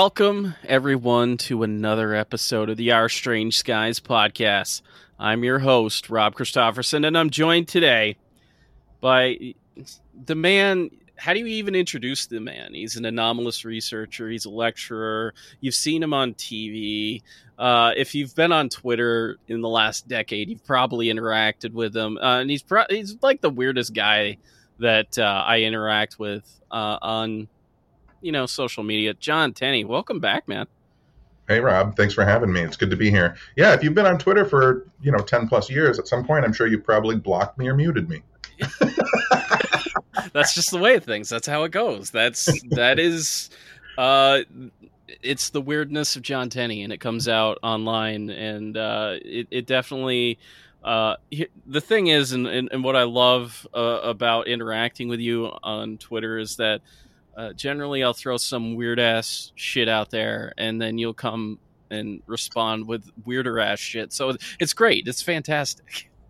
Welcome, 0.00 0.54
everyone, 0.62 1.38
to 1.38 1.64
another 1.64 2.14
episode 2.14 2.70
of 2.70 2.76
the 2.76 2.92
Our 2.92 3.08
Strange 3.08 3.58
Skies 3.58 3.98
podcast. 3.98 4.82
I'm 5.18 5.42
your 5.42 5.58
host, 5.58 6.08
Rob 6.08 6.36
Christofferson, 6.36 7.04
and 7.04 7.18
I'm 7.18 7.30
joined 7.30 7.66
today 7.66 8.16
by 9.00 9.54
the 10.24 10.36
man. 10.36 10.90
How 11.16 11.34
do 11.34 11.40
you 11.40 11.46
even 11.46 11.74
introduce 11.74 12.26
the 12.26 12.38
man? 12.38 12.74
He's 12.74 12.94
an 12.94 13.06
anomalous 13.06 13.64
researcher, 13.64 14.30
he's 14.30 14.44
a 14.44 14.50
lecturer. 14.50 15.34
You've 15.60 15.74
seen 15.74 16.00
him 16.00 16.14
on 16.14 16.34
TV. 16.34 17.22
Uh, 17.58 17.90
if 17.96 18.14
you've 18.14 18.36
been 18.36 18.52
on 18.52 18.68
Twitter 18.68 19.38
in 19.48 19.62
the 19.62 19.68
last 19.68 20.06
decade, 20.06 20.48
you've 20.48 20.64
probably 20.64 21.08
interacted 21.08 21.72
with 21.72 21.96
him. 21.96 22.18
Uh, 22.18 22.38
and 22.38 22.48
he's, 22.48 22.62
pro- 22.62 22.86
he's 22.88 23.16
like 23.20 23.40
the 23.40 23.50
weirdest 23.50 23.94
guy 23.94 24.36
that 24.78 25.18
uh, 25.18 25.42
I 25.44 25.62
interact 25.62 26.20
with 26.20 26.48
uh, 26.70 26.98
on 27.02 27.48
you 28.20 28.32
know, 28.32 28.46
social 28.46 28.82
media. 28.82 29.14
John 29.14 29.52
Tenney, 29.52 29.84
welcome 29.84 30.20
back, 30.20 30.48
man. 30.48 30.66
Hey 31.48 31.60
Rob, 31.60 31.96
thanks 31.96 32.12
for 32.12 32.24
having 32.24 32.52
me. 32.52 32.60
It's 32.60 32.76
good 32.76 32.90
to 32.90 32.96
be 32.96 33.10
here. 33.10 33.36
Yeah, 33.56 33.72
if 33.72 33.82
you've 33.82 33.94
been 33.94 34.04
on 34.06 34.18
Twitter 34.18 34.44
for, 34.44 34.86
you 35.00 35.10
know, 35.10 35.18
10 35.18 35.48
plus 35.48 35.70
years, 35.70 35.98
at 35.98 36.06
some 36.06 36.24
point 36.24 36.44
I'm 36.44 36.52
sure 36.52 36.66
you 36.66 36.78
probably 36.78 37.16
blocked 37.16 37.56
me 37.56 37.68
or 37.68 37.74
muted 37.74 38.08
me. 38.08 38.22
That's 40.32 40.54
just 40.54 40.70
the 40.70 40.78
way 40.78 40.96
of 40.96 41.04
things. 41.04 41.30
That's 41.30 41.46
how 41.46 41.62
it 41.62 41.70
goes. 41.70 42.10
That's 42.10 42.50
that 42.70 42.98
is 42.98 43.48
uh 43.96 44.40
it's 45.22 45.50
the 45.50 45.60
weirdness 45.62 46.16
of 46.16 46.22
John 46.22 46.50
Tenney 46.50 46.82
and 46.82 46.92
it 46.92 46.98
comes 46.98 47.28
out 47.28 47.58
online 47.62 48.28
and 48.28 48.76
uh 48.76 49.14
it, 49.22 49.48
it 49.50 49.66
definitely 49.66 50.38
uh, 50.84 51.16
the 51.66 51.80
thing 51.80 52.06
is, 52.06 52.32
and, 52.32 52.46
and, 52.46 52.68
and 52.72 52.84
what 52.84 52.94
I 52.94 53.02
love 53.02 53.66
uh, 53.74 54.00
about 54.02 54.46
interacting 54.46 55.08
with 55.08 55.20
you 55.20 55.46
on 55.62 55.98
Twitter 55.98 56.38
is 56.38 56.56
that 56.56 56.82
uh, 57.38 57.52
generally, 57.52 58.02
I'll 58.02 58.14
throw 58.14 58.36
some 58.36 58.74
weird 58.74 58.98
ass 58.98 59.52
shit 59.54 59.88
out 59.88 60.10
there, 60.10 60.52
and 60.58 60.82
then 60.82 60.98
you'll 60.98 61.14
come 61.14 61.60
and 61.88 62.20
respond 62.26 62.88
with 62.88 63.08
weirder 63.24 63.60
ass 63.60 63.78
shit. 63.78 64.12
So 64.12 64.36
it's 64.58 64.72
great. 64.72 65.06
It's 65.06 65.22
fantastic. 65.22 66.10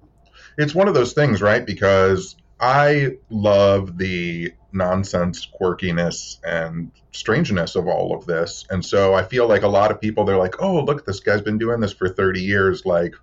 It's 0.60 0.74
one 0.74 0.88
of 0.88 0.94
those 0.94 1.12
things, 1.12 1.40
right? 1.40 1.64
Because 1.64 2.34
I 2.58 3.18
love 3.30 3.96
the 3.96 4.52
nonsense, 4.72 5.46
quirkiness, 5.46 6.38
and 6.42 6.90
strangeness 7.12 7.76
of 7.76 7.86
all 7.86 8.12
of 8.12 8.26
this. 8.26 8.66
And 8.68 8.84
so 8.84 9.14
I 9.14 9.22
feel 9.22 9.46
like 9.46 9.62
a 9.62 9.68
lot 9.68 9.92
of 9.92 10.00
people, 10.00 10.24
they're 10.24 10.36
like, 10.36 10.60
oh, 10.60 10.80
look, 10.82 11.06
this 11.06 11.20
guy's 11.20 11.42
been 11.42 11.58
doing 11.58 11.78
this 11.78 11.92
for 11.92 12.08
30 12.08 12.42
years. 12.42 12.84
Like, 12.84 13.14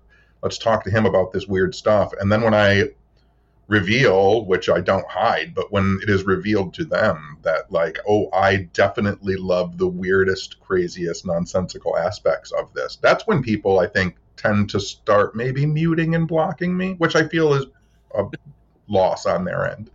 let's 0.42 0.56
talk 0.56 0.84
to 0.84 0.90
him 0.90 1.04
about 1.04 1.32
this 1.32 1.46
weird 1.46 1.74
stuff. 1.74 2.14
And 2.18 2.32
then 2.32 2.40
when 2.40 2.54
I 2.54 2.88
reveal, 3.68 4.44
which 4.44 4.68
I 4.68 4.80
don't 4.80 5.08
hide, 5.08 5.54
but 5.54 5.72
when 5.72 5.98
it 6.02 6.08
is 6.08 6.24
revealed 6.24 6.72
to 6.74 6.84
them 6.84 7.38
that, 7.42 7.70
like, 7.70 7.98
oh, 8.08 8.28
I 8.32 8.68
definitely 8.72 9.36
love 9.36 9.76
the 9.76 9.88
weirdest, 9.88 10.60
craziest, 10.60 11.26
nonsensical 11.26 11.96
aspects 11.96 12.52
of 12.52 12.72
this, 12.74 12.96
that's 12.96 13.26
when 13.26 13.42
people, 13.42 13.80
I 13.80 13.88
think, 13.88 14.16
tend 14.36 14.70
to 14.70 14.80
start 14.80 15.34
maybe 15.34 15.66
muting 15.66 16.14
and 16.14 16.28
blocking 16.28 16.76
me, 16.76 16.94
which 16.98 17.16
I 17.16 17.26
feel 17.26 17.54
is 17.54 17.66
a 18.14 18.24
loss 18.88 19.26
on 19.26 19.44
their 19.44 19.68
end. 19.70 19.90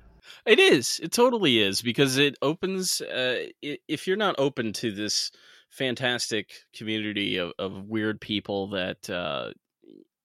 It 0.45 0.59
is. 0.59 0.99
It 1.01 1.11
totally 1.11 1.59
is 1.59 1.81
because 1.81 2.17
it 2.17 2.35
opens. 2.41 2.99
Uh, 3.01 3.45
if 3.61 4.07
you're 4.07 4.17
not 4.17 4.35
open 4.39 4.73
to 4.73 4.91
this 4.91 5.31
fantastic 5.69 6.51
community 6.75 7.37
of, 7.37 7.53
of 7.59 7.85
weird 7.85 8.19
people 8.19 8.67
that 8.71 9.07
uh, 9.09 9.51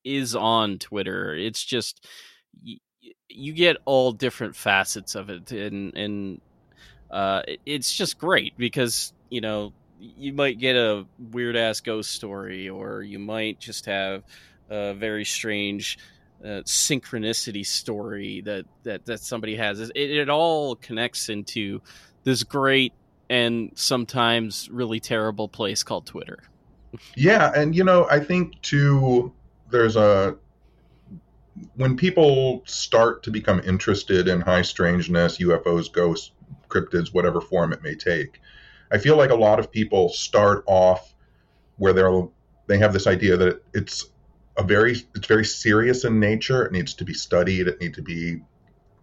is 0.04 0.34
on 0.34 0.78
Twitter, 0.78 1.34
it's 1.34 1.62
just 1.62 2.06
you 3.28 3.53
get 3.53 3.77
all 3.84 4.12
different 4.12 4.56
facets 4.56 5.15
of 5.15 5.31
it, 5.31 5.53
and 5.53 5.97
and 5.97 6.41
uh, 7.11 7.43
it's 7.65 7.94
just 7.94 8.19
great 8.19 8.56
because 8.56 9.12
you 9.31 9.41
know 9.41 9.72
you 9.99 10.33
might 10.33 10.59
get 10.59 10.77
a 10.77 11.06
weird 11.33 11.56
ass 11.56 11.81
ghost 11.81 12.12
story, 12.12 12.69
or 12.69 13.03
you 13.03 13.19
might 13.19 13.59
just 13.59 13.87
have 13.87 14.22
a 14.69 14.94
very 14.94 15.25
strange 15.25 15.99
uh, 16.44 16.62
synchronicity 16.65 17.65
story 17.65 18.43
that 18.43 18.65
that 18.83 19.05
that 19.06 19.21
somebody 19.21 19.56
has. 19.56 19.81
It, 19.81 19.93
it 19.94 20.28
all 20.28 20.77
connects 20.77 21.28
into 21.28 21.81
this 22.25 22.43
great 22.43 22.93
and 23.28 23.73
sometimes 23.75 24.69
really 24.71 25.00
terrible 25.00 25.49
place 25.49 25.83
called 25.83 26.06
Twitter. 26.06 26.43
Yeah, 27.15 27.53
and 27.55 27.75
you 27.75 27.84
know, 27.84 28.06
I 28.11 28.21
think 28.21 28.61
too 28.62 29.33
there's 29.71 29.97
a 29.97 30.37
when 31.75 31.97
people 31.97 32.62
start 32.67 33.22
to 33.25 33.31
become 33.31 33.61
interested 33.61 34.28
in 34.28 34.41
high 34.41 34.62
strangeness, 34.62 35.39
UFOs, 35.39 35.91
ghosts, 35.91 36.33
cryptids, 36.69 37.12
whatever 37.12 37.41
form 37.41 37.72
it 37.72 37.83
may 37.83 37.94
take, 37.94 38.41
I 38.91 38.99
feel 38.99 39.17
like 39.17 39.31
a 39.31 39.37
lot 39.37 39.59
of 39.59 39.71
people 39.71 40.09
start 40.11 40.65
off 40.67 41.15
where 41.77 41.93
they're 41.93 42.28
they 42.67 42.78
have 42.78 42.93
this 42.93 43.06
idea 43.06 43.37
that 43.37 43.62
it's 43.75 44.06
a 44.56 44.62
very 44.62 44.97
it's 45.15 45.27
very 45.27 45.44
serious 45.44 46.05
in 46.05 46.19
nature. 46.19 46.65
It 46.65 46.72
needs 46.72 46.94
to 46.94 47.05
be 47.05 47.15
studied. 47.15 47.69
It 47.69 47.81
needs 47.81 47.97
to 47.97 48.03
be 48.03 48.41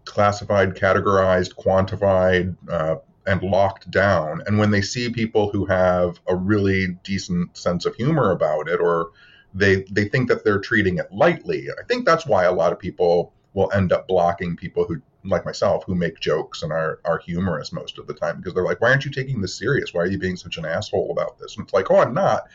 classified, 0.04 0.74
categorized, 0.74 1.54
quantified, 1.54 2.56
uh, 2.68 2.96
and 3.26 3.42
locked 3.42 3.90
down. 3.90 4.42
And 4.46 4.58
when 4.58 4.70
they 4.70 4.82
see 4.82 5.08
people 5.08 5.50
who 5.50 5.64
have 5.66 6.20
a 6.26 6.34
really 6.34 6.88
decent 7.04 7.56
sense 7.56 7.86
of 7.86 7.94
humor 7.94 8.30
about 8.30 8.68
it, 8.68 8.80
or 8.80 9.10
they 9.54 9.84
they 9.90 10.08
think 10.08 10.28
that 10.28 10.44
they're 10.44 10.58
treating 10.58 10.98
it 10.98 11.12
lightly. 11.12 11.68
I 11.70 11.84
think 11.84 12.04
that's 12.04 12.26
why 12.26 12.44
a 12.44 12.52
lot 12.52 12.72
of 12.72 12.78
people 12.78 13.32
will 13.54 13.70
end 13.72 13.92
up 13.92 14.08
blocking 14.08 14.56
people 14.56 14.84
who 14.84 15.00
like 15.24 15.44
myself 15.46 15.84
who 15.84 15.94
make 15.94 16.20
jokes 16.20 16.62
and 16.62 16.72
are 16.72 17.00
are 17.04 17.18
humorous 17.18 17.72
most 17.72 17.98
of 17.98 18.06
the 18.06 18.14
time 18.14 18.36
because 18.36 18.52
they're 18.52 18.64
like, 18.64 18.80
why 18.80 18.90
aren't 18.90 19.04
you 19.04 19.10
taking 19.10 19.40
this 19.40 19.56
serious? 19.56 19.94
Why 19.94 20.02
are 20.02 20.06
you 20.06 20.18
being 20.18 20.36
such 20.36 20.58
an 20.58 20.66
asshole 20.66 21.10
about 21.12 21.38
this? 21.38 21.56
And 21.56 21.64
it's 21.64 21.72
like, 21.72 21.90
oh, 21.90 21.98
I'm 21.98 22.12
not. 22.12 22.48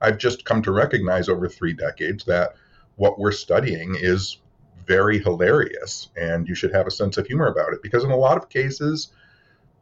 I've 0.00 0.18
just 0.18 0.44
come 0.44 0.62
to 0.62 0.72
recognize 0.72 1.28
over 1.28 1.48
three 1.48 1.72
decades 1.72 2.24
that 2.24 2.54
what 2.96 3.18
we're 3.18 3.32
studying 3.32 3.96
is 3.98 4.38
very 4.86 5.18
hilarious 5.18 6.10
and 6.16 6.48
you 6.48 6.54
should 6.54 6.72
have 6.72 6.86
a 6.86 6.90
sense 6.90 7.16
of 7.16 7.26
humor 7.26 7.48
about 7.48 7.72
it 7.72 7.82
because 7.82 8.04
in 8.04 8.10
a 8.10 8.16
lot 8.16 8.36
of 8.36 8.48
cases 8.48 9.08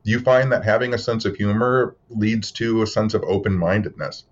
you 0.02 0.18
find 0.18 0.50
that 0.50 0.64
having 0.64 0.94
a 0.94 0.98
sense 0.98 1.24
of 1.24 1.36
humor 1.36 1.96
leads 2.10 2.50
to 2.52 2.82
a 2.82 2.86
sense 2.86 3.12
of 3.12 3.22
open-mindedness 3.24 4.24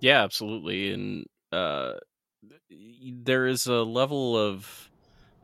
yeah 0.00 0.22
absolutely 0.22 0.92
and 0.92 1.26
uh, 1.52 1.94
there 2.70 3.46
is 3.46 3.66
a 3.66 3.82
level 3.82 4.36
of 4.36 4.90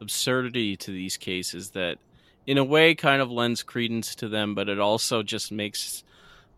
absurdity 0.01 0.77
to 0.77 0.91
these 0.91 1.17
cases 1.17 1.71
that, 1.71 1.99
in 2.47 2.59
a 2.59 2.65
way, 2.65 2.95
kind 2.95 3.21
of 3.21 3.31
lends 3.31 3.63
credence 3.63 4.15
to 4.17 4.29
them, 4.29 4.55
but 4.55 4.69
it 4.69 4.79
also 4.79 5.23
just 5.23 5.53
makes 5.53 6.05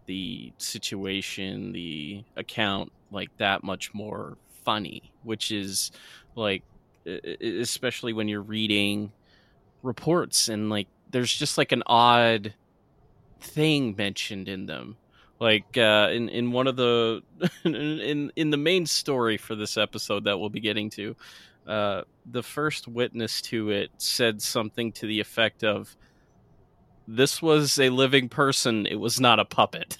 the 0.06 0.52
situation, 0.58 1.73
the 1.73 2.25
account, 2.37 2.93
like 3.11 3.37
that 3.38 3.64
much 3.64 3.93
more 3.93 4.37
funny, 4.64 5.11
which 5.23 5.50
is 5.50 5.91
like, 6.37 6.62
especially 7.41 8.12
when 8.12 8.29
you're 8.29 8.43
reading 8.43 9.12
reports 9.82 10.49
and 10.49 10.69
like 10.69 10.87
there's 11.11 11.35
just 11.35 11.56
like 11.56 11.73
an 11.73 11.82
odd 11.87 12.55
thing 13.41 13.94
mentioned 13.96 14.49
in 14.49 14.67
them 14.67 14.96
like 15.40 15.76
uh, 15.78 16.10
in 16.12 16.28
in 16.28 16.52
one 16.52 16.66
of 16.66 16.76
the 16.76 17.22
in 17.64 18.31
in 18.37 18.50
the 18.50 18.56
main 18.56 18.87
story 18.87 19.38
for 19.38 19.54
this 19.56 19.76
episode 19.76 20.25
that 20.25 20.38
we'll 20.38 20.50
be 20.50 20.60
getting 20.60 20.90
to, 20.90 21.16
uh, 21.66 22.02
the 22.31 22.42
first 22.42 22.87
witness 22.87 23.40
to 23.42 23.70
it 23.70 23.90
said 23.96 24.42
something 24.42 24.92
to 24.92 25.06
the 25.06 25.19
effect 25.19 25.64
of, 25.64 25.96
"This 27.08 27.40
was 27.40 27.78
a 27.81 27.88
living 27.88 28.28
person. 28.28 28.87
It 28.87 29.00
was 29.00 29.19
not 29.19 29.40
a 29.40 29.44
puppet." 29.46 29.96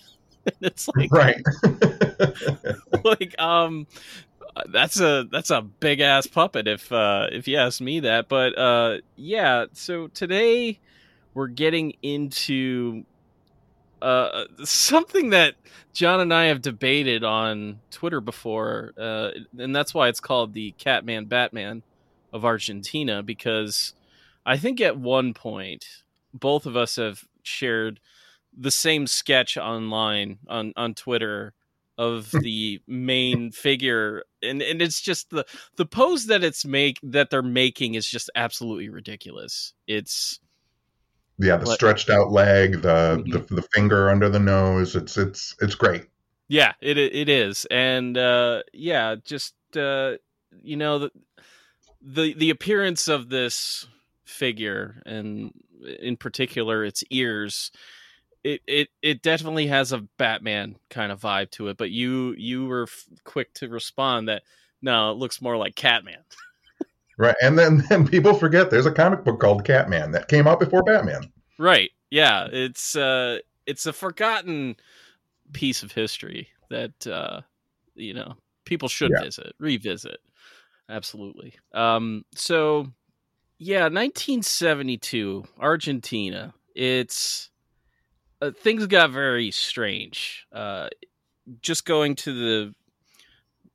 it's 0.60 0.88
like 0.88 1.10
right, 1.10 1.43
like 3.04 3.40
um, 3.40 3.86
that's 4.69 5.00
a 5.00 5.26
that's 5.31 5.50
a 5.50 5.62
big 5.62 6.00
ass 6.00 6.26
puppet 6.26 6.69
if 6.69 6.93
uh, 6.93 7.28
if 7.32 7.48
you 7.48 7.56
ask 7.56 7.81
me 7.81 8.00
that. 8.00 8.28
But 8.28 8.58
uh, 8.58 8.98
yeah, 9.16 9.66
so 9.72 10.08
today 10.08 10.78
we're 11.32 11.46
getting 11.46 11.94
into 12.02 13.04
uh, 14.02 14.44
something 14.64 15.31
that 15.31 15.55
John 15.93 16.20
and 16.20 16.32
I 16.32 16.47
have 16.47 16.62
debated 16.62 17.25
on 17.25 17.81
Twitter 17.91 18.20
before, 18.20 18.93
uh, 18.99 19.31
and 19.58 19.75
that's 19.75 19.94
why 19.94 20.08
it's 20.08 20.20
called 20.20 20.52
the 20.55 20.73
Catman 20.73 21.26
Batman 21.26 21.82
of 22.32 22.44
Argentina, 22.44 23.23
because 23.23 23.94
I 24.47 24.56
think 24.56 24.81
at 24.81 24.99
one 24.99 25.35
point 25.35 25.85
both 26.32 26.67
of 26.67 26.76
us 26.76 26.97
have 26.97 27.25
shared 27.43 28.00
the 28.56 28.70
same 28.70 29.06
sketch 29.06 29.56
online 29.56 30.38
on, 30.49 30.73
on 30.76 30.94
Twitter 30.94 31.55
of 31.99 32.31
the 32.41 32.81
main 32.87 33.50
figure 33.50 34.25
and 34.43 34.62
and 34.62 34.81
it's 34.81 35.00
just 35.00 35.31
the 35.31 35.44
the 35.76 35.85
pose 35.85 36.26
that 36.26 36.43
it's 36.43 36.64
make 36.64 36.99
that 37.03 37.31
they're 37.31 37.43
making 37.43 37.94
is 37.94 38.08
just 38.08 38.31
absolutely 38.35 38.88
ridiculous. 38.88 39.75
It's 39.87 40.41
yeah 41.40 41.56
the 41.56 41.66
but, 41.66 41.75
stretched 41.75 42.10
out 42.10 42.31
leg 42.31 42.82
the, 42.82 43.22
mm-hmm. 43.22 43.31
the, 43.31 43.54
the 43.54 43.62
finger 43.75 44.10
under 44.10 44.28
the 44.28 44.38
nose. 44.38 44.96
It's 44.96 45.16
it's 45.16 45.56
it's 45.60 45.75
great. 45.75 46.06
Yeah 46.48 46.72
it 46.81 46.98
it 46.98 47.28
is. 47.28 47.66
And 47.70 48.16
uh 48.16 48.62
yeah 48.72 49.16
just 49.25 49.54
uh 49.76 50.14
you 50.62 50.76
know 50.76 50.98
the 50.98 51.10
the 52.02 52.34
the 52.34 52.50
appearance 52.50 53.08
of 53.08 53.28
this 53.28 53.87
figure 54.25 55.02
and 55.06 55.52
in 56.00 56.16
particular 56.16 56.84
its 56.84 57.02
ears 57.10 57.72
it, 58.43 58.60
it 58.66 58.88
it 59.02 59.22
definitely 59.22 59.66
has 59.66 59.93
a 59.93 60.06
Batman 60.16 60.76
kind 60.88 61.12
of 61.12 61.20
vibe 61.20 61.50
to 61.52 61.69
it, 61.69 61.76
but 61.76 61.90
you 61.90 62.34
you 62.38 62.64
were 62.66 62.84
f- 62.84 63.04
quick 63.25 63.52
to 63.54 63.69
respond 63.69 64.28
that 64.28 64.43
no, 64.82 65.10
it 65.10 65.19
looks 65.19 65.43
more 65.43 65.56
like 65.56 65.75
Catman. 65.75 66.25
Right, 67.20 67.37
and 67.43 67.58
then 67.58 67.84
then 67.90 68.08
people 68.08 68.32
forget 68.32 68.70
there's 68.70 68.87
a 68.87 68.90
comic 68.90 69.25
book 69.25 69.38
called 69.40 69.62
Catman 69.62 70.12
that 70.12 70.28
came 70.28 70.46
out 70.46 70.58
before 70.58 70.82
Batman. 70.82 71.31
Right. 71.58 71.90
Yeah, 72.11 72.49
it's 72.50 72.96
uh 72.96 73.40
it's 73.67 73.84
a 73.84 73.93
forgotten 73.93 74.76
piece 75.52 75.82
of 75.82 75.93
history 75.93 76.49
that 76.70 77.06
uh 77.06 77.43
you 77.94 78.14
know, 78.14 78.37
people 78.64 78.88
should 78.88 79.11
Yeah. 79.11 79.25
visit, 79.25 79.52
revisit. 79.58 80.17
Absolutely. 80.88 81.52
Um 81.75 82.25
so 82.34 82.87
yeah, 83.58 83.82
1972, 83.88 85.44
Argentina. 85.58 86.55
It's 86.75 87.50
uh, 88.40 88.52
things 88.52 88.87
got 88.87 89.11
very 89.11 89.50
strange. 89.50 90.46
Uh 90.50 90.88
just 91.61 91.84
going 91.84 92.17
to 92.17 92.32
the 92.32 92.75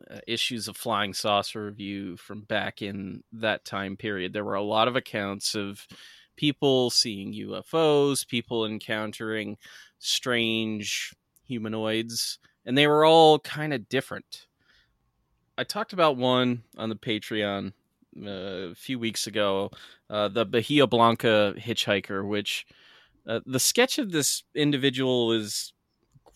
uh, 0.10 0.19
issues 0.28 0.68
of 0.68 0.78
flying 0.78 1.13
saucer 1.13 1.66
review 1.66 2.18
from 2.18 2.42
back 2.42 2.81
in 2.81 3.24
that 3.31 3.66
time 3.66 3.98
period 3.98 4.34
there 4.34 4.46
were 4.46 4.56
a 4.56 4.62
lot 4.62 4.88
of 4.88 4.96
accounts 4.96 5.56
of 5.56 5.88
people 6.36 6.90
seeing 6.90 7.34
UFOs, 7.34 8.28
people 8.28 8.66
encountering 8.66 9.57
strange 10.00 11.13
humanoids, 11.44 12.40
and 12.66 12.78
they 12.78 12.88
were 12.88 13.06
all 13.06 13.40
kind 13.40 13.74
of 13.74 13.88
different. 13.90 14.48
I 15.57 15.63
talked 15.63 15.94
about 15.94 16.18
one 16.18 16.63
on 16.78 16.90
the 16.90 16.96
Patreon 16.96 17.74
uh, 18.22 18.30
a 18.72 18.75
few 18.75 19.00
weeks 19.00 19.28
ago, 19.28 19.72
uh, 20.10 20.28
the 20.28 20.46
Bahia 20.46 20.88
Blanca 20.88 21.54
hitchhiker, 21.57 22.28
which 22.28 22.66
uh, 23.28 23.40
the 23.46 23.60
sketch 23.60 23.98
of 23.98 24.12
this 24.12 24.44
individual 24.54 25.31
is 25.31 25.74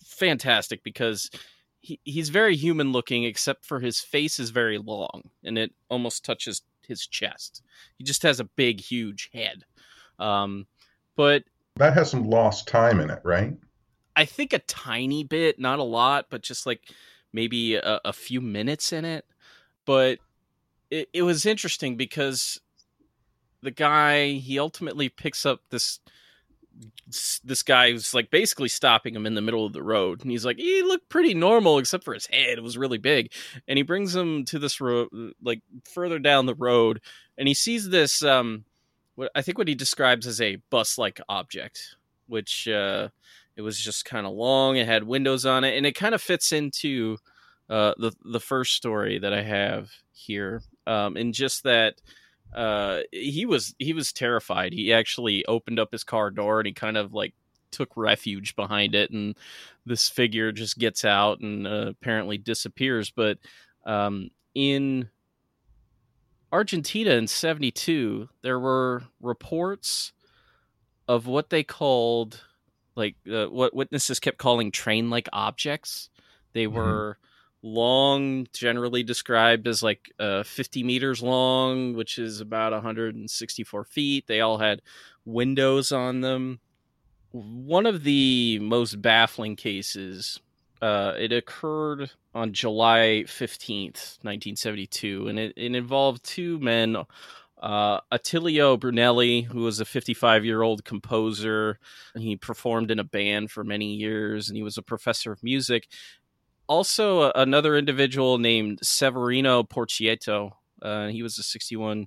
fantastic 0.04 0.82
because 0.82 1.30
he, 1.80 2.00
he's 2.04 2.28
very 2.28 2.56
human 2.56 2.92
looking, 2.92 3.24
except 3.24 3.64
for 3.64 3.80
his 3.80 4.00
face 4.00 4.38
is 4.38 4.50
very 4.50 4.78
long 4.78 5.30
and 5.44 5.58
it 5.58 5.72
almost 5.88 6.24
touches 6.24 6.62
his 6.86 7.06
chest. 7.06 7.62
He 7.96 8.04
just 8.04 8.22
has 8.22 8.40
a 8.40 8.44
big, 8.44 8.80
huge 8.80 9.30
head. 9.32 9.64
Um, 10.18 10.66
but 11.16 11.44
That 11.76 11.94
has 11.94 12.10
some 12.10 12.28
lost 12.28 12.68
time 12.68 13.00
in 13.00 13.10
it, 13.10 13.20
right? 13.24 13.56
I 14.16 14.24
think 14.24 14.52
a 14.52 14.58
tiny 14.58 15.24
bit, 15.24 15.58
not 15.58 15.78
a 15.78 15.84
lot, 15.84 16.26
but 16.28 16.42
just 16.42 16.66
like 16.66 16.82
maybe 17.32 17.76
a, 17.76 18.00
a 18.04 18.12
few 18.12 18.40
minutes 18.40 18.92
in 18.92 19.04
it. 19.04 19.24
But 19.86 20.18
it, 20.90 21.08
it 21.12 21.22
was 21.22 21.46
interesting 21.46 21.96
because 21.96 22.60
the 23.62 23.70
guy 23.70 24.32
he 24.32 24.58
ultimately 24.58 25.08
picks 25.08 25.46
up 25.46 25.60
this 25.70 26.00
this 27.44 27.62
guy 27.62 27.92
was 27.92 28.14
like 28.14 28.30
basically 28.30 28.68
stopping 28.68 29.14
him 29.14 29.26
in 29.26 29.34
the 29.34 29.40
middle 29.40 29.66
of 29.66 29.72
the 29.72 29.82
road 29.82 30.22
and 30.22 30.30
he's 30.30 30.44
like 30.44 30.56
he 30.56 30.82
looked 30.82 31.08
pretty 31.08 31.34
normal 31.34 31.78
except 31.78 32.04
for 32.04 32.14
his 32.14 32.26
head 32.26 32.58
it 32.58 32.62
was 32.62 32.78
really 32.78 32.98
big 32.98 33.32
and 33.68 33.76
he 33.76 33.82
brings 33.82 34.14
him 34.14 34.44
to 34.44 34.58
this 34.58 34.80
road 34.80 35.08
like 35.42 35.60
further 35.92 36.18
down 36.18 36.46
the 36.46 36.54
road 36.54 37.00
and 37.36 37.48
he 37.48 37.54
sees 37.54 37.88
this 37.88 38.22
um 38.22 38.64
what 39.16 39.30
i 39.34 39.42
think 39.42 39.58
what 39.58 39.68
he 39.68 39.74
describes 39.74 40.26
as 40.26 40.40
a 40.40 40.56
bus 40.70 40.98
like 40.98 41.20
object 41.28 41.96
which 42.26 42.68
uh 42.68 43.08
it 43.56 43.62
was 43.62 43.78
just 43.78 44.04
kind 44.04 44.26
of 44.26 44.32
long 44.32 44.76
it 44.76 44.86
had 44.86 45.04
windows 45.04 45.44
on 45.44 45.64
it 45.64 45.76
and 45.76 45.86
it 45.86 45.94
kind 45.94 46.14
of 46.14 46.22
fits 46.22 46.52
into 46.52 47.16
uh 47.68 47.92
the 47.98 48.12
the 48.24 48.40
first 48.40 48.74
story 48.74 49.18
that 49.18 49.32
i 49.32 49.42
have 49.42 49.90
here 50.12 50.62
um 50.86 51.16
and 51.16 51.34
just 51.34 51.64
that 51.64 51.94
uh 52.54 53.00
he 53.12 53.46
was 53.46 53.74
he 53.78 53.92
was 53.92 54.12
terrified. 54.12 54.72
He 54.72 54.92
actually 54.92 55.44
opened 55.46 55.78
up 55.78 55.92
his 55.92 56.04
car 56.04 56.30
door 56.30 56.60
and 56.60 56.66
he 56.66 56.72
kind 56.72 56.96
of 56.96 57.12
like 57.14 57.34
took 57.70 57.96
refuge 57.96 58.56
behind 58.56 58.94
it 58.96 59.10
and 59.12 59.36
this 59.86 60.08
figure 60.08 60.50
just 60.52 60.78
gets 60.78 61.04
out 61.04 61.40
and 61.40 61.66
uh, 61.66 61.86
apparently 61.88 62.38
disappears. 62.38 63.10
But 63.10 63.38
um 63.86 64.30
in 64.54 65.08
Argentina 66.52 67.12
in 67.12 67.26
72 67.28 68.28
there 68.42 68.58
were 68.58 69.04
reports 69.20 70.12
of 71.08 71.26
what 71.26 71.50
they 71.50 71.62
called 71.62 72.44
like 72.96 73.16
uh, 73.32 73.46
what 73.46 73.74
witnesses 73.74 74.20
kept 74.20 74.38
calling 74.38 74.70
train 74.72 75.10
like 75.10 75.28
objects. 75.32 76.10
They 76.52 76.66
Mhm. 76.66 76.72
were 76.72 77.18
long 77.62 78.46
generally 78.52 79.02
described 79.02 79.66
as 79.68 79.82
like 79.82 80.10
uh, 80.18 80.42
50 80.42 80.82
meters 80.82 81.22
long 81.22 81.94
which 81.94 82.18
is 82.18 82.40
about 82.40 82.72
164 82.72 83.84
feet. 83.84 84.26
They 84.26 84.40
all 84.40 84.58
had 84.58 84.80
windows 85.24 85.92
on 85.92 86.20
them. 86.22 86.60
One 87.32 87.86
of 87.86 88.02
the 88.02 88.58
most 88.60 89.00
baffling 89.02 89.56
cases 89.56 90.40
uh, 90.80 91.12
it 91.18 91.32
occurred 91.32 92.10
on 92.34 92.52
july 92.54 93.24
15th 93.26 94.18
1972 94.22 95.28
and 95.28 95.38
it, 95.38 95.52
it 95.56 95.74
involved 95.74 96.24
two 96.24 96.58
men 96.60 96.96
uh, 97.60 98.00
Attilio 98.10 98.78
Brunelli, 98.78 99.44
who 99.44 99.60
was 99.60 99.80
a 99.80 99.84
55 99.84 100.44
year 100.44 100.62
old 100.62 100.84
composer, 100.84 101.78
he 102.16 102.36
performed 102.36 102.90
in 102.90 102.98
a 102.98 103.04
band 103.04 103.50
for 103.50 103.62
many 103.62 103.94
years, 103.94 104.48
and 104.48 104.56
he 104.56 104.62
was 104.62 104.78
a 104.78 104.82
professor 104.82 105.30
of 105.30 105.42
music 105.42 105.86
also 106.70 107.22
uh, 107.22 107.32
another 107.34 107.76
individual 107.76 108.38
named 108.38 108.78
Severino 108.80 109.64
Porchietto. 109.64 110.52
Uh, 110.80 111.08
he 111.08 111.22
was 111.22 111.36
a 111.36 111.42
61 111.42 112.06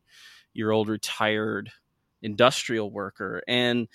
year 0.53 0.71
old 0.71 0.87
retired 0.87 1.69
industrial 2.21 2.89
worker. 2.89 3.43
And 3.45 3.89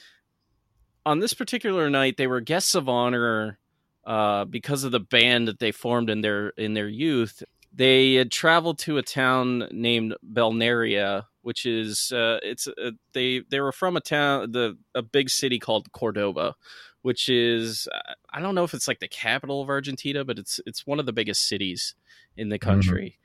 on 1.06 1.20
this 1.20 1.32
particular 1.32 1.88
night, 1.88 2.18
they 2.18 2.26
were 2.26 2.42
guests 2.42 2.74
of 2.74 2.86
honor 2.86 3.58
uh, 4.06 4.44
because 4.44 4.84
of 4.84 4.92
the 4.92 5.00
band 5.00 5.48
that 5.48 5.58
they 5.58 5.72
formed 5.72 6.10
in 6.10 6.20
their 6.20 6.50
in 6.50 6.74
their 6.74 6.88
youth. 6.88 7.42
They 7.72 8.14
had 8.14 8.30
traveled 8.30 8.78
to 8.80 8.98
a 8.98 9.02
town 9.02 9.68
named 9.70 10.16
Balnearia, 10.22 11.24
which 11.40 11.64
is 11.64 12.12
uh, 12.12 12.40
it's 12.42 12.68
uh, 12.68 12.90
they 13.14 13.40
they 13.48 13.60
were 13.60 13.72
from 13.72 13.96
a 13.96 14.00
town 14.00 14.52
the 14.52 14.76
a 14.94 15.02
big 15.02 15.30
city 15.30 15.58
called 15.58 15.90
Cordoba, 15.92 16.56
which 17.02 17.28
is 17.28 17.88
uh, 17.94 18.14
I 18.32 18.40
don't 18.40 18.54
know 18.54 18.64
if 18.64 18.74
it's 18.74 18.88
like 18.88 19.00
the 19.00 19.08
capital 19.08 19.62
of 19.62 19.68
Argentina, 19.68 20.24
but 20.24 20.38
it's 20.38 20.60
it's 20.66 20.86
one 20.86 20.98
of 20.98 21.06
the 21.06 21.12
biggest 21.12 21.46
cities 21.48 21.94
in 22.36 22.48
the 22.48 22.58
country. 22.58 23.18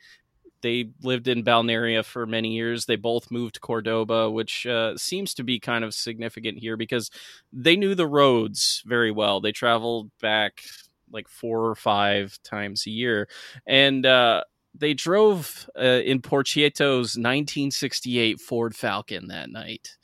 They 0.62 0.92
lived 1.02 1.28
in 1.28 1.44
Balnearia 1.44 2.06
for 2.06 2.26
many 2.26 2.54
years. 2.56 2.86
They 2.86 2.96
both 2.96 3.30
moved 3.30 3.56
to 3.56 3.60
Cordoba, 3.60 4.32
which 4.32 4.66
uh, 4.66 4.96
seems 4.96 5.34
to 5.34 5.44
be 5.44 5.60
kind 5.60 5.84
of 5.84 5.94
significant 5.94 6.58
here 6.58 6.78
because 6.78 7.12
they 7.52 7.76
knew 7.76 7.96
the 7.96 8.08
roads 8.08 8.82
very 8.86 9.12
well. 9.12 9.42
They 9.42 9.52
traveled 9.52 10.10
back 10.22 10.64
like 11.12 11.28
four 11.28 11.66
or 11.66 11.76
five 11.76 12.40
times 12.44 12.88
a 12.88 12.92
year, 12.92 13.28
and 13.68 14.06
uh, 14.06 14.44
they 14.74 14.94
drove 14.94 15.70
uh, 15.78 16.02
in 16.06 16.22
Porchietto's 16.22 17.18
1968 17.18 18.40
Ford 18.40 18.74
Falcon 18.76 19.28
that 19.28 19.50
night. 19.50 19.98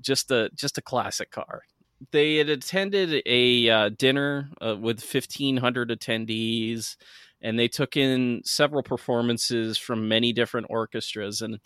Just 0.00 0.30
a 0.30 0.48
just 0.54 0.78
a 0.78 0.82
classic 0.82 1.30
car 1.30 1.62
they 2.10 2.36
had 2.36 2.48
attended 2.48 3.22
a 3.26 3.68
uh, 3.68 3.88
dinner 3.90 4.50
uh, 4.60 4.76
with 4.76 5.00
1500 5.00 5.90
attendees 5.90 6.96
and 7.40 7.58
they 7.58 7.68
took 7.68 7.96
in 7.96 8.40
several 8.44 8.82
performances 8.82 9.76
from 9.76 10.08
many 10.08 10.32
different 10.32 10.66
orchestras 10.70 11.42
and 11.42 11.58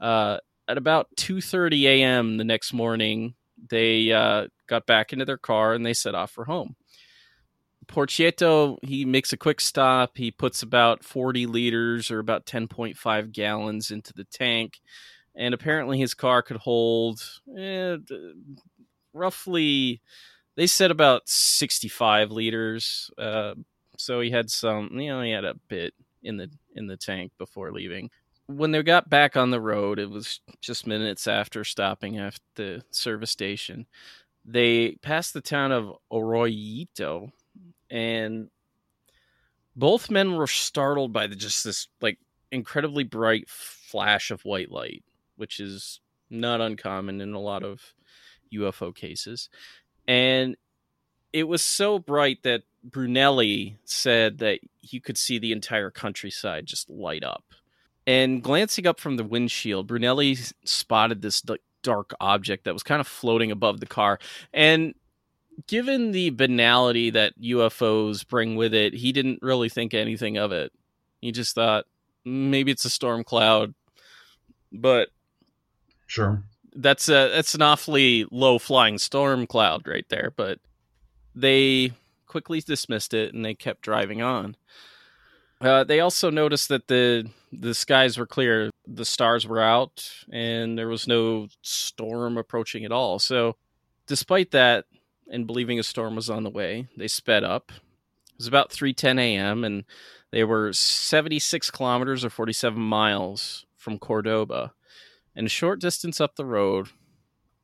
uh, 0.00 0.38
at 0.68 0.78
about 0.78 1.08
2.30 1.16 1.82
a.m 1.84 2.36
the 2.36 2.44
next 2.44 2.72
morning 2.72 3.34
they 3.70 4.12
uh, 4.12 4.46
got 4.66 4.86
back 4.86 5.12
into 5.12 5.24
their 5.24 5.38
car 5.38 5.72
and 5.72 5.84
they 5.84 5.94
set 5.94 6.14
off 6.14 6.30
for 6.30 6.44
home. 6.44 6.76
Porchietto 7.86 8.78
he 8.82 9.04
makes 9.04 9.32
a 9.32 9.36
quick 9.36 9.60
stop 9.60 10.16
he 10.16 10.32
puts 10.32 10.62
about 10.62 11.04
40 11.04 11.46
liters 11.46 12.10
or 12.10 12.18
about 12.18 12.44
10.5 12.44 13.32
gallons 13.32 13.92
into 13.92 14.12
the 14.12 14.24
tank 14.24 14.80
and 15.36 15.54
apparently 15.54 15.96
his 15.96 16.12
car 16.12 16.42
could 16.42 16.56
hold 16.56 17.20
eh, 17.56 17.96
roughly 19.16 20.00
they 20.56 20.66
said 20.66 20.90
about 20.90 21.22
65 21.28 22.30
liters 22.30 23.10
uh, 23.18 23.54
so 23.96 24.20
he 24.20 24.30
had 24.30 24.50
some 24.50 24.90
you 24.98 25.08
know 25.08 25.22
he 25.22 25.30
had 25.30 25.44
a 25.44 25.54
bit 25.68 25.94
in 26.22 26.36
the 26.36 26.50
in 26.74 26.86
the 26.86 26.96
tank 26.96 27.32
before 27.38 27.72
leaving. 27.72 28.10
When 28.46 28.70
they 28.70 28.82
got 28.82 29.08
back 29.10 29.36
on 29.36 29.50
the 29.50 29.60
road 29.60 29.98
it 29.98 30.10
was 30.10 30.40
just 30.60 30.86
minutes 30.86 31.26
after 31.26 31.64
stopping 31.64 32.18
at 32.18 32.38
the 32.54 32.82
service 32.90 33.30
station 33.30 33.86
they 34.44 34.92
passed 35.02 35.34
the 35.34 35.40
town 35.40 35.72
of 35.72 35.92
Arroyito 36.12 37.32
and 37.90 38.48
both 39.74 40.10
men 40.10 40.36
were 40.36 40.46
startled 40.46 41.12
by 41.12 41.26
the, 41.26 41.34
just 41.34 41.64
this 41.64 41.88
like 42.00 42.18
incredibly 42.52 43.02
bright 43.02 43.48
flash 43.48 44.30
of 44.30 44.44
white 44.44 44.70
light 44.70 45.02
which 45.36 45.58
is 45.58 46.00
not 46.30 46.60
uncommon 46.60 47.20
in 47.20 47.34
a 47.34 47.40
lot 47.40 47.64
of 47.64 47.94
UFO 48.52 48.94
cases. 48.94 49.48
And 50.06 50.56
it 51.32 51.44
was 51.44 51.62
so 51.62 51.98
bright 51.98 52.42
that 52.44 52.62
Brunelli 52.88 53.76
said 53.84 54.38
that 54.38 54.60
you 54.80 55.00
could 55.00 55.18
see 55.18 55.38
the 55.38 55.52
entire 55.52 55.90
countryside 55.90 56.66
just 56.66 56.88
light 56.88 57.24
up. 57.24 57.44
And 58.06 58.42
glancing 58.42 58.86
up 58.86 59.00
from 59.00 59.16
the 59.16 59.24
windshield, 59.24 59.88
Brunelli 59.88 60.52
spotted 60.64 61.22
this 61.22 61.42
dark 61.82 62.14
object 62.20 62.64
that 62.64 62.72
was 62.72 62.84
kind 62.84 63.00
of 63.00 63.06
floating 63.06 63.50
above 63.50 63.80
the 63.80 63.86
car. 63.86 64.20
And 64.52 64.94
given 65.66 66.12
the 66.12 66.30
banality 66.30 67.10
that 67.10 67.40
UFOs 67.40 68.26
bring 68.26 68.56
with 68.56 68.74
it, 68.74 68.94
he 68.94 69.12
didn't 69.12 69.40
really 69.42 69.68
think 69.68 69.94
anything 69.94 70.36
of 70.36 70.52
it. 70.52 70.72
He 71.20 71.32
just 71.32 71.54
thought 71.54 71.86
mm, 72.26 72.50
maybe 72.50 72.70
it's 72.70 72.84
a 72.84 72.90
storm 72.90 73.24
cloud, 73.24 73.74
but 74.72 75.08
sure, 76.06 76.42
that's 76.76 77.08
a 77.08 77.30
that's 77.34 77.54
an 77.54 77.62
awfully 77.62 78.26
low 78.30 78.58
flying 78.58 78.98
storm 78.98 79.46
cloud 79.46 79.86
right 79.86 80.06
there. 80.08 80.32
But 80.36 80.58
they 81.34 81.92
quickly 82.26 82.60
dismissed 82.60 83.14
it 83.14 83.34
and 83.34 83.44
they 83.44 83.54
kept 83.54 83.82
driving 83.82 84.22
on. 84.22 84.56
Uh, 85.60 85.84
they 85.84 86.00
also 86.00 86.30
noticed 86.30 86.68
that 86.68 86.88
the 86.88 87.30
the 87.52 87.74
skies 87.74 88.18
were 88.18 88.26
clear, 88.26 88.70
the 88.86 89.04
stars 89.04 89.46
were 89.46 89.60
out, 89.60 90.10
and 90.30 90.78
there 90.78 90.88
was 90.88 91.06
no 91.06 91.48
storm 91.62 92.36
approaching 92.36 92.84
at 92.84 92.92
all. 92.92 93.18
So, 93.18 93.56
despite 94.06 94.50
that, 94.50 94.84
and 95.30 95.46
believing 95.46 95.78
a 95.78 95.82
storm 95.82 96.16
was 96.16 96.28
on 96.28 96.42
the 96.42 96.50
way, 96.50 96.88
they 96.96 97.08
sped 97.08 97.42
up. 97.42 97.72
It 97.72 98.38
was 98.38 98.46
about 98.46 98.70
3:10 98.70 99.18
a.m. 99.18 99.64
and 99.64 99.84
they 100.30 100.44
were 100.44 100.72
76 100.72 101.70
kilometers 101.70 102.24
or 102.24 102.30
47 102.30 102.80
miles 102.80 103.64
from 103.76 103.98
Cordoba. 103.98 104.72
And 105.36 105.46
a 105.46 105.50
short 105.50 105.80
distance 105.80 106.20
up 106.20 106.36
the 106.36 106.46
road, 106.46 106.88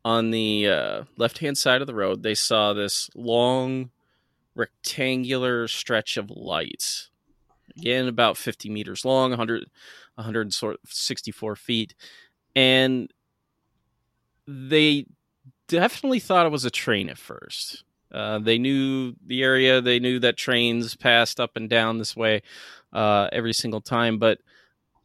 on 0.04 0.30
the 0.30 0.68
uh, 0.68 1.04
left-hand 1.16 1.56
side 1.56 1.80
of 1.80 1.86
the 1.86 1.94
road, 1.94 2.22
they 2.22 2.34
saw 2.34 2.72
this 2.72 3.08
long 3.14 3.90
rectangular 4.54 5.68
stretch 5.68 6.16
of 6.16 6.30
lights. 6.30 7.10
Again, 7.76 8.06
about 8.08 8.36
50 8.36 8.68
meters 8.68 9.04
long, 9.04 9.30
100, 9.30 9.64
164 10.16 11.56
feet. 11.56 11.94
And 12.54 13.10
they 14.46 15.06
definitely 15.68 16.20
thought 16.20 16.46
it 16.46 16.52
was 16.52 16.64
a 16.64 16.70
train 16.70 17.08
at 17.08 17.16
first. 17.16 17.84
Uh, 18.10 18.38
they 18.38 18.58
knew 18.58 19.14
the 19.24 19.42
area. 19.42 19.80
They 19.80 19.98
knew 19.98 20.18
that 20.18 20.36
trains 20.36 20.94
passed 20.96 21.40
up 21.40 21.56
and 21.56 21.70
down 21.70 21.96
this 21.96 22.14
way 22.14 22.42
uh, 22.92 23.28
every 23.32 23.54
single 23.54 23.80
time. 23.80 24.18
But 24.18 24.40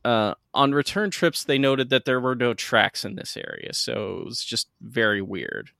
uh, 0.08 0.36
on 0.54 0.72
return 0.72 1.12
trips, 1.12 1.44
they 1.44 1.58
noted 1.58 1.90
that 1.90 2.06
there 2.06 2.22
were 2.22 2.34
no 2.34 2.54
tracks 2.54 3.04
in 3.04 3.16
this 3.16 3.36
area. 3.36 3.74
So 3.74 4.20
it 4.20 4.26
was 4.26 4.42
just 4.42 4.70
very 4.80 5.22
weird. 5.22 5.72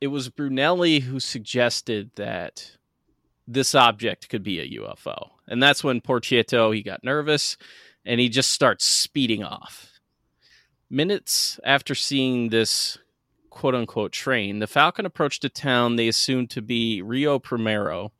It 0.00 0.06
was 0.06 0.28
Brunelli 0.28 1.00
who 1.00 1.18
suggested 1.18 2.12
that 2.14 2.76
this 3.48 3.74
object 3.74 4.28
could 4.28 4.44
be 4.44 4.60
a 4.60 4.80
UFO. 4.80 5.30
And 5.48 5.60
that's 5.60 5.82
when 5.82 6.00
Porchietto, 6.00 6.72
he 6.72 6.80
got 6.80 7.02
nervous 7.02 7.56
and 8.04 8.20
he 8.20 8.28
just 8.28 8.52
starts 8.52 8.84
speeding 8.84 9.42
off. 9.42 9.98
Minutes 10.88 11.58
after 11.64 11.96
seeing 11.96 12.50
this 12.50 12.98
quote 13.50 13.74
unquote 13.74 14.12
train, 14.12 14.60
the 14.60 14.68
Falcon 14.68 15.06
approached 15.06 15.44
a 15.44 15.48
town 15.48 15.96
they 15.96 16.06
assumed 16.06 16.50
to 16.50 16.62
be 16.62 17.02
Rio 17.02 17.40
Primero, 17.40 18.12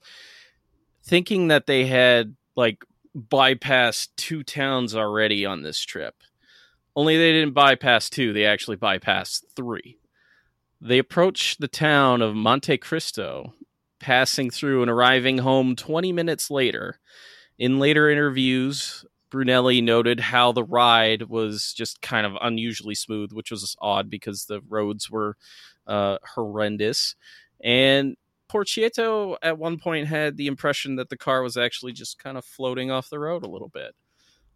thinking 1.04 1.46
that 1.48 1.66
they 1.66 1.86
had 1.86 2.34
like 2.56 2.84
bypassed 3.16 4.08
two 4.16 4.42
towns 4.42 4.94
already 4.94 5.44
on 5.44 5.62
this 5.62 5.80
trip. 5.80 6.14
Only 6.94 7.16
they 7.16 7.32
didn't 7.32 7.54
bypass 7.54 8.10
two, 8.10 8.32
they 8.32 8.44
actually 8.44 8.76
bypassed 8.76 9.44
three. 9.54 9.98
They 10.80 10.98
approached 10.98 11.60
the 11.60 11.68
town 11.68 12.22
of 12.22 12.34
Monte 12.34 12.78
Cristo, 12.78 13.54
passing 14.00 14.50
through 14.50 14.82
and 14.82 14.90
arriving 14.90 15.38
home 15.38 15.76
20 15.76 16.12
minutes 16.12 16.50
later. 16.50 16.98
In 17.58 17.78
later 17.78 18.08
interviews, 18.08 19.04
Brunelli 19.30 19.82
noted 19.82 20.20
how 20.20 20.52
the 20.52 20.64
ride 20.64 21.24
was 21.24 21.72
just 21.74 22.00
kind 22.00 22.26
of 22.26 22.32
unusually 22.40 22.94
smooth, 22.94 23.32
which 23.32 23.50
was 23.50 23.76
odd 23.80 24.10
because 24.10 24.46
the 24.46 24.60
roads 24.68 25.10
were 25.10 25.36
uh, 25.86 26.18
horrendous. 26.34 27.14
And 27.62 28.16
Porchietto 28.50 29.36
at 29.42 29.58
one 29.58 29.78
point 29.78 30.08
had 30.08 30.36
the 30.36 30.48
impression 30.48 30.96
that 30.96 31.08
the 31.08 31.16
car 31.16 31.42
was 31.42 31.56
actually 31.56 31.92
just 31.92 32.18
kind 32.18 32.36
of 32.36 32.44
floating 32.44 32.90
off 32.90 33.08
the 33.08 33.18
road 33.18 33.44
a 33.44 33.48
little 33.48 33.68
bit. 33.68 33.94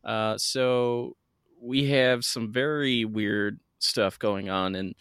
Uh, 0.02 0.36
so 0.36 1.16
we 1.60 1.88
have 1.90 2.24
some 2.24 2.52
very 2.52 3.04
weird 3.04 3.60
stuff 3.78 4.18
going 4.18 4.50
on. 4.50 4.74
And 4.74 4.96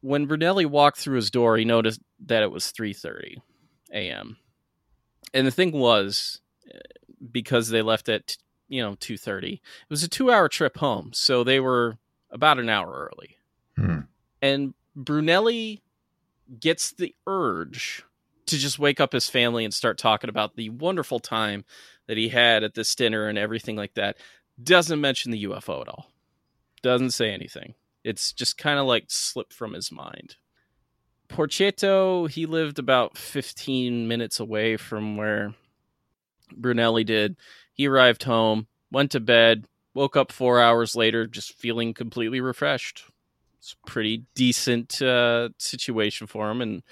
when 0.00 0.28
Brunelli 0.28 0.64
walked 0.64 0.98
through 0.98 1.16
his 1.16 1.30
door, 1.30 1.56
he 1.56 1.64
noticed 1.64 2.00
that 2.26 2.44
it 2.44 2.52
was 2.52 2.72
3:30 2.72 3.38
a.m. 3.92 4.36
And 5.34 5.46
the 5.46 5.50
thing 5.50 5.72
was, 5.72 6.40
because 7.32 7.68
they 7.68 7.82
left 7.82 8.08
at 8.08 8.36
you 8.68 8.80
know 8.80 8.94
2:30. 8.94 9.54
It 9.54 9.60
was 9.90 10.04
a 10.04 10.08
2-hour 10.08 10.48
trip 10.48 10.76
home, 10.78 11.10
so 11.12 11.42
they 11.42 11.58
were 11.58 11.98
about 12.30 12.60
an 12.60 12.68
hour 12.68 13.10
early. 13.12 13.36
Hmm. 13.76 14.06
And 14.40 14.74
Brunelli 14.96 15.80
gets 16.60 16.92
the 16.92 17.14
urge 17.26 18.04
to 18.46 18.58
just 18.58 18.78
wake 18.78 19.00
up 19.00 19.12
his 19.12 19.28
family 19.28 19.64
and 19.64 19.72
start 19.72 19.98
talking 19.98 20.30
about 20.30 20.56
the 20.56 20.70
wonderful 20.70 21.20
time 21.20 21.64
that 22.06 22.16
he 22.16 22.28
had 22.28 22.62
at 22.64 22.74
this 22.74 22.94
dinner 22.94 23.28
and 23.28 23.38
everything 23.38 23.76
like 23.76 23.94
that. 23.94 24.16
Doesn't 24.62 25.00
mention 25.00 25.30
the 25.30 25.44
UFO 25.44 25.80
at 25.80 25.88
all. 25.88 26.10
Doesn't 26.82 27.12
say 27.12 27.32
anything. 27.32 27.74
It's 28.04 28.32
just 28.32 28.58
kind 28.58 28.78
of 28.78 28.86
like 28.86 29.04
slipped 29.08 29.52
from 29.52 29.72
his 29.72 29.92
mind. 29.92 30.36
Porchietto, 31.28 32.28
he 32.28 32.44
lived 32.44 32.78
about 32.78 33.16
15 33.16 34.06
minutes 34.06 34.38
away 34.38 34.76
from 34.76 35.16
where 35.16 35.54
Brunelli 36.52 37.06
did. 37.06 37.36
He 37.72 37.86
arrived 37.86 38.24
home, 38.24 38.66
went 38.90 39.12
to 39.12 39.20
bed, 39.20 39.64
woke 39.94 40.16
up 40.16 40.30
four 40.30 40.60
hours 40.60 40.94
later, 40.94 41.26
just 41.26 41.54
feeling 41.54 41.94
completely 41.94 42.40
refreshed. 42.40 43.04
It's 43.62 43.76
a 43.80 43.90
pretty 43.90 44.24
decent 44.34 45.00
uh, 45.00 45.50
situation 45.56 46.26
for 46.26 46.50
him. 46.50 46.60
And 46.60 46.82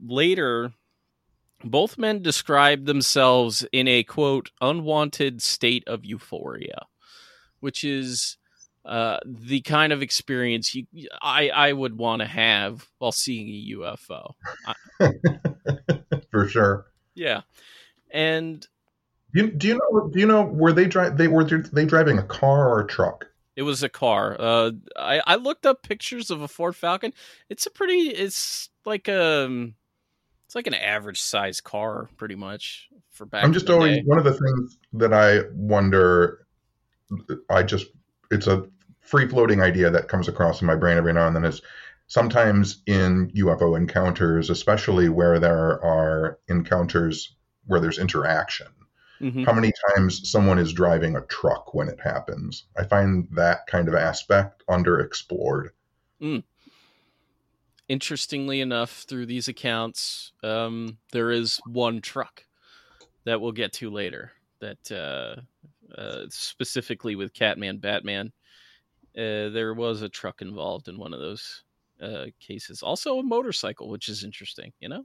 later, 0.00 0.72
both 1.64 1.98
men 1.98 2.22
described 2.22 2.86
themselves 2.86 3.66
in 3.72 3.88
a 3.88 4.04
quote, 4.04 4.52
unwanted 4.60 5.42
state 5.42 5.82
of 5.88 6.04
euphoria, 6.04 6.86
which 7.58 7.82
is 7.82 8.36
uh, 8.84 9.18
the 9.26 9.60
kind 9.62 9.92
of 9.92 10.02
experience 10.02 10.72
you, 10.72 10.86
I, 11.20 11.48
I 11.48 11.72
would 11.72 11.98
want 11.98 12.20
to 12.20 12.26
have 12.26 12.86
while 12.98 13.10
seeing 13.10 13.48
a 13.48 13.76
UFO. 13.76 14.34
For 16.30 16.46
sure. 16.46 16.86
Yeah. 17.16 17.40
And 18.12 18.64
do 19.34 19.46
you, 19.46 19.50
do 19.50 19.66
you 19.66 19.74
know? 19.74 20.08
Do 20.12 20.20
you 20.20 20.26
know 20.26 20.42
were 20.42 20.72
they 20.72 20.86
drive? 20.86 21.16
They 21.16 21.26
were 21.26 21.42
they 21.44 21.86
driving 21.86 22.18
a 22.18 22.22
car 22.22 22.68
or 22.68 22.80
a 22.82 22.86
truck? 22.86 23.26
It 23.60 23.64
was 23.64 23.82
a 23.82 23.90
car. 23.90 24.34
Uh, 24.40 24.70
I 24.96 25.20
I 25.26 25.36
looked 25.36 25.66
up 25.66 25.82
pictures 25.82 26.30
of 26.30 26.40
a 26.40 26.48
Ford 26.48 26.74
Falcon. 26.74 27.12
It's 27.50 27.66
a 27.66 27.70
pretty. 27.70 28.08
It's 28.08 28.70
like 28.86 29.06
a. 29.06 29.44
Um, 29.44 29.74
it's 30.46 30.54
like 30.54 30.66
an 30.66 30.72
average 30.72 31.20
size 31.20 31.60
car, 31.60 32.08
pretty 32.16 32.36
much 32.36 32.88
for 33.10 33.26
back. 33.26 33.44
I'm 33.44 33.52
just 33.52 33.68
always 33.68 33.98
day. 33.98 34.02
one 34.06 34.16
of 34.16 34.24
the 34.24 34.32
things 34.32 34.78
that 34.94 35.12
I 35.12 35.40
wonder. 35.52 36.46
I 37.50 37.62
just 37.62 37.88
it's 38.30 38.46
a 38.46 38.64
free 39.02 39.28
floating 39.28 39.60
idea 39.60 39.90
that 39.90 40.08
comes 40.08 40.26
across 40.26 40.62
in 40.62 40.66
my 40.66 40.74
brain 40.74 40.96
every 40.96 41.12
now 41.12 41.26
and 41.26 41.36
then 41.36 41.44
is 41.44 41.60
sometimes 42.06 42.82
in 42.86 43.30
UFO 43.36 43.76
encounters, 43.76 44.48
especially 44.48 45.10
where 45.10 45.38
there 45.38 45.84
are 45.84 46.38
encounters 46.48 47.36
where 47.66 47.78
there's 47.78 47.98
interaction 47.98 48.68
mm-hmm. 49.20 49.44
how 49.44 49.52
many 49.52 49.72
times 49.88 50.30
someone 50.30 50.58
is 50.58 50.72
driving 50.72 51.16
a 51.16 51.22
truck 51.22 51.74
when 51.74 51.88
it 51.88 52.00
happens. 52.00 52.64
I 52.76 52.84
find 52.84 53.28
that 53.32 53.66
kind 53.66 53.88
of 53.88 53.94
aspect 53.94 54.64
underexplored. 54.68 55.70
Mm. 56.20 56.44
Interestingly 57.88 58.60
enough, 58.60 59.04
through 59.08 59.26
these 59.26 59.48
accounts, 59.48 60.32
um, 60.42 60.98
there 61.12 61.30
is 61.30 61.60
one 61.66 62.00
truck 62.00 62.44
that 63.24 63.40
we'll 63.40 63.52
get 63.52 63.72
to 63.74 63.90
later. 63.90 64.32
That 64.60 64.92
uh, 64.92 65.40
uh, 65.98 66.26
specifically 66.28 67.16
with 67.16 67.34
Catman 67.34 67.78
Batman, 67.78 68.32
uh, 69.16 69.48
there 69.48 69.74
was 69.74 70.02
a 70.02 70.08
truck 70.08 70.42
involved 70.42 70.88
in 70.88 70.98
one 70.98 71.14
of 71.14 71.20
those 71.20 71.64
uh, 72.00 72.26
cases. 72.38 72.82
Also, 72.82 73.18
a 73.18 73.22
motorcycle, 73.22 73.88
which 73.88 74.08
is 74.08 74.22
interesting. 74.22 74.72
You 74.80 74.90
know. 74.90 75.04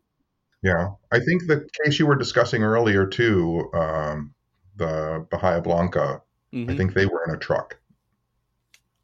Yeah, 0.66 0.94
I 1.12 1.20
think 1.20 1.46
the 1.46 1.70
case 1.84 2.00
you 2.00 2.08
were 2.08 2.16
discussing 2.16 2.64
earlier 2.64 3.06
too, 3.06 3.70
um, 3.76 4.34
the 4.76 5.24
Bahia 5.30 5.62
Blanca. 5.62 6.24
Mm-hmm. 6.52 6.72
I 6.72 6.76
think 6.76 6.96
they 6.96 7.06
were 7.06 7.24
in 7.28 7.36
a 7.36 7.38
truck. 7.38 7.78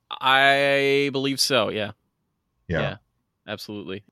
I 0.10 1.12
believe 1.14 1.40
so. 1.40 1.70
Yeah. 1.70 1.92
Yeah. 2.68 2.82
yeah. 2.82 2.96
Absolutely. 3.48 4.04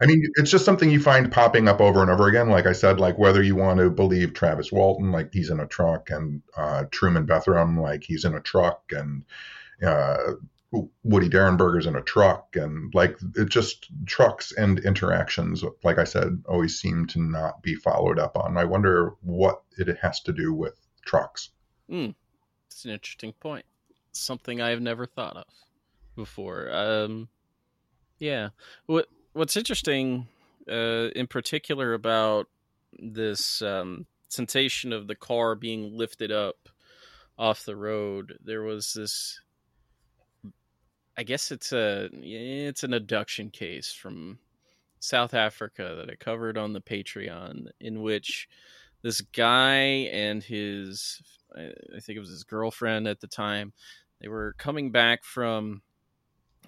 I 0.00 0.06
mean, 0.06 0.24
it's 0.36 0.50
just 0.50 0.64
something 0.64 0.90
you 0.90 0.98
find 0.98 1.30
popping 1.30 1.68
up 1.68 1.82
over 1.82 2.00
and 2.00 2.10
over 2.10 2.26
again. 2.26 2.48
Like 2.48 2.64
I 2.64 2.72
said, 2.72 2.98
like 2.98 3.18
whether 3.18 3.42
you 3.42 3.54
want 3.54 3.80
to 3.80 3.90
believe 3.90 4.32
Travis 4.32 4.72
Walton, 4.72 5.12
like 5.12 5.28
he's 5.30 5.50
in 5.50 5.60
a 5.60 5.66
truck, 5.66 6.08
and 6.08 6.40
uh, 6.56 6.84
Truman 6.90 7.26
Bethurum, 7.26 7.78
like 7.78 8.02
he's 8.02 8.24
in 8.24 8.34
a 8.34 8.40
truck, 8.40 8.82
and 8.92 9.24
uh, 9.86 10.16
Woody 11.02 11.28
Derenberger's 11.28 11.86
in 11.86 11.96
a 11.96 12.02
truck, 12.02 12.56
and 12.56 12.92
like 12.94 13.18
it 13.36 13.48
just 13.48 13.88
trucks 14.06 14.52
and 14.52 14.78
interactions, 14.80 15.64
like 15.82 15.98
I 15.98 16.04
said, 16.04 16.42
always 16.48 16.78
seem 16.78 17.06
to 17.08 17.20
not 17.20 17.62
be 17.62 17.74
followed 17.74 18.18
up 18.18 18.36
on. 18.36 18.56
I 18.56 18.64
wonder 18.64 19.14
what 19.22 19.62
it 19.78 19.98
has 20.02 20.20
to 20.20 20.32
do 20.32 20.52
with 20.52 20.78
trucks. 21.04 21.50
Mm, 21.90 22.14
it's 22.66 22.84
an 22.84 22.90
interesting 22.90 23.32
point. 23.32 23.64
Something 24.12 24.60
I 24.60 24.70
have 24.70 24.80
never 24.80 25.06
thought 25.06 25.36
of 25.36 25.46
before. 26.16 26.70
Um, 26.72 27.28
yeah. 28.18 28.50
What 28.86 29.08
What's 29.32 29.56
interesting 29.56 30.28
uh, 30.70 31.08
in 31.14 31.26
particular 31.26 31.92
about 31.94 32.46
this 32.98 33.60
um, 33.62 34.06
sensation 34.28 34.92
of 34.92 35.08
the 35.08 35.16
car 35.16 35.54
being 35.54 35.96
lifted 35.96 36.30
up 36.30 36.68
off 37.38 37.64
the 37.64 37.76
road. 37.76 38.38
There 38.42 38.62
was 38.62 38.92
this. 38.94 39.40
I 41.16 41.22
guess 41.22 41.52
it's 41.52 41.72
a 41.72 42.08
it's 42.12 42.82
an 42.82 42.94
abduction 42.94 43.50
case 43.50 43.92
from 43.92 44.38
South 44.98 45.34
Africa 45.34 45.94
that 45.98 46.10
I 46.10 46.16
covered 46.16 46.58
on 46.58 46.72
the 46.72 46.80
Patreon, 46.80 47.66
in 47.80 48.02
which 48.02 48.48
this 49.02 49.20
guy 49.20 50.08
and 50.12 50.42
his 50.42 51.22
I 51.56 52.00
think 52.00 52.16
it 52.16 52.20
was 52.20 52.30
his 52.30 52.44
girlfriend 52.44 53.06
at 53.06 53.20
the 53.20 53.28
time. 53.28 53.72
They 54.20 54.28
were 54.28 54.54
coming 54.58 54.90
back 54.90 55.24
from 55.24 55.82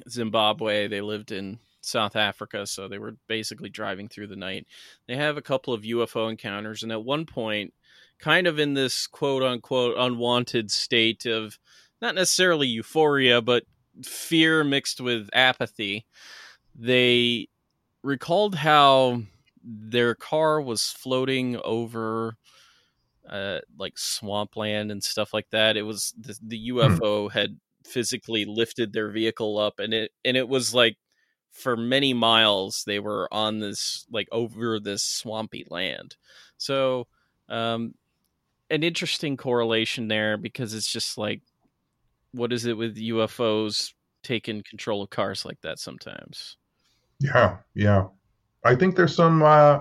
Zimbabwe. 0.08 0.86
They 0.88 1.00
lived 1.00 1.32
in 1.32 1.58
South 1.80 2.14
Africa, 2.14 2.66
so 2.66 2.86
they 2.88 2.98
were 2.98 3.16
basically 3.26 3.68
driving 3.68 4.08
through 4.08 4.26
the 4.28 4.36
night. 4.36 4.66
They 5.08 5.16
have 5.16 5.36
a 5.36 5.42
couple 5.42 5.72
of 5.72 5.82
UFO 5.82 6.30
encounters, 6.30 6.82
and 6.82 6.92
at 6.92 7.04
one 7.04 7.26
point, 7.26 7.72
kind 8.18 8.46
of 8.46 8.58
in 8.58 8.74
this 8.74 9.06
quote 9.06 9.42
unquote 9.42 9.96
unwanted 9.98 10.70
state 10.70 11.26
of 11.26 11.58
not 12.00 12.14
necessarily 12.14 12.68
euphoria, 12.68 13.40
but 13.40 13.64
fear 14.04 14.64
mixed 14.64 15.00
with 15.00 15.28
apathy, 15.32 16.06
they 16.74 17.48
recalled 18.02 18.54
how 18.54 19.22
their 19.62 20.14
car 20.14 20.60
was 20.60 20.84
floating 20.84 21.56
over 21.64 22.36
uh, 23.28 23.58
like 23.78 23.98
swampland 23.98 24.90
and 24.92 25.02
stuff 25.02 25.34
like 25.34 25.50
that. 25.50 25.76
It 25.76 25.82
was 25.82 26.14
the, 26.18 26.38
the 26.42 26.68
UFO 26.70 27.30
had 27.30 27.58
physically 27.84 28.44
lifted 28.44 28.92
their 28.92 29.10
vehicle 29.10 29.58
up, 29.58 29.78
and 29.78 29.92
it 29.92 30.12
and 30.24 30.36
it 30.36 30.48
was 30.48 30.74
like 30.74 30.96
for 31.50 31.76
many 31.76 32.12
miles 32.12 32.84
they 32.86 32.98
were 32.98 33.32
on 33.32 33.60
this 33.60 34.06
like 34.10 34.28
over 34.30 34.78
this 34.78 35.02
swampy 35.02 35.66
land. 35.70 36.16
So, 36.58 37.06
um, 37.48 37.94
an 38.70 38.82
interesting 38.82 39.36
correlation 39.36 40.08
there 40.08 40.36
because 40.36 40.74
it's 40.74 40.90
just 40.90 41.18
like, 41.18 41.40
what 42.36 42.52
is 42.52 42.66
it 42.66 42.76
with 42.76 42.96
UFOs 42.96 43.92
taking 44.22 44.62
control 44.62 45.02
of 45.02 45.10
cars 45.10 45.44
like 45.44 45.60
that 45.62 45.78
sometimes? 45.78 46.56
Yeah, 47.18 47.56
yeah. 47.74 48.06
I 48.64 48.74
think 48.74 48.96
there's 48.96 49.14
some. 49.14 49.42
Uh, 49.42 49.80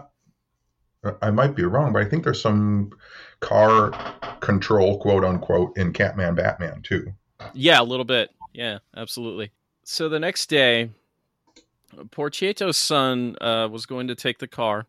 I 1.22 1.30
might 1.30 1.56
be 1.56 1.63
wrong, 1.63 1.94
but 1.94 2.02
I 2.02 2.10
think 2.10 2.24
there's 2.24 2.41
some 2.41 2.91
car 3.39 3.91
control, 4.39 5.00
quote 5.00 5.24
unquote, 5.24 5.78
in 5.78 5.94
Catman 5.94 6.36
Batman 6.36 6.82
too. 6.82 7.13
Yeah, 7.54 7.82
a 7.82 7.84
little 7.84 8.06
bit. 8.06 8.32
Yeah, 8.54 8.80
absolutely. 8.96 9.52
So 9.84 10.10
the 10.10 10.20
next 10.20 10.50
day, 10.50 10.89
Porchietto's 12.10 12.78
son 12.78 13.36
uh, 13.41 13.68
was 13.72 13.86
going 13.86 14.08
to 14.08 14.15
take 14.15 14.39
the 14.39 14.48
car, 14.48 14.88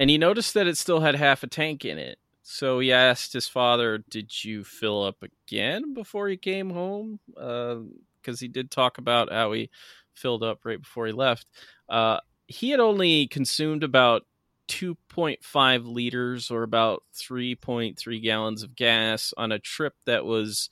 and 0.00 0.10
he 0.10 0.18
noticed 0.18 0.54
that 0.54 0.66
it 0.66 0.76
still 0.76 1.00
had 1.00 1.14
half 1.14 1.42
a 1.42 1.46
tank 1.46 1.84
in 1.84 1.98
it. 1.98 2.18
So 2.42 2.80
he 2.80 2.92
asked 2.92 3.32
his 3.32 3.46
father, 3.48 3.98
"Did 3.98 4.44
you 4.44 4.64
fill 4.64 5.02
up 5.04 5.22
again 5.22 5.94
before 5.94 6.28
he 6.28 6.36
came 6.36 6.70
home?" 6.70 7.20
Because 7.26 7.86
uh, 8.28 8.40
he 8.40 8.48
did 8.48 8.70
talk 8.70 8.98
about 8.98 9.32
how 9.32 9.52
he 9.52 9.70
filled 10.14 10.42
up 10.42 10.64
right 10.64 10.80
before 10.80 11.06
he 11.06 11.12
left. 11.12 11.46
Uh, 11.88 12.20
he 12.48 12.70
had 12.70 12.80
only 12.80 13.28
consumed 13.28 13.84
about 13.84 14.26
2.5 14.68 15.86
liters 15.86 16.50
or 16.50 16.62
about 16.64 17.04
3.3 17.14 18.22
gallons 18.22 18.62
of 18.62 18.74
gas 18.74 19.32
on 19.36 19.52
a 19.52 19.58
trip 19.58 19.94
that 20.06 20.24
was 20.24 20.68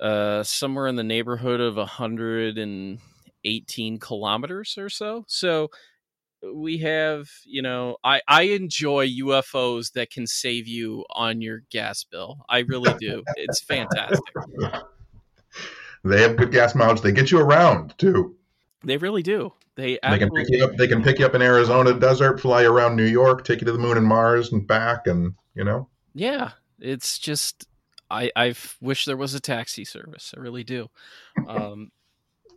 uh, 0.00 0.42
somewhere 0.42 0.86
in 0.86 0.96
the 0.96 1.04
neighborhood 1.04 1.60
of 1.60 1.76
118 1.76 3.98
kilometers 3.98 4.76
or 4.78 4.88
so. 4.88 5.24
So 5.28 5.70
we 6.54 6.78
have, 6.78 7.30
you 7.44 7.62
know, 7.62 7.96
I, 8.02 8.20
I 8.26 8.42
enjoy 8.42 9.08
UFOs 9.08 9.92
that 9.92 10.10
can 10.10 10.26
save 10.26 10.66
you 10.66 11.04
on 11.10 11.40
your 11.40 11.62
gas 11.70 12.04
bill. 12.04 12.44
I 12.48 12.60
really 12.60 12.94
do. 12.98 13.22
it's 13.36 13.60
fantastic. 13.60 14.20
They 16.04 16.22
have 16.22 16.36
good 16.36 16.50
gas 16.50 16.74
mileage. 16.74 17.00
They 17.00 17.12
get 17.12 17.30
you 17.30 17.38
around 17.38 17.96
too. 17.96 18.36
They 18.84 18.96
really 18.96 19.22
do. 19.22 19.52
They 19.76 19.98
they 20.02 20.18
can 20.18 20.30
pick 20.30 20.48
you 20.50 20.64
up. 20.64 20.76
They 20.76 20.88
can 20.88 21.02
pick 21.02 21.18
you 21.18 21.26
up 21.26 21.34
in 21.34 21.42
Arizona 21.42 21.94
desert, 21.94 22.40
fly 22.40 22.62
you 22.62 22.70
around 22.70 22.96
New 22.96 23.06
York, 23.06 23.44
take 23.44 23.60
you 23.60 23.66
to 23.66 23.72
the 23.72 23.78
moon 23.78 23.96
and 23.96 24.06
Mars 24.06 24.52
and 24.52 24.66
back, 24.66 25.06
and 25.06 25.34
you 25.54 25.64
know. 25.64 25.88
Yeah, 26.14 26.50
it's 26.78 27.18
just 27.18 27.68
I 28.10 28.30
I 28.36 28.54
wish 28.80 29.04
there 29.04 29.16
was 29.16 29.34
a 29.34 29.40
taxi 29.40 29.84
service. 29.84 30.34
I 30.36 30.40
really 30.40 30.64
do. 30.64 30.90
Um, 31.46 31.90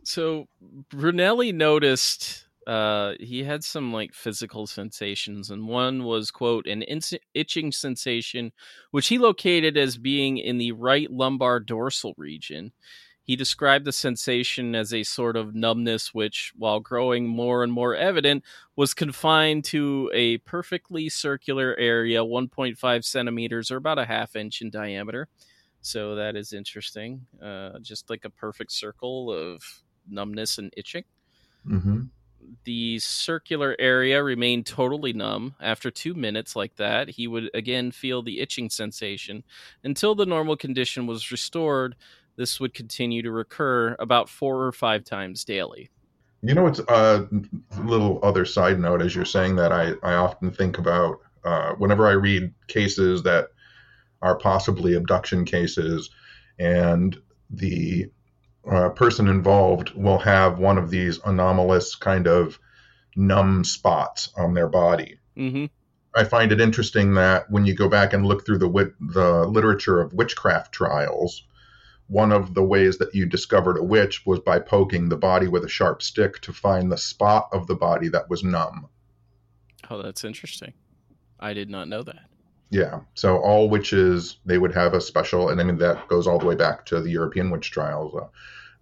so 0.02 0.48
Brunelli 0.90 1.54
noticed 1.54 2.45
uh, 2.66 3.14
he 3.20 3.44
had 3.44 3.62
some 3.62 3.92
like 3.92 4.12
physical 4.12 4.66
sensations, 4.66 5.50
and 5.50 5.68
one 5.68 6.04
was 6.04 6.30
quote 6.30 6.66
an 6.66 6.84
itching 7.34 7.70
sensation, 7.72 8.52
which 8.90 9.06
he 9.08 9.18
located 9.18 9.76
as 9.76 9.96
being 9.96 10.38
in 10.38 10.58
the 10.58 10.72
right 10.72 11.10
lumbar 11.10 11.60
dorsal 11.60 12.14
region. 12.16 12.72
He 13.22 13.34
described 13.34 13.84
the 13.84 13.92
sensation 13.92 14.76
as 14.76 14.94
a 14.94 15.02
sort 15.02 15.36
of 15.36 15.54
numbness, 15.54 16.14
which, 16.14 16.52
while 16.56 16.78
growing 16.78 17.26
more 17.26 17.64
and 17.64 17.72
more 17.72 17.94
evident, 17.94 18.44
was 18.76 18.94
confined 18.94 19.64
to 19.66 20.10
a 20.14 20.38
perfectly 20.38 21.08
circular 21.08 21.74
area, 21.76 22.20
1.5 22.20 23.04
centimeters 23.04 23.72
or 23.72 23.78
about 23.78 23.98
a 23.98 24.04
half 24.04 24.36
inch 24.36 24.62
in 24.62 24.70
diameter. 24.70 25.26
So 25.80 26.14
that 26.14 26.36
is 26.36 26.52
interesting. 26.52 27.26
Uh, 27.42 27.80
just 27.80 28.10
like 28.10 28.24
a 28.24 28.30
perfect 28.30 28.70
circle 28.70 29.32
of 29.32 29.60
numbness 30.08 30.58
and 30.58 30.72
itching. 30.76 31.04
Mm-hmm. 31.66 32.02
The 32.64 32.98
circular 32.98 33.76
area 33.78 34.22
remained 34.22 34.66
totally 34.66 35.12
numb. 35.12 35.54
After 35.60 35.90
two 35.90 36.14
minutes, 36.14 36.56
like 36.56 36.76
that, 36.76 37.10
he 37.10 37.26
would 37.26 37.50
again 37.54 37.90
feel 37.90 38.22
the 38.22 38.40
itching 38.40 38.70
sensation 38.70 39.44
until 39.84 40.14
the 40.14 40.26
normal 40.26 40.56
condition 40.56 41.06
was 41.06 41.30
restored 41.30 41.96
this 42.36 42.60
would 42.60 42.74
continue 42.74 43.22
to 43.22 43.30
recur 43.30 43.96
about 43.98 44.28
four 44.28 44.64
or 44.64 44.72
five 44.72 45.04
times 45.04 45.44
daily. 45.44 45.90
You 46.42 46.54
know, 46.54 46.66
it's 46.66 46.80
a 46.80 47.26
little 47.82 48.20
other 48.22 48.44
side 48.44 48.78
note 48.78 49.02
as 49.02 49.14
you're 49.14 49.24
saying 49.24 49.56
that. 49.56 49.72
I, 49.72 49.94
I 50.02 50.14
often 50.14 50.50
think 50.50 50.78
about 50.78 51.20
uh, 51.44 51.72
whenever 51.72 52.06
I 52.06 52.12
read 52.12 52.52
cases 52.68 53.22
that 53.22 53.48
are 54.22 54.38
possibly 54.38 54.94
abduction 54.94 55.44
cases, 55.44 56.10
and 56.58 57.18
the 57.50 58.10
uh, 58.70 58.90
person 58.90 59.28
involved 59.28 59.92
will 59.94 60.18
have 60.18 60.58
one 60.58 60.78
of 60.78 60.90
these 60.90 61.20
anomalous 61.24 61.94
kind 61.94 62.26
of 62.26 62.58
numb 63.14 63.64
spots 63.64 64.30
on 64.36 64.54
their 64.54 64.68
body. 64.68 65.18
Mm-hmm. 65.36 65.66
I 66.14 66.24
find 66.24 66.50
it 66.50 66.60
interesting 66.60 67.14
that 67.14 67.50
when 67.50 67.66
you 67.66 67.74
go 67.74 67.88
back 67.88 68.12
and 68.12 68.26
look 68.26 68.44
through 68.44 68.58
the 68.58 68.92
the 69.00 69.46
literature 69.46 70.00
of 70.00 70.14
witchcraft 70.14 70.72
trials, 70.72 71.44
one 72.08 72.32
of 72.32 72.54
the 72.54 72.62
ways 72.62 72.98
that 72.98 73.14
you 73.14 73.26
discovered 73.26 73.76
a 73.76 73.82
witch 73.82 74.24
was 74.24 74.40
by 74.40 74.58
poking 74.58 75.08
the 75.08 75.16
body 75.16 75.48
with 75.48 75.64
a 75.64 75.68
sharp 75.68 76.02
stick 76.02 76.40
to 76.40 76.52
find 76.52 76.90
the 76.90 76.96
spot 76.96 77.48
of 77.52 77.66
the 77.66 77.74
body 77.74 78.08
that 78.08 78.30
was 78.30 78.42
numb. 78.42 78.88
Oh, 79.90 80.02
that's 80.02 80.24
interesting. 80.24 80.72
I 81.38 81.52
did 81.52 81.68
not 81.68 81.88
know 81.88 82.02
that. 82.02 82.30
Yeah. 82.70 83.00
So 83.14 83.38
all 83.38 83.68
witches, 83.68 84.38
they 84.44 84.58
would 84.58 84.74
have 84.74 84.94
a 84.94 85.00
special, 85.00 85.50
and 85.50 85.60
I 85.60 85.64
mean, 85.64 85.78
that 85.78 86.08
goes 86.08 86.26
all 86.26 86.38
the 86.38 86.46
way 86.46 86.56
back 86.56 86.84
to 86.86 87.00
the 87.00 87.10
European 87.10 87.50
witch 87.50 87.70
trials. 87.70 88.14
Uh, 88.14 88.26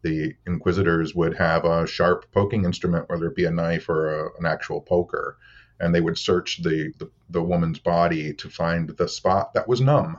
the 0.03 0.35
inquisitors 0.47 1.15
would 1.15 1.37
have 1.37 1.65
a 1.65 1.87
sharp 1.87 2.27
poking 2.33 2.65
instrument, 2.65 3.09
whether 3.09 3.27
it 3.27 3.37
be 3.37 3.45
a 3.45 3.51
knife 3.51 3.89
or 3.89 4.27
a, 4.27 4.39
an 4.39 4.47
actual 4.47 4.81
poker, 4.81 5.39
and 5.81 5.95
they 5.95 6.01
would 6.01 6.19
search 6.19 6.63
the, 6.63 6.93
the, 6.99 7.11
the 7.31 7.43
woman's 7.43 7.79
body 7.79 8.33
to 8.35 8.49
find 8.49 8.91
the 8.91 9.09
spot 9.09 9.55
that 9.55 9.69
was 9.69 9.81
numb. 9.81 10.19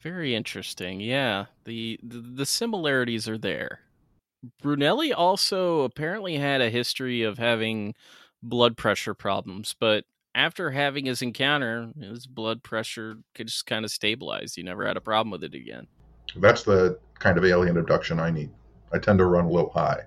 Very 0.00 0.34
interesting. 0.34 1.00
Yeah, 1.00 1.46
the, 1.64 2.00
the 2.02 2.18
the 2.18 2.46
similarities 2.46 3.28
are 3.28 3.38
there. 3.38 3.80
Brunelli 4.60 5.12
also 5.16 5.82
apparently 5.82 6.36
had 6.36 6.60
a 6.60 6.70
history 6.70 7.22
of 7.22 7.38
having 7.38 7.94
blood 8.42 8.76
pressure 8.76 9.14
problems, 9.14 9.76
but 9.78 10.04
after 10.34 10.70
having 10.70 11.06
his 11.06 11.22
encounter, 11.22 11.90
his 11.98 12.26
blood 12.26 12.62
pressure 12.62 13.18
could 13.34 13.48
just 13.48 13.66
kind 13.66 13.84
of 13.84 13.90
stabilize. 13.90 14.54
He 14.54 14.62
never 14.62 14.86
had 14.86 14.96
a 14.96 15.00
problem 15.00 15.30
with 15.30 15.44
it 15.44 15.54
again. 15.54 15.86
That's 16.36 16.62
the 16.62 16.98
kind 17.18 17.36
of 17.36 17.44
alien 17.44 17.76
abduction 17.76 18.18
I 18.18 18.30
need. 18.30 18.50
I 18.92 18.98
tend 18.98 19.18
to 19.18 19.26
run 19.26 19.44
a 19.44 19.50
little 19.50 19.70
high. 19.70 20.02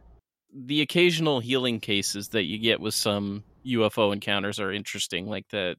The 0.54 0.82
occasional 0.82 1.40
healing 1.40 1.80
cases 1.80 2.30
that 2.30 2.44
you 2.44 2.58
get 2.58 2.80
with 2.80 2.94
some 2.94 3.44
UFO 3.66 4.14
encounters 4.14 4.60
are 4.60 4.72
interesting, 4.72 5.28
like 5.28 5.48
that 5.50 5.78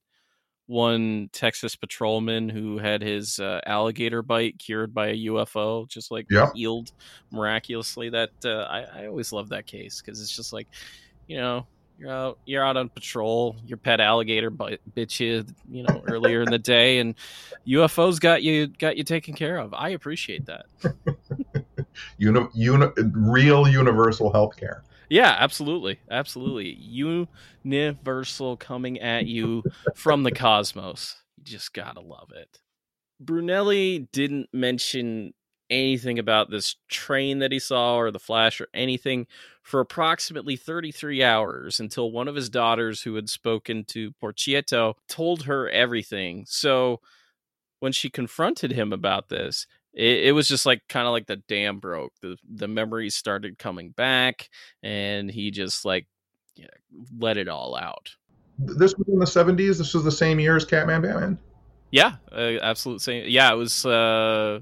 one 0.67 1.31
Texas 1.33 1.77
patrolman 1.77 2.49
who 2.49 2.79
had 2.79 3.01
his 3.01 3.39
uh, 3.39 3.61
alligator 3.67 4.23
bite 4.23 4.59
cured 4.59 4.93
by 4.93 5.09
a 5.09 5.17
UFO, 5.27 5.89
just 5.89 6.11
like 6.11 6.27
yeah. 6.31 6.51
healed 6.55 6.93
miraculously. 7.31 8.11
That 8.11 8.31
uh, 8.45 8.63
I, 8.63 9.03
I 9.03 9.07
always 9.07 9.33
love 9.33 9.49
that 9.51 9.67
case 9.67 10.03
because 10.03 10.21
it's 10.21 10.35
just 10.35 10.53
like, 10.53 10.69
you 11.29 11.37
know, 11.37 11.67
you're 11.99 12.11
out 12.11 12.39
you're 12.45 12.65
out 12.65 12.77
on 12.77 12.89
patrol, 12.89 13.57
your 13.67 13.79
pet 13.79 14.01
alligator 14.01 14.51
bit 14.51 15.21
you, 15.21 15.45
you 15.71 15.83
know, 15.83 16.03
earlier 16.09 16.43
in 16.43 16.51
the 16.51 16.59
day, 16.59 16.99
and 16.99 17.15
UFOs 17.67 18.21
got 18.21 18.43
you 18.43 18.67
got 18.67 18.97
you 18.97 19.05
taken 19.05 19.35
care 19.35 19.59
of. 19.59 19.73
I 19.75 19.91
appreciate 19.91 20.47
that. 20.47 20.67
uni, 22.19 22.47
uni, 22.55 22.87
real 23.13 23.69
universal 23.69 24.33
health 24.33 24.57
care. 24.57 24.83
Yeah, 25.09 25.37
absolutely. 25.39 26.01
Absolutely. 26.11 26.75
Universal 27.65 28.57
coming 28.57 29.01
at 29.01 29.27
you 29.27 29.63
from 29.95 30.23
the 30.25 30.33
cosmos. 30.33 31.17
You 31.39 31.45
just 31.45 31.73
gotta 31.73 32.01
love 32.01 32.33
it. 32.35 32.61
Brunelli 33.25 34.09
didn't 34.13 34.49
mention 34.53 35.33
anything 35.71 36.19
about 36.19 36.51
this 36.51 36.77
train 36.89 37.39
that 37.41 37.53
he 37.53 37.59
saw 37.59 37.97
or 37.97 38.11
the 38.11 38.19
flash 38.19 38.61
or 38.61 38.69
anything 38.75 39.27
for 39.63 39.81
approximately 39.81 40.57
33 40.57 41.23
hours 41.23 41.81
until 41.81 42.11
one 42.11 42.29
of 42.29 42.35
his 42.35 42.49
daughters, 42.49 43.03
who 43.03 43.15
had 43.17 43.29
spoken 43.29 43.85
to 43.85 44.13
Porchietto, 44.23 44.95
told 45.09 45.45
her 45.45 45.69
everything. 45.69 46.45
So 46.47 47.01
when 47.81 47.93
she 47.93 48.09
confronted 48.09 48.73
him 48.73 48.93
about 48.93 49.29
this, 49.29 49.67
it, 49.93 50.27
it 50.27 50.33
was 50.33 50.49
just 50.49 50.67
like 50.67 50.83
kind 50.89 51.07
of 51.07 51.13
like 51.13 51.27
the 51.27 51.37
dam 51.37 51.81
broke. 51.81 52.13
The 52.21 52.37
the 52.49 52.69
memories 52.69 53.15
started 53.15 53.59
coming 53.59 53.91
back, 53.91 54.51
and 54.83 55.31
he 55.31 55.51
just 55.51 55.85
like 55.85 56.07
let 57.19 57.37
it 57.37 57.49
all 57.49 57.77
out. 57.77 58.11
This 58.59 58.95
was 58.97 59.09
in 59.09 59.19
the 59.19 59.27
70s. 59.27 59.79
This 59.79 59.93
was 59.93 60.05
the 60.05 60.13
same 60.13 60.41
year 60.41 60.57
as 60.57 60.65
Catman 60.65 61.03
Batman. 61.03 61.39
Yeah, 61.91 62.17
uh, 62.33 62.59
absolute 62.63 63.01
same. 63.01 63.25
Yeah, 63.29 63.53
it 63.53 63.57
was 63.57 63.85
uh, 63.85 64.61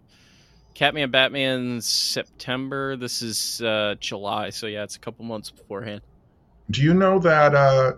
Catman 0.75 1.11
Batman 1.11 1.81
September. 1.81 2.97
This 2.97 3.23
is 3.23 3.63
uh, 3.63 3.95
July, 4.01 4.51
so 4.51 4.67
yeah, 4.67 4.83
it's 4.83 4.97
a 4.97 5.01
couple 5.01 5.25
months 5.25 5.51
beforehand. 5.51 6.03
Do 6.71 6.83
you 6.83 6.95
know 6.95 7.21
that 7.21 7.55
uh, 7.55 7.93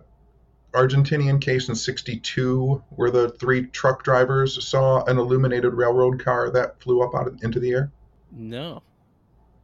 Argentinian 0.74 1.40
case 1.40 1.68
in 1.68 1.74
62 1.74 2.82
where 2.90 3.10
the 3.10 3.30
three 3.30 3.66
truck 3.66 4.04
drivers 4.04 4.62
saw 4.66 5.04
an 5.04 5.16
illuminated 5.16 5.72
railroad 5.72 6.22
car 6.22 6.50
that 6.50 6.80
flew 6.80 7.02
up 7.02 7.14
out 7.14 7.28
of, 7.28 7.42
into 7.42 7.58
the 7.58 7.70
air? 7.70 7.90
No. 8.30 8.82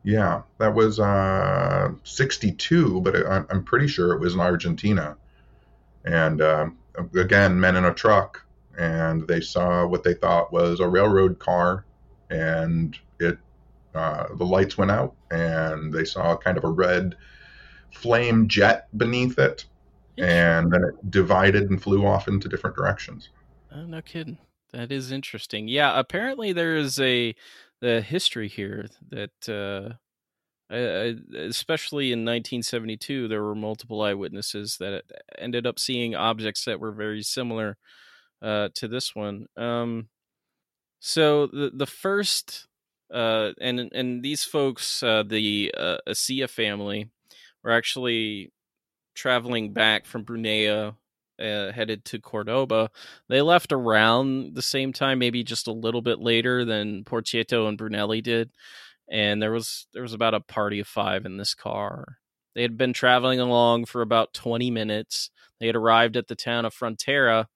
Yeah, 0.04 0.42
that 0.58 0.74
was 0.74 0.98
uh, 0.98 1.90
62, 2.04 3.00
but 3.02 3.14
it, 3.14 3.26
I'm 3.26 3.62
pretty 3.62 3.88
sure 3.88 4.12
it 4.12 4.20
was 4.20 4.34
in 4.34 4.40
Argentina. 4.40 5.16
And 6.04 6.40
uh, 6.40 6.70
again, 7.14 7.60
men 7.60 7.76
in 7.76 7.84
a 7.84 7.94
truck, 7.94 8.44
and 8.76 9.28
they 9.28 9.40
saw 9.40 9.86
what 9.86 10.02
they 10.02 10.14
thought 10.14 10.52
was 10.52 10.80
a 10.80 10.88
railroad 10.88 11.38
car, 11.38 11.84
and 12.32 12.98
it 13.20 13.38
uh, 13.94 14.26
the 14.36 14.44
lights 14.44 14.78
went 14.78 14.90
out, 14.90 15.14
and 15.30 15.92
they 15.92 16.04
saw 16.04 16.36
kind 16.36 16.56
of 16.56 16.64
a 16.64 16.70
red 16.70 17.14
flame 17.92 18.48
jet 18.48 18.88
beneath 18.96 19.38
it, 19.38 19.66
and 20.16 20.72
then 20.72 20.82
it 20.82 21.10
divided 21.10 21.68
and 21.68 21.82
flew 21.82 22.06
off 22.06 22.26
into 22.26 22.48
different 22.48 22.74
directions. 22.74 23.28
Oh, 23.74 23.84
no 23.84 24.00
kidding. 24.00 24.38
That 24.72 24.90
is 24.90 25.12
interesting. 25.12 25.68
Yeah, 25.68 25.98
apparently 25.98 26.52
there 26.52 26.76
is 26.76 26.98
a 26.98 27.34
the 27.80 28.00
history 28.00 28.48
here 28.48 28.86
that 29.10 29.48
uh, 29.48 29.94
especially 31.36 32.12
in 32.12 32.20
1972 32.20 33.28
there 33.28 33.42
were 33.42 33.54
multiple 33.54 34.00
eyewitnesses 34.00 34.78
that 34.78 35.02
ended 35.36 35.66
up 35.66 35.78
seeing 35.78 36.14
objects 36.14 36.64
that 36.64 36.80
were 36.80 36.92
very 36.92 37.22
similar 37.22 37.76
uh, 38.40 38.70
to 38.74 38.88
this 38.88 39.14
one. 39.14 39.46
Um, 39.56 40.08
so 41.04 41.48
the 41.48 41.72
the 41.74 41.86
first 41.86 42.68
uh, 43.12 43.50
and 43.60 43.90
and 43.92 44.22
these 44.22 44.44
folks, 44.44 45.02
uh, 45.02 45.24
the 45.24 45.74
uh, 45.76 45.96
Asia 46.06 46.46
family, 46.46 47.10
were 47.64 47.72
actually 47.72 48.52
traveling 49.16 49.72
back 49.72 50.06
from 50.06 50.24
Brunea, 50.24 50.94
uh, 51.40 51.72
headed 51.72 52.04
to 52.06 52.20
Cordoba. 52.20 52.88
They 53.28 53.42
left 53.42 53.72
around 53.72 54.54
the 54.54 54.62
same 54.62 54.92
time, 54.92 55.18
maybe 55.18 55.42
just 55.42 55.66
a 55.66 55.72
little 55.72 56.02
bit 56.02 56.20
later 56.20 56.64
than 56.64 57.02
Porchietto 57.02 57.68
and 57.68 57.76
Brunelli 57.76 58.22
did. 58.22 58.52
And 59.10 59.42
there 59.42 59.50
was 59.50 59.88
there 59.92 60.02
was 60.02 60.14
about 60.14 60.34
a 60.34 60.40
party 60.40 60.78
of 60.78 60.86
five 60.86 61.26
in 61.26 61.36
this 61.36 61.52
car. 61.52 62.18
They 62.54 62.62
had 62.62 62.78
been 62.78 62.92
traveling 62.92 63.40
along 63.40 63.86
for 63.86 64.02
about 64.02 64.34
20 64.34 64.70
minutes. 64.70 65.30
They 65.58 65.66
had 65.66 65.76
arrived 65.76 66.16
at 66.16 66.28
the 66.28 66.36
town 66.36 66.64
of 66.64 66.74
Frontera, 66.74 67.46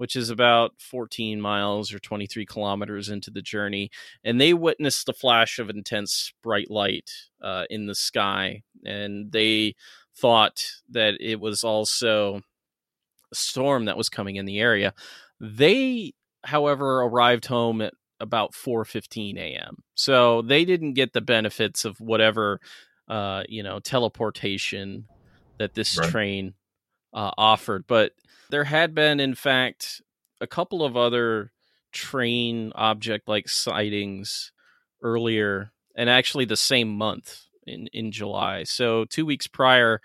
which 0.00 0.16
is 0.16 0.30
about 0.30 0.72
14 0.78 1.42
miles 1.42 1.92
or 1.92 1.98
23 1.98 2.46
kilometers 2.46 3.10
into 3.10 3.30
the 3.30 3.42
journey. 3.42 3.90
And 4.24 4.40
they 4.40 4.54
witnessed 4.54 5.04
the 5.04 5.12
flash 5.12 5.58
of 5.58 5.68
intense 5.68 6.32
bright 6.42 6.70
light 6.70 7.10
uh, 7.42 7.64
in 7.68 7.84
the 7.84 7.94
sky. 7.94 8.62
And 8.82 9.30
they 9.30 9.74
thought 10.16 10.64
that 10.88 11.18
it 11.20 11.38
was 11.38 11.64
also 11.64 12.40
a 13.30 13.34
storm 13.34 13.84
that 13.84 13.98
was 13.98 14.08
coming 14.08 14.36
in 14.36 14.46
the 14.46 14.58
area. 14.58 14.94
They, 15.38 16.14
however, 16.44 17.02
arrived 17.02 17.44
home 17.44 17.82
at 17.82 17.92
about 18.20 18.54
4:15 18.54 19.36
a.m. 19.36 19.82
So 19.96 20.40
they 20.40 20.64
didn't 20.64 20.94
get 20.94 21.12
the 21.12 21.20
benefits 21.20 21.84
of 21.84 22.00
whatever 22.00 22.58
uh, 23.06 23.42
you 23.50 23.62
know 23.62 23.80
teleportation 23.80 25.08
that 25.58 25.74
this 25.74 25.98
right. 25.98 26.08
train 26.08 26.54
uh, 27.12 27.30
offered, 27.36 27.86
but 27.86 28.12
there 28.50 28.64
had 28.64 28.94
been, 28.94 29.20
in 29.20 29.34
fact, 29.34 30.02
a 30.40 30.46
couple 30.46 30.84
of 30.84 30.96
other 30.96 31.52
train 31.92 32.72
object 32.74 33.28
like 33.28 33.48
sightings 33.48 34.52
earlier, 35.02 35.72
and 35.94 36.08
actually 36.08 36.44
the 36.44 36.56
same 36.56 36.88
month 36.96 37.46
in, 37.66 37.88
in 37.88 38.12
July. 38.12 38.64
So 38.64 39.04
two 39.04 39.26
weeks 39.26 39.46
prior, 39.46 40.00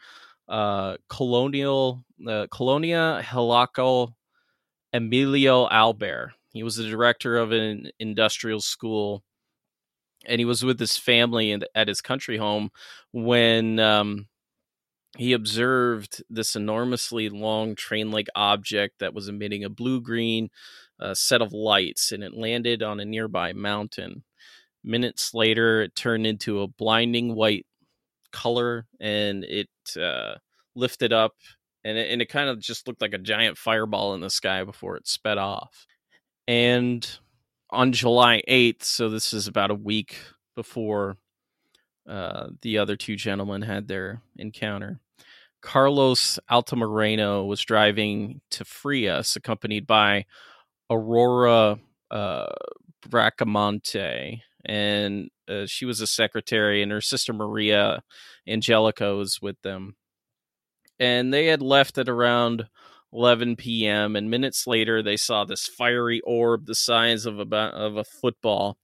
uh, 0.48 0.98
Colonial 1.10 2.04
uh, 2.28 2.48
Colonia 2.52 3.22
Helico 3.24 4.13
Emilio 4.94 5.68
Albert. 5.68 6.34
He 6.54 6.63
was 6.63 6.78
the 6.78 6.88
director 6.88 7.38
of 7.38 7.52
an 7.52 7.89
industrial 8.00 8.62
school, 8.62 9.24
and 10.26 10.39
he 10.39 10.46
was 10.46 10.63
with 10.63 10.80
his 10.80 10.98
family 10.98 11.52
in, 11.52 11.63
at 11.76 11.89
his 11.89 12.02
country 12.02 12.38
home 12.38 12.72
when 13.12 13.80
um, 13.80 14.28
he 15.17 15.34
observed 15.34 16.23
this 16.30 16.56
enormously 16.56 17.30
long 17.30 17.75
train 17.75 18.12
like 18.12 18.28
object 18.36 18.99
that 18.99 19.13
was 19.13 19.28
emitting 19.28 19.63
a 19.63 19.69
blue 19.69 20.01
green 20.01 20.49
uh, 20.99 21.13
set 21.13 21.41
of 21.41 21.54
lights 21.54 22.12
and 22.12 22.23
it 22.23 22.34
landed 22.34 22.84
on 22.84 22.99
a 22.99 23.06
nearby 23.06 23.54
mountain. 23.54 24.23
Minutes 24.84 25.34
later, 25.34 25.82
it 25.82 25.95
turned 25.95 26.28
into 26.28 26.62
a 26.62 26.67
blinding 26.67 27.36
white 27.36 27.65
color 28.32 28.86
and 28.99 29.43
it 29.45 29.69
uh, 29.99 30.36
lifted 30.75 31.13
up 31.13 31.34
and 31.84 31.97
it, 31.97 32.12
and 32.12 32.21
it 32.21 32.30
kind 32.30 32.49
of 32.49 32.60
just 32.60 32.88
looked 32.88 33.01
like 33.01 33.13
a 33.13 33.19
giant 33.19 33.58
fireball 33.58 34.13
in 34.15 34.21
the 34.21 34.30
sky 34.30 34.63
before 34.63 34.97
it 34.97 35.08
sped 35.08 35.38
off. 35.38 35.86
And 36.47 37.08
on 37.69 37.91
July 37.91 38.41
8th, 38.47 38.84
so 38.84 39.10
this 39.10 39.34
is 39.34 39.47
about 39.47 39.71
a 39.71 39.75
week 39.75 40.17
before 40.56 41.17
uh, 42.08 42.49
the 42.62 42.78
other 42.78 42.95
two 42.95 43.15
gentlemen 43.15 43.62
had 43.62 43.88
their 43.88 44.21
encounter, 44.38 44.99
Carlos 45.65 46.38
Altamirano 46.49 47.45
was 47.47 47.60
driving 47.60 48.39
to 48.51 48.63
Frias, 48.63 49.36
accompanied 49.36 49.88
by 49.88 50.25
Aurora 50.91 51.80
uh, 52.12 52.54
Bracamonte, 53.10 54.41
and 54.63 55.30
uh, 55.49 55.65
she 55.65 55.86
was 55.86 56.01
a 56.01 56.08
secretary, 56.08 56.84
and 56.84 56.91
her 56.91 57.01
sister 57.01 57.34
Maria 57.34 58.04
Angelica 58.47 59.15
was 59.15 59.41
with 59.41 59.60
them. 59.63 59.95
And 60.99 61.34
they 61.34 61.47
had 61.47 61.63
left 61.63 61.97
at 61.97 62.08
around 62.08 62.67
11 63.12 63.56
p.m. 63.56 64.15
And 64.15 64.30
minutes 64.30 64.67
later, 64.67 65.01
they 65.01 65.17
saw 65.17 65.45
this 65.45 65.67
fiery 65.67 66.21
orb 66.21 66.67
the 66.67 66.75
size 66.75 67.25
of 67.25 67.39
about 67.39 67.73
of 67.73 67.97
a 67.97 68.04
football. 68.04 68.78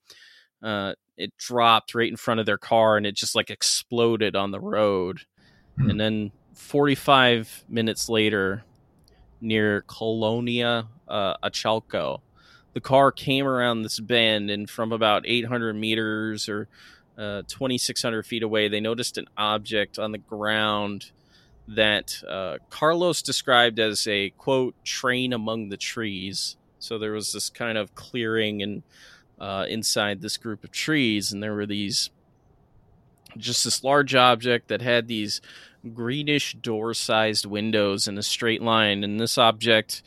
Uh, 0.63 0.93
it 1.15 1.37
dropped 1.37 1.93
right 1.93 2.09
in 2.09 2.17
front 2.17 2.39
of 2.39 2.47
their 2.47 2.57
car, 2.57 2.97
and 2.97 3.05
it 3.05 3.15
just 3.15 3.35
like 3.35 3.51
exploded 3.51 4.35
on 4.35 4.49
the 4.49 4.59
road. 4.59 5.21
Mm. 5.79 5.91
And 5.91 5.99
then 5.99 6.31
45 6.53 7.65
minutes 7.69 8.09
later, 8.09 8.63
near 9.39 9.81
Colonia 9.81 10.87
uh, 11.07 11.35
Achalco, 11.43 12.21
the 12.73 12.81
car 12.81 13.11
came 13.11 13.45
around 13.45 13.81
this 13.81 13.99
bend, 13.99 14.49
and 14.49 14.69
from 14.69 14.91
about 14.91 15.23
800 15.25 15.75
meters 15.75 16.47
or 16.47 16.67
uh, 17.17 17.41
2,600 17.47 18.25
feet 18.25 18.43
away, 18.43 18.67
they 18.67 18.79
noticed 18.79 19.17
an 19.17 19.27
object 19.37 19.99
on 19.99 20.11
the 20.11 20.17
ground 20.17 21.11
that 21.67 22.23
uh, 22.27 22.57
Carlos 22.69 23.21
described 23.21 23.79
as 23.79 24.07
a 24.07 24.29
quote 24.31 24.75
train 24.83 25.33
among 25.33 25.69
the 25.69 25.77
trees. 25.77 26.55
So 26.79 26.97
there 26.97 27.11
was 27.11 27.33
this 27.33 27.49
kind 27.49 27.77
of 27.77 27.93
clearing 27.93 28.61
and 28.61 28.83
uh, 29.39 29.65
inside 29.67 30.21
this 30.21 30.37
group 30.37 30.63
of 30.63 30.71
trees, 30.71 31.31
and 31.31 31.41
there 31.43 31.53
were 31.53 31.65
these 31.65 32.09
just 33.37 33.63
this 33.63 33.83
large 33.83 34.13
object 34.13 34.67
that 34.67 34.81
had 34.81 35.07
these 35.07 35.41
greenish 35.93 36.53
door 36.55 36.93
sized 36.93 37.45
windows 37.45 38.07
in 38.07 38.17
a 38.17 38.23
straight 38.23 38.61
line. 38.61 39.03
And 39.03 39.19
this 39.19 39.37
object, 39.37 40.01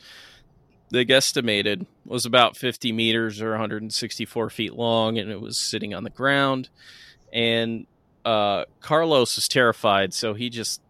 they 0.91 1.05
guesstimated, 1.05 1.85
was 2.05 2.25
about 2.25 2.57
50 2.57 2.91
meters 2.91 3.41
or 3.41 3.51
164 3.51 4.49
feet 4.49 4.73
long, 4.73 5.17
and 5.17 5.31
it 5.31 5.41
was 5.41 5.57
sitting 5.57 5.93
on 5.93 6.03
the 6.03 6.09
ground. 6.09 6.69
And 7.33 7.87
uh, 8.23 8.65
Carlos 8.79 9.35
was 9.35 9.47
terrified, 9.47 10.13
so 10.13 10.33
he 10.33 10.49
just 10.49 10.81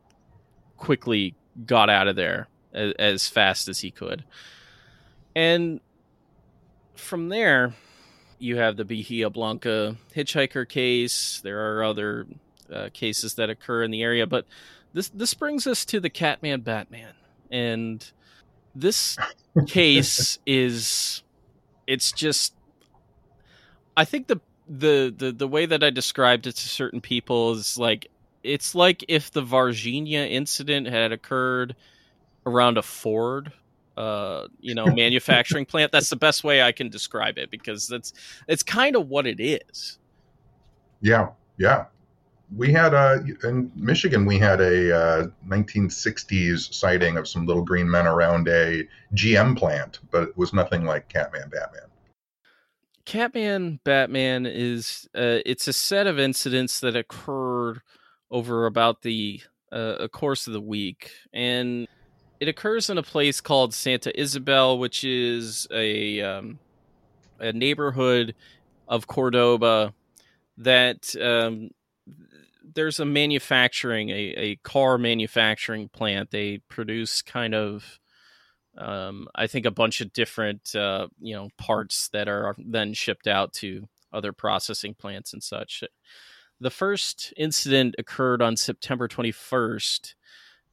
quickly 0.77 1.35
got 1.65 1.89
out 1.89 2.07
of 2.07 2.15
there 2.15 2.47
as, 2.73 2.93
as 2.99 3.27
fast 3.27 3.67
as 3.67 3.79
he 3.79 3.91
could. 3.91 4.23
And 5.35 5.81
from 6.95 7.29
there, 7.29 7.73
you 8.39 8.57
have 8.57 8.77
the 8.77 8.85
Bahia 8.85 9.29
Blanca 9.29 9.97
hitchhiker 10.15 10.67
case. 10.67 11.41
There 11.43 11.77
are 11.77 11.83
other 11.83 12.27
uh, 12.71 12.89
cases 12.93 13.35
that 13.35 13.49
occur 13.49 13.83
in 13.83 13.91
the 13.91 14.03
area, 14.03 14.25
but 14.25 14.45
this 14.95 15.09
this 15.09 15.33
brings 15.33 15.67
us 15.67 15.83
to 15.85 15.99
the 15.99 16.09
Catman 16.09 16.61
Batman, 16.61 17.13
and 17.51 18.09
this 18.73 19.17
case 19.67 20.39
is 20.45 21.21
it's 21.85 22.13
just 22.13 22.53
I 23.97 24.05
think 24.05 24.27
the 24.27 24.39
the 24.69 25.13
the 25.15 25.31
the 25.33 25.47
way 25.49 25.65
that 25.65 25.83
I 25.83 25.89
described 25.89 26.47
it 26.47 26.53
to 26.53 26.69
certain 26.69 27.01
people 27.01 27.51
is 27.51 27.77
like 27.77 28.09
it's 28.41 28.73
like 28.73 29.03
if 29.09 29.31
the 29.31 29.43
Varginha 29.43 30.31
incident 30.31 30.87
had 30.87 31.11
occurred 31.11 31.75
around 32.45 32.77
a 32.77 32.81
Ford 32.81 33.51
uh 33.97 34.47
you 34.61 34.75
know 34.75 34.85
manufacturing 34.95 35.65
plant 35.65 35.91
that's 35.91 36.09
the 36.09 36.15
best 36.15 36.45
way 36.45 36.61
I 36.61 36.71
can 36.71 36.87
describe 36.87 37.37
it 37.37 37.51
because 37.51 37.89
that's 37.89 38.13
it's 38.47 38.63
kind 38.63 38.95
of 38.95 39.09
what 39.09 39.27
it 39.27 39.41
is. 39.41 39.99
Yeah. 41.01 41.31
Yeah. 41.57 41.85
We 42.53 42.71
had 42.71 42.93
a 42.93 43.23
in 43.43 43.71
Michigan. 43.75 44.25
We 44.25 44.37
had 44.37 44.61
a 44.61 44.95
uh, 44.95 45.27
1960s 45.47 46.73
sighting 46.73 47.17
of 47.17 47.27
some 47.27 47.45
little 47.45 47.63
green 47.63 47.89
men 47.89 48.07
around 48.07 48.47
a 48.47 48.87
GM 49.13 49.57
plant, 49.57 49.99
but 50.11 50.23
it 50.23 50.37
was 50.37 50.53
nothing 50.53 50.85
like 50.85 51.09
Catman 51.09 51.49
Batman. 51.49 51.89
Catman 53.05 53.79
Batman 53.83 54.45
is 54.45 55.07
uh, 55.15 55.41
it's 55.45 55.67
a 55.67 55.73
set 55.73 56.07
of 56.07 56.19
incidents 56.19 56.79
that 56.81 56.95
occurred 56.95 57.81
over 58.31 58.65
about 58.65 59.01
the 59.01 59.41
uh, 59.71 60.07
course 60.07 60.47
of 60.47 60.53
the 60.53 60.61
week, 60.61 61.11
and 61.33 61.87
it 62.39 62.47
occurs 62.47 62.89
in 62.89 62.97
a 62.97 63.03
place 63.03 63.41
called 63.41 63.73
Santa 63.73 64.17
Isabel, 64.19 64.77
which 64.77 65.03
is 65.03 65.67
a 65.71 66.21
um, 66.21 66.59
a 67.39 67.53
neighborhood 67.53 68.35
of 68.87 69.07
Cordoba 69.07 69.93
that 70.57 71.15
um, 71.21 71.69
there's 72.75 72.99
a 72.99 73.05
manufacturing 73.05 74.09
a, 74.09 74.33
a 74.37 74.55
car 74.57 74.97
manufacturing 74.97 75.89
plant. 75.89 76.31
They 76.31 76.59
produce 76.69 77.21
kind 77.21 77.55
of 77.55 77.99
um, 78.77 79.27
I 79.33 79.47
think 79.47 79.65
a 79.65 79.71
bunch 79.71 80.01
of 80.01 80.13
different 80.13 80.75
uh, 80.75 81.07
you 81.19 81.35
know 81.35 81.49
parts 81.57 82.09
that 82.09 82.27
are 82.27 82.55
then 82.57 82.93
shipped 82.93 83.27
out 83.27 83.53
to 83.53 83.87
other 84.13 84.33
processing 84.33 84.93
plants 84.93 85.33
and 85.33 85.41
such. 85.41 85.83
The 86.59 86.69
first 86.69 87.33
incident 87.35 87.95
occurred 87.97 88.41
on 88.41 88.55
September 88.55 89.07
21st 89.09 90.13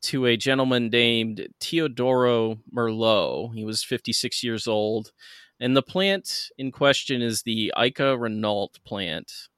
to 0.02 0.26
a 0.26 0.36
gentleman 0.36 0.90
named 0.90 1.48
Teodoro 1.60 2.58
Merlot. 2.72 3.54
He 3.54 3.64
was 3.64 3.82
56 3.82 4.44
years 4.44 4.68
old, 4.68 5.12
and 5.58 5.76
the 5.76 5.82
plant 5.82 6.50
in 6.58 6.70
question 6.72 7.22
is 7.22 7.42
the 7.42 7.72
IKA 7.76 8.16
Renault 8.18 8.72
plant. 8.84 9.48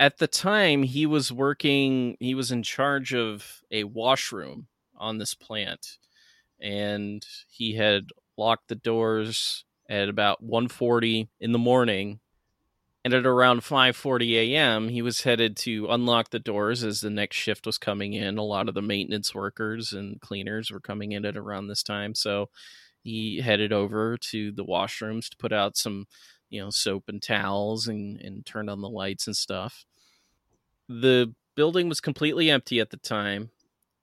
At 0.00 0.18
the 0.18 0.28
time, 0.28 0.84
he 0.84 1.06
was 1.06 1.32
working. 1.32 2.16
He 2.20 2.34
was 2.34 2.52
in 2.52 2.62
charge 2.62 3.14
of 3.14 3.62
a 3.70 3.84
washroom 3.84 4.68
on 4.96 5.18
this 5.18 5.34
plant 5.34 5.98
and 6.60 7.26
he 7.50 7.74
had 7.74 8.10
locked 8.38 8.68
the 8.68 8.76
doors 8.76 9.64
at 9.88 10.08
about 10.08 10.42
1:40 10.42 11.28
in 11.40 11.52
the 11.52 11.58
morning 11.58 12.20
and 13.04 13.14
at 13.14 13.26
around 13.26 13.64
5:40 13.64 14.34
a.m. 14.36 14.88
he 14.90 15.02
was 15.02 15.22
headed 15.22 15.56
to 15.58 15.88
unlock 15.90 16.30
the 16.30 16.38
doors 16.40 16.84
as 16.84 17.00
the 17.00 17.10
next 17.10 17.36
shift 17.36 17.66
was 17.66 17.78
coming 17.78 18.14
in 18.14 18.38
a 18.38 18.42
lot 18.44 18.68
of 18.68 18.74
the 18.74 18.82
maintenance 18.82 19.34
workers 19.34 19.92
and 19.92 20.20
cleaners 20.20 20.70
were 20.70 20.80
coming 20.80 21.12
in 21.12 21.24
at 21.24 21.36
around 21.36 21.68
this 21.68 21.82
time 21.82 22.14
so 22.14 22.50
he 23.04 23.40
headed 23.40 23.72
over 23.72 24.16
to 24.18 24.52
the 24.52 24.64
washrooms 24.64 25.28
to 25.30 25.36
put 25.38 25.52
out 25.52 25.76
some 25.76 26.06
you 26.50 26.60
know 26.60 26.70
soap 26.70 27.04
and 27.08 27.22
towels 27.22 27.88
and 27.88 28.20
and 28.22 28.46
turned 28.46 28.70
on 28.70 28.80
the 28.82 28.88
lights 28.90 29.26
and 29.28 29.36
stuff 29.36 29.86
the 30.88 31.34
building 31.54 31.88
was 31.88 32.00
completely 32.00 32.50
empty 32.50 32.80
at 32.80 32.90
the 32.90 32.96
time 32.96 33.50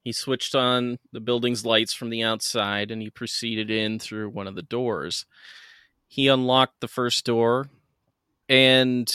he 0.06 0.12
switched 0.12 0.54
on 0.54 1.00
the 1.10 1.18
building's 1.18 1.66
lights 1.66 1.92
from 1.92 2.10
the 2.10 2.22
outside 2.22 2.92
and 2.92 3.02
he 3.02 3.10
proceeded 3.10 3.72
in 3.72 3.98
through 3.98 4.28
one 4.28 4.46
of 4.46 4.54
the 4.54 4.62
doors. 4.62 5.26
He 6.06 6.28
unlocked 6.28 6.78
the 6.78 6.86
first 6.86 7.24
door 7.24 7.70
and 8.48 9.12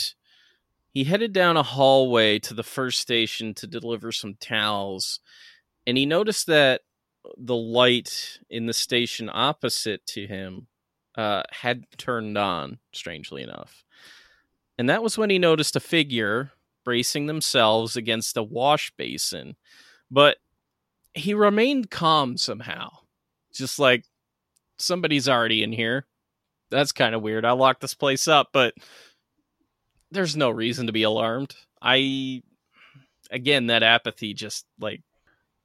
he 0.92 1.04
headed 1.04 1.32
down 1.32 1.56
a 1.56 1.62
hallway 1.62 2.38
to 2.40 2.52
the 2.52 2.62
first 2.62 3.00
station 3.00 3.54
to 3.54 3.66
deliver 3.66 4.12
some 4.12 4.34
towels. 4.34 5.20
And 5.86 5.96
he 5.96 6.04
noticed 6.04 6.46
that 6.48 6.82
the 7.38 7.56
light 7.56 8.40
in 8.50 8.66
the 8.66 8.74
station 8.74 9.30
opposite 9.32 10.04
to 10.08 10.26
him 10.26 10.66
uh, 11.16 11.44
had 11.52 11.86
turned 11.96 12.36
on, 12.36 12.80
strangely 12.92 13.42
enough. 13.42 13.82
And 14.76 14.90
that 14.90 15.02
was 15.02 15.16
when 15.16 15.30
he 15.30 15.38
noticed 15.38 15.74
a 15.74 15.80
figure 15.80 16.52
bracing 16.84 17.26
themselves 17.26 17.96
against 17.96 18.36
a 18.36 18.42
wash 18.42 18.92
basin. 18.96 19.56
But 20.10 20.36
he 21.14 21.34
remained 21.34 21.90
calm 21.90 22.36
somehow. 22.36 22.90
Just 23.52 23.78
like 23.78 24.04
somebody's 24.78 25.28
already 25.28 25.62
in 25.62 25.72
here. 25.72 26.06
That's 26.70 26.92
kind 26.92 27.14
of 27.14 27.22
weird. 27.22 27.44
I 27.44 27.52
locked 27.52 27.82
this 27.82 27.94
place 27.94 28.26
up, 28.28 28.48
but 28.52 28.74
there's 30.10 30.36
no 30.36 30.50
reason 30.50 30.86
to 30.86 30.92
be 30.92 31.02
alarmed. 31.02 31.54
I 31.80 32.42
again 33.30 33.66
that 33.66 33.82
apathy 33.82 34.34
just 34.34 34.66
like 34.78 35.02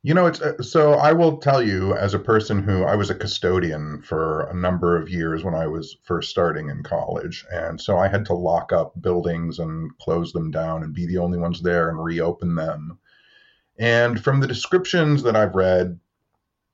you 0.03 0.13
know 0.13 0.25
it's 0.27 0.41
uh, 0.41 0.61
so 0.61 0.93
i 0.93 1.11
will 1.11 1.37
tell 1.37 1.61
you 1.61 1.93
as 1.95 2.13
a 2.13 2.19
person 2.19 2.61
who 2.61 2.83
i 2.83 2.95
was 2.95 3.09
a 3.09 3.15
custodian 3.15 4.01
for 4.01 4.47
a 4.49 4.53
number 4.53 4.95
of 4.95 5.09
years 5.09 5.43
when 5.43 5.55
i 5.55 5.67
was 5.67 5.97
first 6.03 6.29
starting 6.29 6.69
in 6.69 6.83
college 6.83 7.45
and 7.51 7.81
so 7.81 7.97
i 7.97 8.07
had 8.07 8.25
to 8.25 8.33
lock 8.33 8.71
up 8.71 8.93
buildings 9.01 9.59
and 9.59 9.89
close 9.97 10.31
them 10.33 10.51
down 10.51 10.83
and 10.83 10.93
be 10.93 11.05
the 11.05 11.17
only 11.17 11.37
ones 11.37 11.61
there 11.61 11.89
and 11.89 12.03
reopen 12.03 12.55
them 12.55 12.99
and 13.79 14.23
from 14.23 14.39
the 14.39 14.47
descriptions 14.47 15.23
that 15.23 15.35
I've 15.35 15.55
read, 15.55 15.99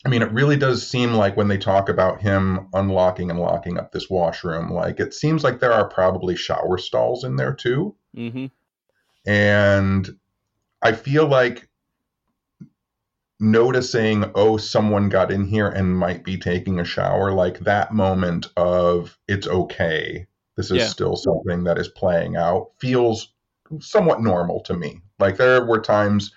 I 0.06 0.10
mean, 0.10 0.22
it 0.22 0.32
really 0.32 0.58
does 0.58 0.88
seem 0.88 1.14
like 1.14 1.38
when 1.38 1.48
they 1.48 1.58
talk 1.58 1.90
about 1.90 2.22
him 2.22 2.68
unlocking 2.74 3.30
and 3.30 3.40
locking 3.40 3.78
up 3.78 3.92
this 3.92 4.10
washroom, 4.10 4.72
like 4.72 5.00
it 5.00 5.14
seems 5.14 5.44
like 5.44 5.60
there 5.60 5.74
are 5.74 5.88
probably 5.88 6.36
shower 6.36 6.78
stalls 6.78 7.24
in 7.24 7.36
there 7.36 7.54
too. 7.54 7.96
Mm-hmm. 8.16 8.46
And 9.26 10.18
I 10.82 10.92
feel 10.94 11.28
like 11.28 11.70
noticing, 13.40 14.26
oh, 14.36 14.58
someone 14.58 15.10
got 15.10 15.32
in 15.32 15.46
here 15.46 15.68
and 15.68 15.98
might 15.98 16.24
be 16.24 16.38
taking 16.38 16.80
a 16.80 16.86
shower, 16.86 17.32
like 17.32 17.60
that 17.60 17.94
moment 17.94 18.48
of 18.58 19.18
it's 19.28 19.48
okay. 19.48 20.28
This 20.56 20.72
is 20.72 20.78
yeah. 20.78 20.88
still 20.88 21.16
something 21.16 21.64
that 21.64 21.78
is 21.78 21.88
playing 21.88 22.36
out 22.36 22.72
feels 22.78 23.34
somewhat 23.80 24.22
normal 24.22 24.62
to 24.62 24.76
me. 24.76 25.02
Like 25.20 25.38
there 25.38 25.66
were 25.66 25.82
times 25.82 26.32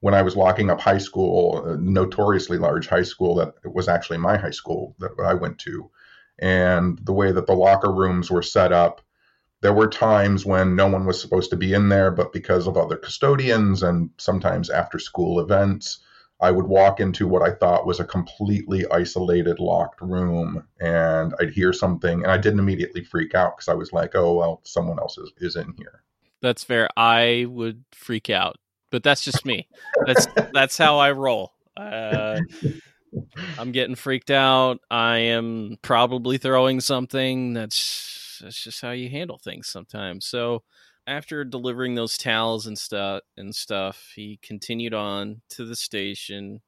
when 0.00 0.14
I 0.14 0.22
was 0.22 0.36
locking 0.36 0.70
up 0.70 0.80
high 0.80 0.98
school, 0.98 1.64
a 1.66 1.76
notoriously 1.78 2.58
large 2.58 2.86
high 2.86 3.02
school 3.02 3.34
that 3.36 3.54
was 3.64 3.88
actually 3.88 4.18
my 4.18 4.36
high 4.36 4.50
school 4.50 4.94
that 4.98 5.12
I 5.24 5.34
went 5.34 5.58
to, 5.60 5.90
and 6.38 6.98
the 7.02 7.14
way 7.14 7.32
that 7.32 7.46
the 7.46 7.54
locker 7.54 7.92
rooms 7.92 8.30
were 8.30 8.42
set 8.42 8.72
up, 8.72 9.00
there 9.62 9.72
were 9.72 9.88
times 9.88 10.44
when 10.44 10.76
no 10.76 10.86
one 10.86 11.06
was 11.06 11.20
supposed 11.20 11.50
to 11.50 11.56
be 11.56 11.72
in 11.72 11.88
there, 11.88 12.10
but 12.10 12.32
because 12.32 12.66
of 12.66 12.76
other 12.76 12.96
custodians 12.96 13.82
and 13.82 14.10
sometimes 14.18 14.68
after 14.68 14.98
school 14.98 15.40
events, 15.40 16.00
I 16.40 16.50
would 16.50 16.66
walk 16.66 17.00
into 17.00 17.26
what 17.26 17.42
I 17.42 17.52
thought 17.52 17.86
was 17.86 17.98
a 17.98 18.04
completely 18.04 18.86
isolated 18.90 19.58
locked 19.58 20.00
room 20.02 20.64
and 20.80 21.34
I'd 21.40 21.50
hear 21.50 21.72
something 21.72 22.22
and 22.22 22.30
I 22.30 22.36
didn't 22.36 22.60
immediately 22.60 23.02
freak 23.04 23.34
out 23.34 23.56
because 23.56 23.68
I 23.68 23.74
was 23.74 23.92
like, 23.92 24.14
oh, 24.14 24.34
well, 24.34 24.60
someone 24.64 24.98
else 24.98 25.16
is, 25.16 25.32
is 25.38 25.56
in 25.56 25.72
here. 25.78 26.02
That's 26.42 26.62
fair. 26.62 26.88
I 26.96 27.46
would 27.48 27.84
freak 27.92 28.28
out 28.28 28.56
but 28.90 29.02
that's 29.02 29.22
just 29.22 29.44
me. 29.44 29.68
That's 30.06 30.26
that's 30.52 30.78
how 30.78 30.98
I 30.98 31.12
roll. 31.12 31.52
Uh, 31.76 32.40
I'm 33.58 33.72
getting 33.72 33.94
freaked 33.94 34.30
out. 34.30 34.80
I 34.90 35.18
am 35.18 35.76
probably 35.82 36.38
throwing 36.38 36.80
something. 36.80 37.52
That's 37.52 38.40
that's 38.42 38.62
just 38.62 38.80
how 38.80 38.92
you 38.92 39.08
handle 39.10 39.38
things 39.38 39.68
sometimes. 39.68 40.26
So 40.26 40.62
after 41.06 41.44
delivering 41.44 41.94
those 41.94 42.18
towels 42.18 42.66
and 42.66 42.78
stuff 42.78 43.22
and 43.36 43.54
stuff, 43.54 44.12
he 44.14 44.38
continued 44.42 44.94
on 44.94 45.42
to 45.50 45.64
the 45.64 45.76
station 45.76 46.60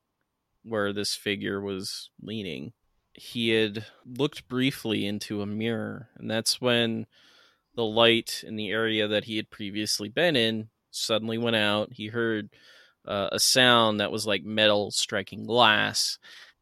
where 0.63 0.93
this 0.93 1.15
figure 1.15 1.61
was 1.61 2.11
leaning. 2.23 2.73
He 3.15 3.51
had 3.51 3.87
looked 4.07 4.49
briefly 4.49 5.05
into 5.07 5.43
a 5.43 5.47
mirror, 5.47 6.09
and 6.17 6.31
that's 6.31 6.61
when 6.61 7.07
the 7.75 7.85
light 7.85 8.45
in 8.47 8.57
the 8.57 8.71
area 8.71 9.09
that 9.09 9.25
he 9.25 9.37
had 9.37 9.51
previously 9.51 10.09
been 10.09 10.37
in 10.37 10.69
suddenly 10.91 11.39
went 11.39 11.57
out. 11.57 11.93
He 11.93 12.09
heard 12.09 12.51
uh, 13.07 13.29
a 13.33 13.41
sound 13.41 14.01
that 14.01 14.13
was 14.13 14.27
like 14.27 14.45
metal 14.45 14.91
striking 14.91 15.45
glass. 15.45 16.19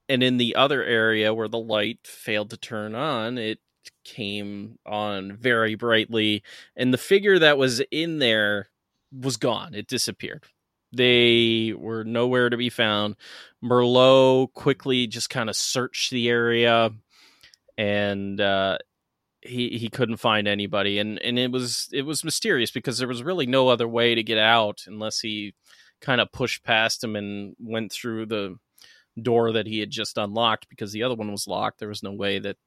And 0.09 0.23
in 0.23 0.37
the 0.37 0.55
other 0.55 0.85
area 0.85 1.35
where 1.35 1.49
the 1.49 1.59
light 1.59 1.99
failed 2.05 2.51
to 2.51 2.57
turn 2.57 2.95
on, 2.95 3.39
it 3.39 3.59
came 4.05 4.79
on 4.87 5.37
very 5.37 5.75
brightly. 5.75 6.42
And 6.77 6.92
the 6.92 6.99
figure 6.99 7.38
that 7.38 7.59
was 7.59 7.81
in 7.90 8.18
there 8.18 8.68
was 9.12 9.37
gone, 9.37 9.75
it 9.75 9.87
disappeared. 9.87 10.44
They 10.92 11.75
were 11.77 12.05
nowhere 12.05 12.49
to 12.49 12.57
be 12.57 12.70
found. 12.70 13.16
Merlot 13.62 14.53
quickly 14.53 15.07
just 15.07 15.31
kind 15.31 15.51
of 15.51 15.57
searched 15.57 16.11
the 16.11 16.29
area 16.29 16.90
and 17.77 18.40
uh, 18.40 18.79
he 19.42 19.77
he 19.79 19.88
couldn't 19.88 20.16
find 20.16 20.49
anybody 20.49 20.99
and 20.99 21.18
and 21.20 21.38
it 21.38 21.53
was 21.53 21.88
it 21.92 22.03
was 22.03 22.25
mysterious 22.25 22.70
because 22.70 22.99
there 22.99 23.09
was 23.09 23.22
really 23.22 23.46
no 23.46 23.68
other 23.68 23.87
way 23.87 24.14
to 24.14 24.22
get 24.22 24.38
out 24.38 24.85
unless 24.87 25.20
he 25.20 25.55
kind 26.01 26.20
of 26.20 26.33
pushed 26.33 26.64
past 26.64 27.03
him 27.03 27.16
and 27.16 27.55
went 27.59 27.92
through 27.92 28.27
the 28.27 28.57
door 29.20 29.53
that 29.53 29.66
he 29.66 29.81
had 29.81 29.90
just 29.90 30.18
unlocked 30.18 30.68
because 30.68 30.92
the 30.92 31.03
other 31.03 31.14
one 31.14 31.31
was 31.31 31.46
locked. 31.46 31.79
There 31.79 31.88
was 31.88 32.03
no 32.03 32.12
way 32.12 32.38
that 32.38 32.59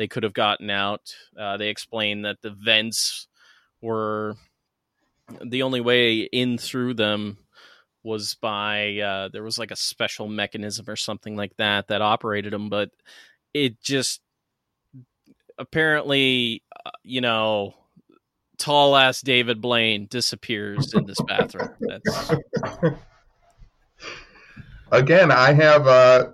they 0.00 0.08
could 0.08 0.22
have 0.22 0.32
gotten 0.32 0.70
out. 0.70 1.14
Uh, 1.38 1.58
they 1.58 1.68
explained 1.68 2.24
that 2.24 2.40
the 2.40 2.48
vents 2.50 3.28
were 3.82 4.34
the 5.44 5.62
only 5.62 5.82
way 5.82 6.20
in 6.20 6.56
through 6.56 6.94
them 6.94 7.36
was 8.02 8.34
by 8.36 8.96
uh, 8.96 9.28
there 9.28 9.42
was 9.42 9.58
like 9.58 9.70
a 9.70 9.76
special 9.76 10.26
mechanism 10.26 10.86
or 10.88 10.96
something 10.96 11.36
like 11.36 11.54
that 11.58 11.88
that 11.88 12.00
operated 12.00 12.54
them, 12.54 12.70
but 12.70 12.88
it 13.52 13.78
just 13.82 14.22
apparently, 15.58 16.62
uh, 16.86 16.90
you 17.02 17.20
know, 17.20 17.74
tall 18.56 18.96
ass 18.96 19.20
David 19.20 19.60
Blaine 19.60 20.06
disappears 20.06 20.94
in 20.94 21.04
this 21.04 21.20
bathroom. 21.28 21.74
That's 21.80 22.32
again, 24.90 25.30
I 25.30 25.52
have 25.52 25.86
uh, 25.86 26.28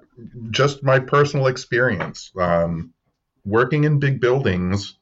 just 0.52 0.85
my 0.85 1.00
personal 1.00 1.48
experience 1.48 2.31
um, 2.38 2.92
working 3.46 3.85
in 3.85 3.98
big 3.98 4.20
buildings. 4.20 4.98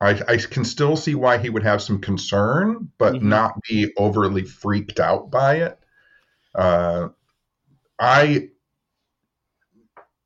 I, 0.00 0.20
I, 0.28 0.36
can 0.36 0.64
still 0.64 0.96
see 0.96 1.16
why 1.16 1.38
he 1.38 1.50
would 1.50 1.64
have 1.64 1.82
some 1.82 2.00
concern, 2.00 2.92
but 2.98 3.14
mm-hmm. 3.14 3.28
not 3.28 3.60
be 3.68 3.92
overly 3.96 4.44
freaked 4.44 5.00
out 5.00 5.32
by 5.32 5.56
it. 5.56 5.78
Uh, 6.54 7.08
I, 7.98 8.50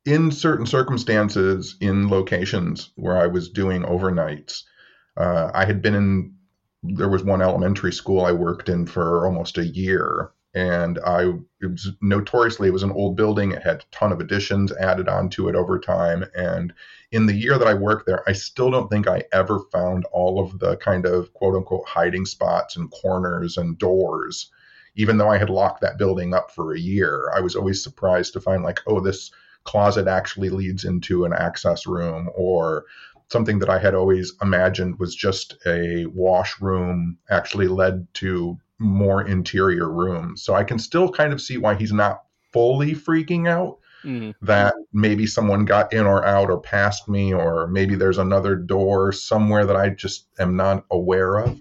in 0.05 0.31
certain 0.31 0.67
circumstances, 0.67 1.75
in 1.81 2.09
locations 2.09 2.91
where 2.95 3.17
I 3.17 3.27
was 3.27 3.49
doing 3.49 3.81
overnights, 3.81 4.61
uh, 5.17 5.49
I 5.53 5.65
had 5.65 5.81
been 5.81 5.95
in. 5.95 6.35
There 6.83 7.09
was 7.09 7.23
one 7.23 7.41
elementary 7.41 7.93
school 7.93 8.25
I 8.25 8.33
worked 8.33 8.67
in 8.67 8.85
for 8.85 9.25
almost 9.25 9.57
a 9.57 9.65
year, 9.65 10.31
and 10.53 10.99
I 11.05 11.33
it 11.61 11.71
was 11.71 11.91
notoriously 12.01 12.67
it 12.67 12.73
was 12.73 12.83
an 12.83 12.91
old 12.91 13.15
building. 13.15 13.51
It 13.51 13.63
had 13.63 13.77
a 13.81 13.85
ton 13.91 14.11
of 14.11 14.19
additions 14.19 14.71
added 14.73 15.07
onto 15.07 15.49
it 15.49 15.55
over 15.55 15.79
time, 15.79 16.25
and 16.35 16.73
in 17.11 17.25
the 17.25 17.33
year 17.33 17.57
that 17.57 17.67
I 17.67 17.73
worked 17.73 18.05
there, 18.05 18.27
I 18.27 18.33
still 18.33 18.71
don't 18.71 18.89
think 18.89 19.07
I 19.07 19.23
ever 19.31 19.59
found 19.71 20.05
all 20.11 20.43
of 20.43 20.59
the 20.59 20.77
kind 20.77 21.05
of 21.05 21.33
quote 21.33 21.55
unquote 21.55 21.87
hiding 21.87 22.25
spots 22.25 22.75
and 22.75 22.91
corners 22.91 23.57
and 23.57 23.77
doors. 23.77 24.51
Even 24.95 25.17
though 25.17 25.29
I 25.29 25.37
had 25.37 25.49
locked 25.49 25.81
that 25.81 25.97
building 25.97 26.33
up 26.35 26.51
for 26.51 26.73
a 26.73 26.79
year, 26.79 27.31
I 27.35 27.39
was 27.39 27.55
always 27.55 27.83
surprised 27.83 28.33
to 28.33 28.41
find 28.41 28.63
like, 28.63 28.79
oh, 28.85 28.99
this 28.99 29.31
closet 29.63 30.07
actually 30.07 30.49
leads 30.49 30.85
into 30.85 31.25
an 31.25 31.33
access 31.33 31.87
room 31.87 32.29
or 32.35 32.85
something 33.31 33.59
that 33.59 33.69
I 33.69 33.79
had 33.79 33.95
always 33.95 34.33
imagined 34.41 34.99
was 34.99 35.15
just 35.15 35.55
a 35.65 36.05
washroom 36.07 37.17
actually 37.29 37.67
led 37.67 38.07
to 38.15 38.59
more 38.83 39.25
interior 39.25 39.89
rooms. 39.89 40.43
So 40.43 40.53
I 40.53 40.63
can 40.63 40.77
still 40.77 41.09
kind 41.09 41.33
of 41.33 41.41
see 41.41 41.57
why 41.57 41.75
he's 41.75 41.93
not 41.93 42.23
fully 42.51 42.93
freaking 42.93 43.47
out. 43.47 43.79
Mm-hmm. 44.03 44.31
That 44.45 44.75
maybe 44.91 45.25
someone 45.25 45.63
got 45.63 45.93
in 45.93 46.05
or 46.05 46.25
out 46.25 46.49
or 46.49 46.59
past 46.59 47.07
me, 47.07 47.33
or 47.33 47.67
maybe 47.67 47.95
there's 47.95 48.17
another 48.17 48.57
door 48.57 49.13
somewhere 49.13 49.65
that 49.65 49.77
I 49.77 49.89
just 49.89 50.27
am 50.39 50.57
not 50.57 50.83
aware 50.91 51.37
of. 51.37 51.57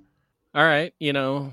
All 0.52 0.64
right, 0.64 0.92
you 0.98 1.12
know, 1.12 1.52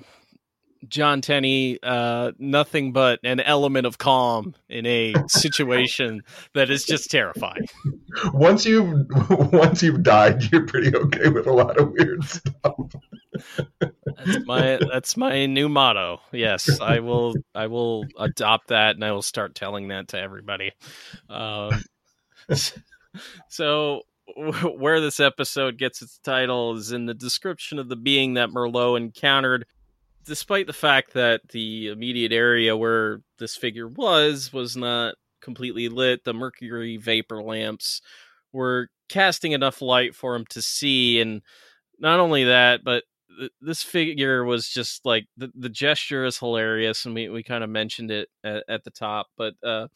John 0.87 1.21
Tenney, 1.21 1.77
uh, 1.83 2.31
nothing 2.39 2.93
but 2.93 3.19
an 3.23 3.39
element 3.39 3.85
of 3.85 3.97
calm 3.97 4.55
in 4.69 4.85
a 4.85 5.13
situation 5.27 6.23
that 6.53 6.69
is 6.69 6.85
just 6.85 7.11
terrifying. 7.11 7.67
Once 8.33 8.65
you've 8.65 9.05
once 9.29 9.83
you've 9.83 10.03
died, 10.03 10.43
you're 10.51 10.65
pretty 10.65 10.95
okay 10.95 11.29
with 11.29 11.47
a 11.47 11.53
lot 11.53 11.77
of 11.77 11.91
weird 11.91 12.23
stuff. 12.23 12.75
that's 14.25 14.45
my 14.45 14.79
that's 14.91 15.17
my 15.17 15.45
new 15.45 15.69
motto. 15.69 16.19
Yes, 16.31 16.79
I 16.79 16.99
will 16.99 17.35
I 17.55 17.67
will 17.67 18.05
adopt 18.17 18.67
that 18.67 18.95
and 18.95 19.03
I 19.03 19.11
will 19.11 19.21
start 19.21 19.55
telling 19.55 19.87
that 19.89 20.09
to 20.09 20.19
everybody. 20.19 20.71
Um, 21.29 21.83
so 23.49 24.01
where 24.35 25.01
this 25.01 25.19
episode 25.19 25.77
gets 25.77 26.01
its 26.01 26.19
title 26.19 26.75
is 26.75 26.91
in 26.91 27.05
the 27.05 27.13
description 27.13 27.79
of 27.79 27.89
the 27.89 27.95
being 27.95 28.35
that 28.35 28.49
Merlot 28.49 28.97
encountered 28.97 29.65
despite 30.25 30.67
the 30.67 30.73
fact 30.73 31.13
that 31.13 31.41
the 31.49 31.87
immediate 31.87 32.31
area 32.31 32.77
where 32.77 33.21
this 33.39 33.55
figure 33.55 33.87
was 33.87 34.53
was 34.53 34.77
not 34.77 35.15
completely 35.41 35.89
lit, 35.89 36.23
the 36.23 36.33
mercury 36.33 36.97
vapor 36.97 37.41
lamps 37.41 38.01
were 38.51 38.89
casting 39.09 39.53
enough 39.53 39.81
light 39.81 40.13
for 40.13 40.35
him 40.35 40.45
to 40.51 40.61
see. 40.61 41.19
And 41.19 41.41
not 41.97 42.19
only 42.19 42.43
that, 42.45 42.83
but 42.83 43.03
th- 43.39 43.51
this 43.61 43.83
figure 43.83 44.43
was 44.43 44.69
just 44.69 45.05
like 45.05 45.25
the, 45.37 45.51
the 45.55 45.69
gesture 45.69 46.25
is 46.25 46.37
hilarious. 46.37 47.05
And 47.05 47.15
we, 47.15 47.29
we 47.29 47.43
kind 47.43 47.63
of 47.63 47.69
mentioned 47.69 48.11
it 48.11 48.29
at, 48.43 48.63
at 48.69 48.83
the 48.83 48.91
top, 48.91 49.27
but 49.37 49.53
uh, 49.63 49.87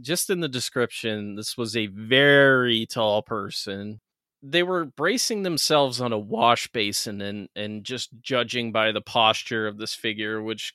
just 0.00 0.30
in 0.30 0.40
the 0.40 0.48
description, 0.48 1.36
this 1.36 1.56
was 1.56 1.76
a 1.76 1.86
very 1.86 2.86
tall 2.86 3.22
person 3.22 4.00
they 4.42 4.62
were 4.62 4.84
bracing 4.84 5.42
themselves 5.42 6.00
on 6.00 6.12
a 6.12 6.18
wash 6.18 6.68
basin 6.68 7.20
and 7.20 7.48
and 7.56 7.84
just 7.84 8.10
judging 8.20 8.72
by 8.72 8.92
the 8.92 9.00
posture 9.00 9.66
of 9.66 9.78
this 9.78 9.94
figure 9.94 10.42
which 10.42 10.74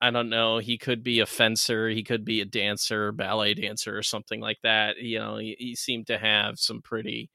i 0.00 0.10
don't 0.10 0.30
know 0.30 0.58
he 0.58 0.78
could 0.78 1.02
be 1.02 1.20
a 1.20 1.26
fencer 1.26 1.88
he 1.88 2.02
could 2.02 2.24
be 2.24 2.40
a 2.40 2.44
dancer 2.44 3.10
ballet 3.12 3.54
dancer 3.54 3.96
or 3.96 4.02
something 4.02 4.40
like 4.40 4.58
that 4.62 4.96
you 4.98 5.18
know 5.18 5.38
he, 5.38 5.56
he 5.58 5.74
seemed 5.74 6.06
to 6.06 6.18
have 6.18 6.58
some 6.58 6.80
pretty 6.82 7.30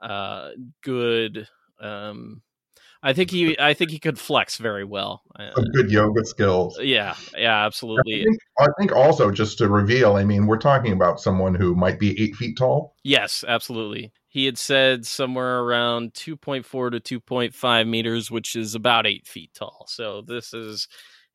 uh 0.00 0.50
good 0.82 1.46
um 1.80 2.40
I 3.02 3.12
think 3.12 3.30
he 3.30 3.58
I 3.58 3.74
think 3.74 3.90
he 3.90 3.98
could 3.98 4.18
flex 4.18 4.58
very 4.58 4.84
well. 4.84 5.22
Some 5.56 5.64
good 5.74 5.90
yoga 5.90 6.24
skills. 6.24 6.78
Yeah, 6.80 7.16
yeah, 7.36 7.66
absolutely. 7.66 8.20
I 8.20 8.24
think, 8.24 8.38
I 8.60 8.66
think, 8.78 8.92
also 8.92 9.30
just 9.32 9.58
to 9.58 9.68
reveal, 9.68 10.16
I 10.16 10.24
mean, 10.24 10.46
we're 10.46 10.58
talking 10.58 10.92
about 10.92 11.20
someone 11.20 11.54
who 11.54 11.74
might 11.74 11.98
be 11.98 12.20
eight 12.22 12.36
feet 12.36 12.56
tall. 12.56 12.94
Yes, 13.02 13.44
absolutely. 13.46 14.12
He 14.28 14.46
had 14.46 14.56
said 14.56 15.04
somewhere 15.04 15.60
around 15.60 16.14
two 16.14 16.36
point 16.36 16.64
four 16.64 16.90
to 16.90 17.00
two 17.00 17.18
point 17.18 17.54
five 17.54 17.88
meters, 17.88 18.30
which 18.30 18.54
is 18.54 18.74
about 18.76 19.06
eight 19.06 19.26
feet 19.26 19.50
tall. 19.52 19.86
So 19.88 20.22
this 20.22 20.54
is 20.54 20.86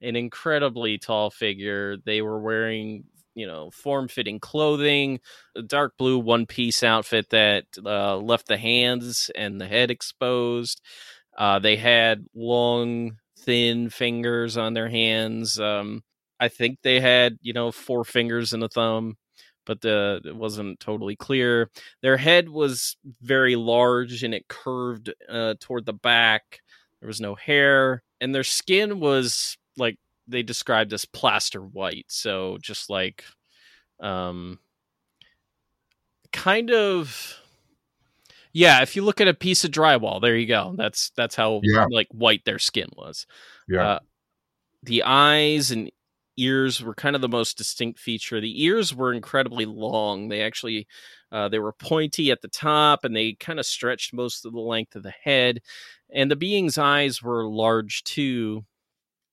an 0.01 0.15
incredibly 0.15 0.97
tall 0.97 1.29
figure. 1.29 1.97
They 1.97 2.21
were 2.21 2.39
wearing 2.39 3.03
you 3.35 3.45
know 3.45 3.69
form 3.71 4.07
fitting 4.07 4.39
clothing, 4.39 5.19
a 5.55 5.61
dark 5.61 5.97
blue 5.97 6.17
one 6.17 6.45
piece 6.45 6.81
outfit 6.81 7.29
that 7.29 7.65
uh, 7.85 8.17
left 8.17 8.47
the 8.47 8.57
hands 8.57 9.29
and 9.35 9.61
the 9.61 9.67
head 9.67 9.91
exposed. 9.91 10.81
Uh, 11.37 11.59
they 11.59 11.75
had 11.75 12.25
long, 12.33 13.17
thin 13.39 13.89
fingers 13.89 14.57
on 14.57 14.73
their 14.73 14.89
hands. 14.89 15.59
Um, 15.59 16.03
I 16.39 16.47
think 16.49 16.79
they 16.81 16.99
had, 16.99 17.37
you 17.41 17.53
know, 17.53 17.71
four 17.71 18.03
fingers 18.03 18.53
and 18.53 18.63
a 18.63 18.69
thumb, 18.69 19.17
but 19.65 19.81
the, 19.81 20.21
it 20.25 20.35
wasn't 20.35 20.79
totally 20.79 21.15
clear. 21.15 21.69
Their 22.01 22.17
head 22.17 22.49
was 22.49 22.97
very 23.21 23.55
large 23.55 24.23
and 24.23 24.33
it 24.33 24.47
curved 24.47 25.13
uh, 25.29 25.55
toward 25.59 25.85
the 25.85 25.93
back. 25.93 26.61
There 26.99 27.07
was 27.07 27.21
no 27.21 27.35
hair, 27.35 28.01
and 28.19 28.33
their 28.33 28.43
skin 28.43 28.99
was 28.99 29.57
like 29.77 29.97
they 30.27 30.41
described 30.41 30.91
as 30.93 31.05
plaster 31.05 31.61
white. 31.61 32.05
So 32.09 32.57
just 32.59 32.89
like, 32.89 33.23
um, 33.99 34.59
kind 36.33 36.71
of 36.71 37.39
yeah, 38.57 38.81
if 38.81 38.95
you 38.95 39.03
look 39.03 39.21
at 39.21 39.27
a 39.27 39.35
piece 39.35 39.63
of 39.63 39.69
drywall, 39.69 40.19
there 40.19 40.35
you 40.35 40.47
go. 40.47 40.73
That's 40.75 41.11
that's 41.15 41.35
how 41.35 41.61
yeah. 41.63 41.85
like 41.91 42.07
white 42.09 42.43
their 42.43 42.57
skin 42.57 42.87
was. 42.95 43.27
Yeah. 43.69 43.87
Uh, 43.87 43.99
the 44.81 45.03
eyes 45.03 45.69
and 45.69 45.91
ears 46.37 46.81
were 46.81 46.95
kind 46.95 47.15
of 47.15 47.21
the 47.21 47.29
most 47.29 47.59
distinct 47.59 47.99
feature. 47.99 48.41
The 48.41 48.63
ears 48.63 48.95
were 48.95 49.13
incredibly 49.13 49.65
long. 49.65 50.29
They 50.29 50.41
actually 50.41 50.87
uh, 51.31 51.49
they 51.49 51.59
were 51.59 51.71
pointy 51.71 52.31
at 52.31 52.41
the 52.41 52.47
top, 52.47 53.03
and 53.03 53.15
they 53.15 53.33
kind 53.33 53.59
of 53.59 53.65
stretched 53.67 54.11
most 54.11 54.43
of 54.43 54.53
the 54.53 54.59
length 54.59 54.95
of 54.95 55.03
the 55.03 55.13
head. 55.23 55.59
And 56.11 56.31
the 56.31 56.35
being's 56.35 56.79
eyes 56.79 57.21
were 57.21 57.47
large 57.47 58.03
too. 58.05 58.65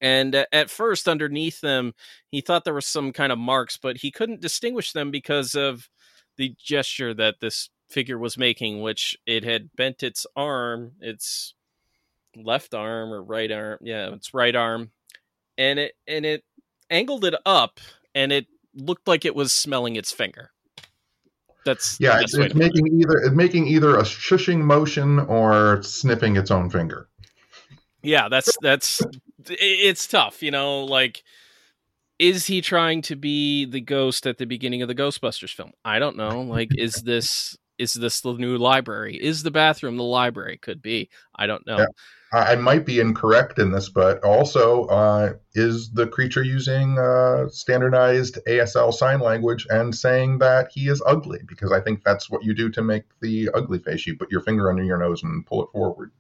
And 0.03 0.35
at 0.53 0.69
first, 0.69 1.09
underneath 1.09 1.63
them, 1.63 1.95
he 2.31 2.43
thought 2.43 2.65
there 2.65 2.75
were 2.75 2.83
some 2.83 3.11
kind 3.11 3.33
of 3.33 3.39
marks, 3.39 3.79
but 3.79 3.97
he 3.97 4.11
couldn't 4.11 4.43
distinguish 4.43 4.93
them 4.93 5.11
because 5.11 5.55
of 5.55 5.89
the 6.37 6.55
gesture 6.63 7.15
that 7.15 7.37
this 7.41 7.71
figure 7.95 8.19
was 8.19 8.37
making, 8.37 8.83
which 8.83 9.17
it 9.25 9.45
had 9.45 9.71
bent 9.77 10.03
its 10.03 10.27
arm, 10.37 10.93
its 11.01 11.55
left 12.37 12.75
arm 12.75 13.13
or 13.13 13.23
right 13.23 13.51
arm, 13.51 13.79
yeah, 13.81 14.13
its 14.13 14.35
right 14.35 14.55
arm, 14.55 14.91
and 15.57 15.79
it 15.79 15.93
and 16.07 16.27
it 16.27 16.45
angled 16.91 17.25
it 17.25 17.35
up, 17.47 17.79
and 18.15 18.33
it 18.33 18.47
looked 18.75 19.07
like 19.07 19.25
it 19.25 19.37
was 19.37 19.53
smelling 19.53 19.97
its 19.97 20.11
finger. 20.11 20.51
That's 21.65 21.97
yeah, 22.01 22.21
it's, 22.21 22.37
it's 22.37 22.55
making 22.55 22.87
it. 22.89 22.93
either 22.93 23.19
it's 23.19 23.35
making 23.35 23.69
either 23.69 23.97
a 23.97 24.03
shushing 24.03 24.59
motion 24.59 25.21
or 25.21 25.83
sniffing 25.83 26.37
its 26.37 26.51
own 26.51 26.69
finger. 26.69 27.09
Yeah, 28.03 28.29
that's 28.29 28.55
that's 28.61 29.01
it's 29.49 30.07
tough, 30.07 30.43
you 30.43 30.51
know, 30.51 30.85
like 30.85 31.23
is 32.19 32.47
he 32.47 32.61
trying 32.61 33.03
to 33.03 33.17
be 33.17 33.65
the 33.65 33.81
ghost 33.81 34.27
at 34.27 34.39
the 34.39 34.45
beginning 34.45 34.83
of 34.83 34.89
the 34.89 34.95
Ghostbusters 34.95 35.53
film? 35.53 35.73
I 35.85 35.99
don't 35.99 36.17
know. 36.17 36.43
Like, 36.43 36.71
is 36.79 37.03
this 37.03 37.57
is 37.79 37.95
this 37.95 38.21
the 38.21 38.35
new 38.35 38.57
library? 38.57 39.17
Is 39.17 39.43
the 39.43 39.51
bathroom 39.51 39.97
the 39.97 40.05
library? 40.05 40.59
Could 40.59 40.83
be. 40.83 41.11
I 41.35 41.47
don't 41.47 41.67
know. 41.67 41.79
Yeah. 41.79 41.87
I 42.35 42.57
might 42.57 42.85
be 42.85 42.99
incorrect 42.99 43.61
in 43.61 43.71
this, 43.71 43.89
but 43.89 44.23
also, 44.25 44.87
uh, 44.87 45.35
is 45.55 45.93
the 45.93 46.09
creature 46.09 46.43
using 46.43 46.99
uh, 46.99 47.49
standardized 47.49 48.39
ASL 48.49 48.93
sign 48.93 49.21
language 49.21 49.69
and 49.71 49.95
saying 49.95 50.39
that 50.39 50.73
he 50.73 50.89
is 50.89 51.01
ugly? 51.07 51.39
Because 51.47 51.71
I 51.71 51.81
think 51.81 52.03
that's 52.03 52.29
what 52.29 52.43
you 52.43 52.53
do 52.53 52.71
to 52.71 52.83
make 52.83 53.05
the 53.21 53.51
ugly 53.55 53.79
face. 53.79 54.05
You 54.05 54.17
put 54.17 54.33
your 54.33 54.41
finger 54.41 54.69
under 54.69 54.83
your 54.83 54.99
nose 54.99 55.23
and 55.23 55.47
pull 55.47 55.63
it 55.63 55.69
forward. 55.71 56.11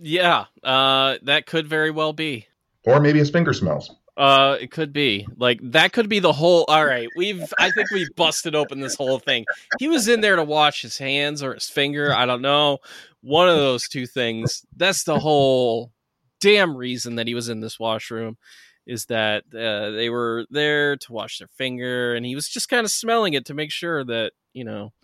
Yeah, 0.00 0.46
uh, 0.62 1.16
that 1.22 1.44
could 1.44 1.66
very 1.66 1.90
well 1.90 2.14
be. 2.14 2.46
Or 2.84 2.98
maybe 2.98 3.18
his 3.18 3.30
finger 3.30 3.52
smells. 3.52 3.94
Uh, 4.16 4.56
it 4.60 4.70
could 4.70 4.92
be 4.94 5.26
like 5.36 5.60
that. 5.62 5.92
Could 5.92 6.08
be 6.08 6.20
the 6.20 6.32
whole. 6.32 6.64
All 6.68 6.84
right, 6.84 7.08
we've. 7.16 7.52
I 7.58 7.70
think 7.70 7.90
we've 7.90 8.14
busted 8.16 8.54
open 8.54 8.80
this 8.80 8.94
whole 8.94 9.18
thing. 9.18 9.44
He 9.78 9.88
was 9.88 10.08
in 10.08 10.22
there 10.22 10.36
to 10.36 10.44
wash 10.44 10.80
his 10.80 10.96
hands 10.96 11.42
or 11.42 11.52
his 11.52 11.68
finger. 11.68 12.14
I 12.14 12.24
don't 12.24 12.40
know. 12.40 12.78
One 13.20 13.48
of 13.48 13.56
those 13.56 13.88
two 13.88 14.06
things. 14.06 14.64
That's 14.74 15.04
the 15.04 15.18
whole 15.18 15.92
damn 16.40 16.76
reason 16.76 17.16
that 17.16 17.26
he 17.26 17.34
was 17.34 17.50
in 17.50 17.60
this 17.60 17.78
washroom. 17.78 18.38
Is 18.86 19.06
that 19.06 19.44
uh, 19.52 19.90
they 19.90 20.08
were 20.08 20.46
there 20.48 20.96
to 20.96 21.12
wash 21.12 21.38
their 21.38 21.48
finger, 21.48 22.14
and 22.14 22.24
he 22.24 22.34
was 22.34 22.48
just 22.48 22.70
kind 22.70 22.86
of 22.86 22.90
smelling 22.90 23.34
it 23.34 23.44
to 23.46 23.54
make 23.54 23.70
sure 23.70 24.02
that 24.04 24.32
you 24.54 24.64
know 24.64 24.94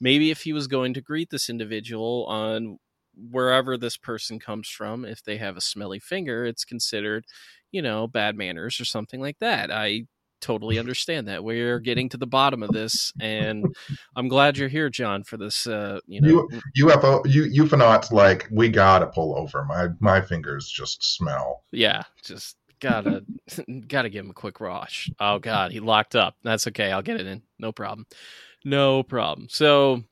maybe 0.00 0.32
if 0.32 0.42
he 0.42 0.52
was 0.52 0.66
going 0.66 0.94
to 0.94 1.00
greet 1.00 1.30
this 1.30 1.48
individual 1.48 2.26
on 2.26 2.78
wherever 3.30 3.76
this 3.76 3.96
person 3.96 4.38
comes 4.38 4.68
from, 4.68 5.04
if 5.04 5.22
they 5.22 5.36
have 5.36 5.56
a 5.56 5.60
smelly 5.60 5.98
finger, 5.98 6.44
it's 6.44 6.64
considered 6.64 7.26
you 7.72 7.82
know, 7.82 8.06
bad 8.06 8.36
manners 8.36 8.80
or 8.80 8.84
something 8.84 9.20
like 9.20 9.38
that. 9.40 9.70
I 9.70 10.06
totally 10.40 10.78
understand 10.78 11.28
that. 11.28 11.44
We're 11.44 11.78
getting 11.78 12.08
to 12.10 12.16
the 12.16 12.26
bottom 12.26 12.62
of 12.62 12.70
this, 12.70 13.12
and 13.20 13.66
I'm 14.16 14.28
glad 14.28 14.56
you're 14.56 14.68
here, 14.68 14.90
John, 14.90 15.24
for 15.24 15.36
this. 15.36 15.66
Uh, 15.66 16.00
you 16.06 16.20
know, 16.20 16.48
UFO, 16.78 17.22
you 17.26 17.64
ufonauts 17.64 18.12
like 18.12 18.48
we 18.50 18.68
gotta 18.68 19.06
pull 19.06 19.36
over. 19.38 19.64
My 19.64 19.88
my 20.00 20.20
fingers 20.20 20.68
just 20.68 21.16
smell. 21.16 21.64
Yeah, 21.72 22.02
just 22.22 22.56
gotta 22.80 23.24
gotta 23.88 24.08
give 24.08 24.24
him 24.24 24.30
a 24.30 24.34
quick 24.34 24.60
wash. 24.60 25.10
Oh 25.20 25.38
God, 25.38 25.72
he 25.72 25.80
locked 25.80 26.16
up. 26.16 26.36
That's 26.42 26.66
okay. 26.68 26.90
I'll 26.90 27.02
get 27.02 27.20
it 27.20 27.26
in. 27.26 27.42
No 27.58 27.72
problem. 27.72 28.06
No 28.64 29.02
problem. 29.02 29.48
So. 29.50 30.04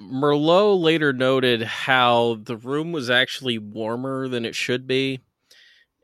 Merlot 0.00 0.80
later 0.80 1.12
noted 1.12 1.60
how 1.60 2.38
the 2.44 2.56
room 2.56 2.90
was 2.90 3.10
actually 3.10 3.58
warmer 3.58 4.28
than 4.28 4.46
it 4.46 4.54
should 4.54 4.86
be 4.86 5.20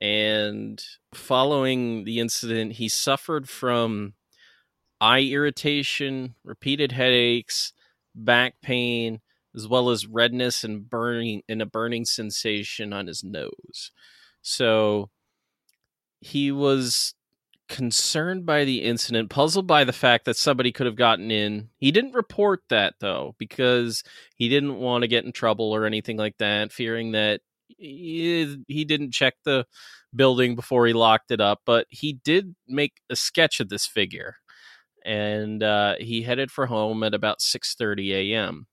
and 0.01 0.83
following 1.15 2.05
the 2.05 2.21
incident, 2.21 2.73
he 2.73 2.89
suffered 2.89 3.49
from 3.49 4.15
eye 5.01 5.23
irritation, 5.23 6.35
repeated 6.45 6.93
headaches, 6.93 7.73
back 8.15 8.61
pain, 8.63 9.21
as 9.55 9.67
well 9.67 9.91
as 9.91 10.07
redness 10.07 10.65
and 10.65 10.89
burning 10.89 11.43
and 11.49 11.63
a 11.63 11.67
burning 11.67 12.05
sensation 12.05 12.93
on 12.93 13.07
his 13.07 13.25
nose. 13.25 13.91
So 14.43 15.11
he 16.21 16.53
was 16.53 17.15
concerned 17.69 18.47
by 18.47 18.65
the 18.65 18.83
incident, 18.83 19.31
puzzled 19.31 19.67
by 19.67 19.85
the 19.85 19.93
fact 19.93 20.25
that 20.25 20.37
somebody 20.37 20.73
could 20.73 20.87
have 20.87 20.97
gotten 20.97 21.31
in. 21.31 21.71
He 21.79 21.91
didn't 21.91 22.15
report 22.15 22.63
that 22.69 22.95
though 23.01 23.35
because 23.39 24.05
he 24.37 24.49
didn't 24.49 24.77
want 24.77 25.03
to 25.03 25.09
get 25.09 25.25
in 25.25 25.33
trouble 25.33 25.75
or 25.75 25.85
anything 25.85 26.17
like 26.17 26.39
that, 26.39 26.73
fearing 26.73 27.13
that 27.13 27.41
he, 27.77 28.59
he 28.69 28.85
didn't 28.85 29.13
check 29.13 29.35
the 29.45 29.67
building 30.15 30.55
before 30.57 30.87
he 30.87 30.93
locked 30.93 31.31
it 31.31 31.41
up, 31.41 31.61
but 31.67 31.87
he 31.91 32.15
did 32.25 32.55
make 32.69 32.95
a 33.11 33.17
sketch 33.17 33.61
of 33.61 33.69
this 33.69 33.87
figure, 33.87 34.37
and 35.05 35.63
uh, 35.63 35.95
he 35.99 36.23
headed 36.23 36.51
for 36.51 36.67
home 36.67 37.03
at 37.03 37.15
about 37.15 37.41
six 37.41 37.75
thirty 37.75 38.15
a.m. 38.33 38.67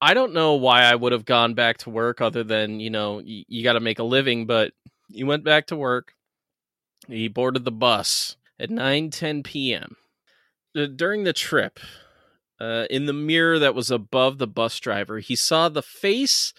I 0.00 0.14
don't 0.14 0.34
know 0.34 0.54
why 0.54 0.82
I 0.82 0.94
would 0.94 1.12
have 1.12 1.24
gone 1.24 1.54
back 1.54 1.78
to 1.78 1.90
work 1.90 2.20
other 2.20 2.44
than 2.44 2.80
you 2.80 2.90
know 2.90 3.20
you, 3.20 3.44
you 3.48 3.64
got 3.64 3.74
to 3.74 3.80
make 3.80 3.98
a 3.98 4.04
living, 4.04 4.46
but 4.46 4.72
he 5.08 5.24
went 5.24 5.44
back 5.44 5.66
to 5.68 5.76
work. 5.76 6.12
He 7.08 7.28
boarded 7.28 7.64
the 7.64 7.72
bus 7.72 8.36
at 8.58 8.70
nine 8.70 9.10
ten 9.10 9.42
p.m. 9.42 9.96
During 10.74 11.24
the 11.24 11.32
trip, 11.32 11.78
uh, 12.60 12.86
in 12.90 13.06
the 13.06 13.12
mirror 13.12 13.58
that 13.58 13.74
was 13.74 13.90
above 13.90 14.38
the 14.38 14.46
bus 14.46 14.78
driver, 14.80 15.20
he 15.20 15.36
saw 15.36 15.68
the 15.68 15.82
face 15.82 16.52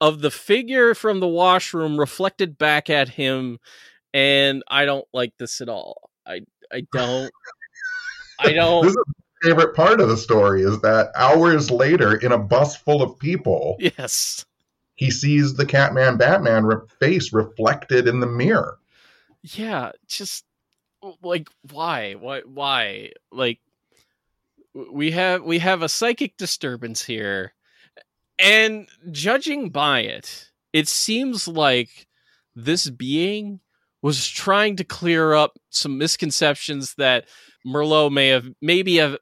of 0.00 0.20
the 0.20 0.30
figure 0.30 0.94
from 0.94 1.20
the 1.20 1.28
washroom 1.28 1.98
reflected 1.98 2.56
back 2.58 2.88
at 2.90 3.08
him 3.08 3.58
and 4.12 4.62
I 4.68 4.84
don't 4.84 5.06
like 5.12 5.32
this 5.38 5.60
at 5.60 5.68
all. 5.68 6.10
I 6.26 6.40
I 6.72 6.86
don't 6.92 7.30
I 8.38 8.52
don't 8.54 8.82
This 8.82 8.92
is 8.92 9.04
my 9.06 9.48
favorite 9.48 9.74
part 9.74 10.00
of 10.00 10.08
the 10.08 10.16
story 10.16 10.62
is 10.62 10.80
that 10.80 11.10
hours 11.14 11.70
later 11.70 12.16
in 12.16 12.32
a 12.32 12.38
bus 12.38 12.76
full 12.76 13.02
of 13.02 13.18
people 13.18 13.76
Yes. 13.78 14.44
He 15.00 15.10
sees 15.10 15.54
the 15.54 15.64
Catman 15.64 16.18
Batman 16.18 16.66
re- 16.66 16.86
face 16.98 17.32
reflected 17.32 18.06
in 18.06 18.20
the 18.20 18.26
mirror. 18.26 18.76
Yeah, 19.42 19.92
just 20.06 20.44
like 21.22 21.48
why? 21.70 22.12
Why 22.12 22.42
why? 22.44 23.12
Like 23.32 23.60
we 24.74 25.12
have 25.12 25.42
we 25.42 25.58
have 25.58 25.80
a 25.80 25.88
psychic 25.88 26.36
disturbance 26.36 27.02
here 27.02 27.54
and 28.42 28.88
judging 29.10 29.70
by 29.70 30.00
it, 30.00 30.50
it 30.72 30.88
seems 30.88 31.46
like 31.48 32.06
this 32.54 32.88
being 32.90 33.60
was 34.02 34.26
trying 34.26 34.76
to 34.76 34.84
clear 34.84 35.34
up 35.34 35.58
some 35.68 35.98
misconceptions 35.98 36.94
that 36.96 37.26
Merlot 37.66 38.10
may 38.10 38.28
have 38.28 38.48
maybe 38.62 38.96
have 38.96 39.18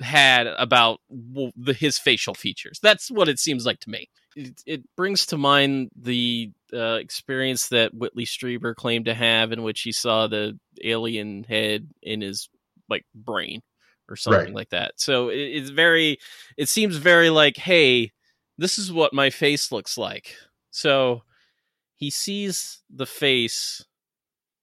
had 0.00 0.46
about 0.46 1.00
the, 1.10 1.72
his 1.72 1.98
facial 1.98 2.34
features. 2.34 2.78
That's 2.80 3.10
what 3.10 3.28
it 3.28 3.38
seems 3.38 3.66
like 3.66 3.80
to 3.80 3.90
me. 3.90 4.08
It, 4.36 4.62
it 4.64 4.82
brings 4.96 5.26
to 5.26 5.36
mind 5.36 5.90
the 6.00 6.52
uh, 6.72 6.98
experience 7.00 7.68
that 7.68 7.92
Whitley 7.92 8.24
Strieber 8.24 8.76
claimed 8.76 9.06
to 9.06 9.14
have, 9.14 9.50
in 9.50 9.64
which 9.64 9.80
he 9.80 9.90
saw 9.90 10.28
the 10.28 10.56
alien 10.84 11.44
head 11.44 11.88
in 12.00 12.20
his 12.20 12.48
like 12.88 13.04
brain 13.12 13.62
or 14.08 14.14
something 14.14 14.40
right. 14.40 14.54
like 14.54 14.70
that. 14.70 14.92
So 14.96 15.30
it, 15.30 15.38
it's 15.38 15.70
very, 15.70 16.18
it 16.56 16.68
seems 16.68 16.96
very 16.96 17.30
like, 17.30 17.56
hey, 17.56 18.12
this 18.60 18.78
is 18.78 18.92
what 18.92 19.14
my 19.14 19.30
face 19.30 19.72
looks 19.72 19.96
like. 19.96 20.36
So 20.70 21.22
he 21.96 22.10
sees 22.10 22.82
the 22.90 23.06
face 23.06 23.82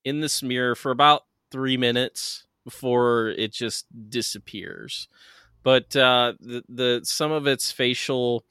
in 0.05 0.21
this 0.21 0.43
mirror 0.43 0.75
for 0.75 0.91
about 0.91 1.23
three 1.51 1.77
minutes 1.77 2.45
before 2.63 3.29
it 3.29 3.51
just 3.51 3.87
disappears. 4.09 5.07
But 5.63 5.95
uh, 5.95 6.33
the, 6.39 6.63
the 6.69 7.01
some 7.03 7.31
of 7.31 7.47
its 7.47 7.71
facial 7.71 8.45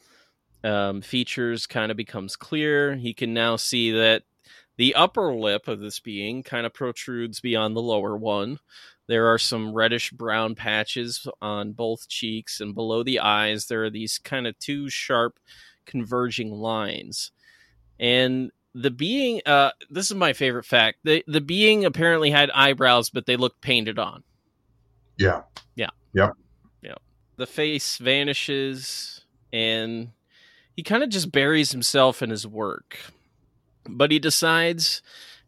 um, 0.64 1.00
features 1.00 1.64
kind 1.68 1.92
of 1.92 1.96
becomes 1.96 2.34
clear. 2.34 2.96
He 2.96 3.14
can 3.14 3.32
now 3.32 3.54
see 3.54 3.92
that 3.92 4.24
the 4.78 4.96
upper 4.96 5.32
lip 5.32 5.68
of 5.68 5.78
this 5.78 6.00
being 6.00 6.42
kind 6.42 6.66
of 6.66 6.74
protrudes 6.74 7.40
beyond 7.40 7.76
the 7.76 7.82
lower 7.82 8.16
one. 8.16 8.58
There 9.08 9.32
are 9.32 9.38
some 9.38 9.72
reddish 9.72 10.10
brown 10.10 10.54
patches 10.54 11.26
on 11.40 11.72
both 11.72 12.08
cheeks, 12.08 12.60
and 12.60 12.74
below 12.74 13.02
the 13.02 13.20
eyes, 13.20 13.66
there 13.66 13.84
are 13.84 13.90
these 13.90 14.18
kind 14.18 14.46
of 14.46 14.58
two 14.58 14.88
sharp 14.88 15.38
converging 15.84 16.50
lines. 16.50 17.30
And 18.00 18.50
the 18.74 18.90
being, 18.90 19.40
uh, 19.46 19.70
this 19.88 20.10
is 20.10 20.16
my 20.16 20.32
favorite 20.32 20.66
fact. 20.66 20.98
The 21.04 21.24
the 21.26 21.40
being 21.40 21.84
apparently 21.84 22.30
had 22.30 22.50
eyebrows, 22.50 23.08
but 23.10 23.26
they 23.26 23.36
looked 23.36 23.60
painted 23.62 23.98
on. 23.98 24.22
Yeah. 25.16 25.42
Yeah. 25.76 25.90
Yeah. 26.12 26.30
Yeah. 26.82 26.96
The 27.36 27.46
face 27.46 27.96
vanishes, 27.98 29.24
and 29.52 30.10
he 30.76 30.82
kind 30.82 31.02
of 31.02 31.08
just 31.08 31.32
buries 31.32 31.72
himself 31.72 32.22
in 32.22 32.30
his 32.30 32.46
work. 32.46 32.98
But 33.88 34.10
he 34.10 34.18
decides 34.18 35.00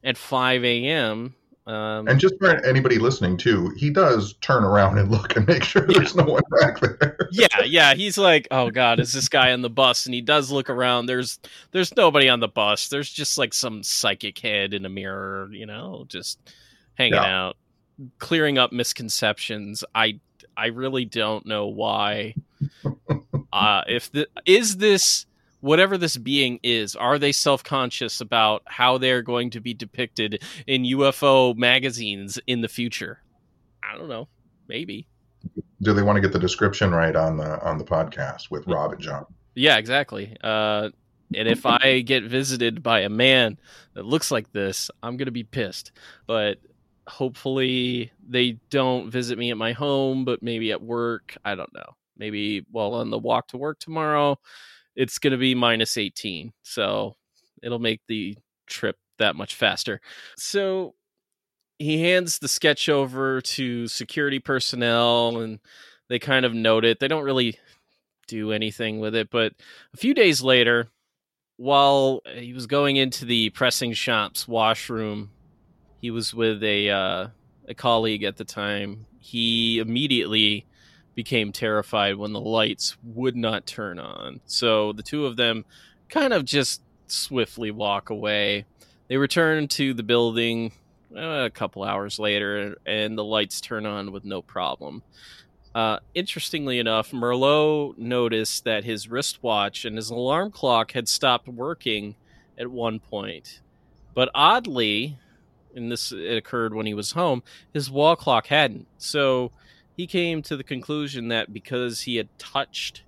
at 0.02 0.16
5 0.16 0.64
a.m. 0.64 1.34
Um, 1.68 2.08
and 2.08 2.18
just 2.18 2.38
for 2.38 2.64
anybody 2.64 2.98
listening 2.98 3.36
too, 3.36 3.68
he 3.76 3.90
does 3.90 4.32
turn 4.40 4.64
around 4.64 4.96
and 4.96 5.10
look 5.10 5.36
and 5.36 5.46
make 5.46 5.62
sure 5.62 5.84
yeah. 5.86 5.98
there's 5.98 6.14
no 6.14 6.24
one 6.24 6.42
back 6.58 6.80
there. 6.80 7.18
yeah, 7.30 7.62
yeah. 7.62 7.94
He's 7.94 8.16
like, 8.16 8.48
"Oh 8.50 8.70
God, 8.70 8.98
is 9.00 9.12
this 9.12 9.28
guy 9.28 9.52
on 9.52 9.60
the 9.60 9.68
bus?" 9.68 10.06
And 10.06 10.14
he 10.14 10.22
does 10.22 10.50
look 10.50 10.70
around. 10.70 11.06
There's 11.06 11.38
there's 11.72 11.94
nobody 11.94 12.30
on 12.30 12.40
the 12.40 12.48
bus. 12.48 12.88
There's 12.88 13.10
just 13.10 13.36
like 13.36 13.52
some 13.52 13.82
psychic 13.82 14.38
head 14.38 14.72
in 14.72 14.86
a 14.86 14.88
mirror, 14.88 15.50
you 15.52 15.66
know, 15.66 16.06
just 16.08 16.38
hanging 16.94 17.14
yeah. 17.14 17.48
out, 17.48 17.56
clearing 18.18 18.56
up 18.56 18.72
misconceptions. 18.72 19.84
I 19.94 20.20
I 20.56 20.68
really 20.68 21.04
don't 21.04 21.44
know 21.44 21.66
why. 21.66 22.34
uh, 23.52 23.82
if 23.86 24.10
the 24.10 24.26
is 24.46 24.78
this 24.78 25.26
whatever 25.60 25.98
this 25.98 26.16
being 26.16 26.60
is, 26.62 26.96
are 26.96 27.18
they 27.18 27.32
self 27.32 27.64
conscious 27.64 28.20
about 28.20 28.62
how 28.66 28.98
they're 28.98 29.22
going 29.22 29.50
to 29.50 29.60
be 29.60 29.74
depicted 29.74 30.42
in 30.66 30.82
UFO 30.82 31.56
magazines 31.56 32.38
in 32.46 32.60
the 32.60 32.68
future? 32.68 33.22
I 33.82 33.96
don't 33.96 34.08
know. 34.08 34.28
Maybe. 34.68 35.06
Do 35.82 35.92
they 35.92 36.02
want 36.02 36.16
to 36.16 36.20
get 36.20 36.32
the 36.32 36.38
description 36.38 36.90
right 36.90 37.14
on 37.14 37.36
the 37.36 37.60
on 37.62 37.78
the 37.78 37.84
podcast 37.84 38.50
with 38.50 38.66
Rob 38.66 38.92
and 38.92 39.00
John? 39.00 39.26
Yeah, 39.54 39.76
exactly. 39.78 40.36
Uh, 40.42 40.90
and 41.34 41.48
if 41.48 41.66
I 41.66 42.00
get 42.00 42.24
visited 42.24 42.82
by 42.82 43.00
a 43.00 43.08
man 43.08 43.58
that 43.94 44.04
looks 44.04 44.30
like 44.30 44.52
this, 44.52 44.90
I'm 45.02 45.16
gonna 45.16 45.30
be 45.30 45.44
pissed. 45.44 45.92
But 46.26 46.58
hopefully 47.06 48.12
they 48.28 48.58
don't 48.70 49.10
visit 49.10 49.38
me 49.38 49.50
at 49.50 49.56
my 49.56 49.72
home, 49.72 50.24
but 50.24 50.42
maybe 50.42 50.72
at 50.72 50.82
work. 50.82 51.36
I 51.44 51.54
don't 51.54 51.72
know. 51.72 51.96
maybe 52.16 52.66
well 52.72 52.94
on 52.94 53.10
the 53.10 53.18
walk 53.18 53.48
to 53.48 53.56
work 53.56 53.78
tomorrow, 53.78 54.38
it's 54.98 55.20
going 55.20 55.30
to 55.30 55.38
be 55.38 55.54
minus 55.54 55.96
18. 55.96 56.52
So 56.64 57.14
it'll 57.62 57.78
make 57.78 58.00
the 58.08 58.36
trip 58.66 58.96
that 59.18 59.36
much 59.36 59.54
faster. 59.54 60.00
So 60.36 60.94
he 61.78 62.02
hands 62.02 62.40
the 62.40 62.48
sketch 62.48 62.88
over 62.88 63.40
to 63.40 63.86
security 63.86 64.40
personnel 64.40 65.38
and 65.38 65.60
they 66.08 66.18
kind 66.18 66.44
of 66.44 66.52
note 66.52 66.84
it. 66.84 66.98
They 66.98 67.06
don't 67.06 67.22
really 67.22 67.58
do 68.26 68.50
anything 68.50 68.98
with 68.98 69.14
it, 69.14 69.30
but 69.30 69.52
a 69.94 69.96
few 69.96 70.14
days 70.14 70.42
later, 70.42 70.88
while 71.56 72.20
he 72.34 72.52
was 72.52 72.66
going 72.66 72.96
into 72.96 73.24
the 73.24 73.50
pressing 73.50 73.92
shop's 73.92 74.48
washroom, 74.48 75.30
he 76.00 76.10
was 76.10 76.34
with 76.34 76.62
a 76.62 76.90
uh, 76.90 77.26
a 77.68 77.74
colleague 77.74 78.22
at 78.22 78.36
the 78.36 78.44
time. 78.44 79.06
He 79.18 79.78
immediately 79.78 80.66
became 81.18 81.50
terrified 81.50 82.14
when 82.14 82.32
the 82.32 82.40
lights 82.40 82.96
would 83.02 83.34
not 83.34 83.66
turn 83.66 83.98
on. 83.98 84.38
So 84.46 84.92
the 84.92 85.02
two 85.02 85.26
of 85.26 85.34
them 85.34 85.64
kind 86.08 86.32
of 86.32 86.44
just 86.44 86.80
swiftly 87.08 87.72
walk 87.72 88.08
away. 88.08 88.66
They 89.08 89.16
return 89.16 89.66
to 89.66 89.92
the 89.92 90.04
building 90.04 90.70
uh, 91.12 91.46
a 91.46 91.50
couple 91.50 91.82
hours 91.82 92.20
later, 92.20 92.76
and 92.86 93.18
the 93.18 93.24
lights 93.24 93.60
turn 93.60 93.84
on 93.84 94.12
with 94.12 94.24
no 94.24 94.42
problem. 94.42 95.02
Uh, 95.74 95.98
interestingly 96.14 96.78
enough, 96.78 97.10
Merlot 97.10 97.98
noticed 97.98 98.62
that 98.62 98.84
his 98.84 99.08
wristwatch 99.08 99.84
and 99.84 99.96
his 99.96 100.10
alarm 100.10 100.52
clock 100.52 100.92
had 100.92 101.08
stopped 101.08 101.48
working 101.48 102.14
at 102.56 102.70
one 102.70 103.00
point. 103.00 103.58
But 104.14 104.30
oddly, 104.36 105.18
and 105.74 105.90
this 105.90 106.12
occurred 106.12 106.74
when 106.74 106.86
he 106.86 106.94
was 106.94 107.10
home, 107.10 107.42
his 107.74 107.90
wall 107.90 108.14
clock 108.14 108.46
hadn't. 108.46 108.86
So 108.98 109.50
he 109.98 110.06
came 110.06 110.42
to 110.42 110.56
the 110.56 110.62
conclusion 110.62 111.26
that 111.28 111.52
because 111.52 112.02
he 112.02 112.16
had 112.16 112.28
touched 112.38 113.02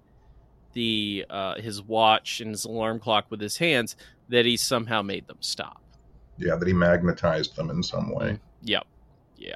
the 0.73 1.25
uh, 1.31 1.55
his 1.55 1.81
watch 1.81 2.41
and 2.41 2.51
his 2.51 2.65
alarm 2.65 2.99
clock 2.99 3.27
with 3.31 3.41
his 3.41 3.59
hands, 3.59 3.95
that 4.29 4.45
he 4.45 4.57
somehow 4.57 5.01
made 5.01 5.29
them 5.29 5.37
stop. 5.39 5.81
Yeah, 6.37 6.57
that 6.57 6.67
he 6.67 6.75
magnetized 6.75 7.55
them 7.55 7.71
in 7.71 7.85
some 7.85 8.13
way. 8.13 8.41
Yep. 8.63 8.87
Yeah. 9.37 9.55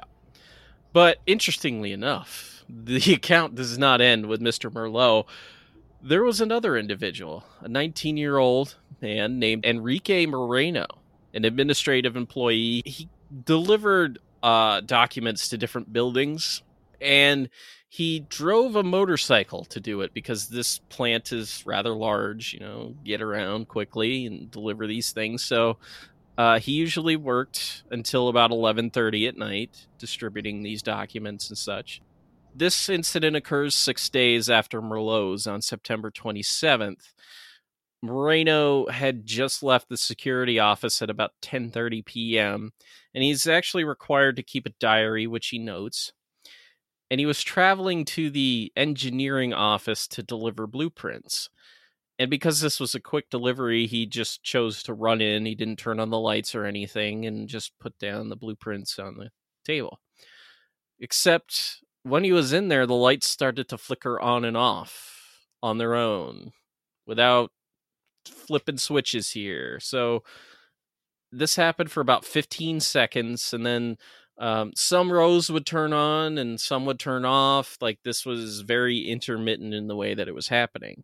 But 0.93 1.17
interestingly 1.27 1.91
enough, 1.91 2.63
the 2.69 3.13
account 3.13 3.55
does 3.55 3.77
not 3.77 3.99
end 3.99 4.27
with 4.27 4.39
Mr. 4.39 4.71
Merlot. 4.71 5.25
There 6.01 6.23
was 6.23 6.39
another 6.39 6.77
individual, 6.77 7.43
a 7.59 7.67
19 7.67 8.15
year 8.15 8.37
old 8.37 8.75
man 9.01 9.39
named 9.39 9.65
Enrique 9.65 10.25
Moreno, 10.25 10.85
an 11.33 11.43
administrative 11.43 12.15
employee. 12.15 12.81
He 12.85 13.09
delivered 13.43 14.19
uh, 14.41 14.79
documents 14.79 15.49
to 15.49 15.57
different 15.57 15.91
buildings 15.91 16.61
and 17.01 17.49
he 17.89 18.19
drove 18.19 18.75
a 18.75 18.83
motorcycle 18.83 19.63
to 19.65 19.79
do 19.79 20.01
it 20.01 20.13
because 20.13 20.49
this 20.49 20.79
plant 20.89 21.31
is 21.31 21.63
rather 21.65 21.93
large, 21.93 22.53
you 22.53 22.59
know, 22.59 22.93
get 23.05 23.21
around 23.21 23.67
quickly 23.69 24.25
and 24.25 24.51
deliver 24.51 24.85
these 24.85 25.11
things. 25.13 25.43
So 25.45 25.77
uh, 26.37 26.59
he 26.59 26.73
usually 26.73 27.15
worked 27.15 27.83
until 27.89 28.27
about 28.27 28.51
11:30 28.51 29.27
at 29.27 29.37
night 29.37 29.87
distributing 29.97 30.61
these 30.61 30.81
documents 30.81 31.49
and 31.49 31.57
such. 31.57 32.01
This 32.53 32.89
incident 32.89 33.35
occurs 33.35 33.75
6 33.75 34.09
days 34.09 34.49
after 34.49 34.81
Merlot's 34.81 35.47
on 35.47 35.61
September 35.61 36.11
27th. 36.11 37.13
Moreno 38.01 38.87
had 38.87 39.25
just 39.25 39.63
left 39.63 39.89
the 39.89 39.97
security 39.97 40.59
office 40.59 41.01
at 41.01 41.09
about 41.09 41.31
10:30 41.41 42.05
p.m. 42.05 42.73
and 43.13 43.23
he's 43.23 43.47
actually 43.47 43.83
required 43.83 44.35
to 44.35 44.43
keep 44.43 44.65
a 44.65 44.73
diary 44.79 45.27
which 45.27 45.47
he 45.47 45.59
notes. 45.59 46.13
And 47.09 47.19
he 47.19 47.25
was 47.25 47.43
traveling 47.43 48.05
to 48.05 48.29
the 48.29 48.71
engineering 48.75 49.53
office 49.53 50.07
to 50.09 50.23
deliver 50.23 50.65
blueprints. 50.67 51.49
And 52.17 52.29
because 52.29 52.61
this 52.61 52.79
was 52.79 52.95
a 52.95 52.99
quick 52.99 53.29
delivery, 53.29 53.87
he 53.87 54.05
just 54.05 54.41
chose 54.41 54.81
to 54.83 54.93
run 54.93 55.21
in. 55.21 55.45
He 55.45 55.55
didn't 55.55 55.77
turn 55.77 55.99
on 55.99 56.09
the 56.09 56.19
lights 56.19 56.55
or 56.55 56.65
anything 56.65 57.25
and 57.25 57.47
just 57.47 57.77
put 57.79 57.97
down 57.99 58.29
the 58.29 58.35
blueprints 58.35 58.97
on 58.97 59.17
the 59.17 59.29
table. 59.65 59.99
Except 60.99 61.83
when 62.03 62.23
he 62.23 62.31
was 62.31 62.53
in 62.53 62.69
there, 62.69 62.85
the 62.85 62.93
lights 62.93 63.29
started 63.29 63.67
to 63.69 63.77
flicker 63.77 64.19
on 64.19 64.45
and 64.45 64.55
off 64.55 65.45
on 65.61 65.77
their 65.77 65.95
own 65.95 66.53
without 67.05 67.51
flipping 68.25 68.77
switches 68.77 69.31
here. 69.31 69.79
So 69.79 70.23
this 71.31 71.55
happened 71.55 71.91
for 71.91 72.01
about 72.01 72.23
15 72.23 72.79
seconds 72.79 73.53
and 73.53 73.65
then 73.65 73.97
um, 74.37 74.71
some 74.75 75.11
rows 75.11 75.49
would 75.49 75.65
turn 75.65 75.93
on 75.93 76.37
and 76.37 76.59
some 76.59 76.85
would 76.85 76.99
turn 76.99 77.25
off. 77.25 77.77
Like 77.81 77.99
this 78.03 78.25
was 78.25 78.61
very 78.61 78.99
intermittent 78.99 79.73
in 79.73 79.87
the 79.87 79.95
way 79.95 80.13
that 80.13 80.27
it 80.27 80.35
was 80.35 80.49
happening. 80.49 81.03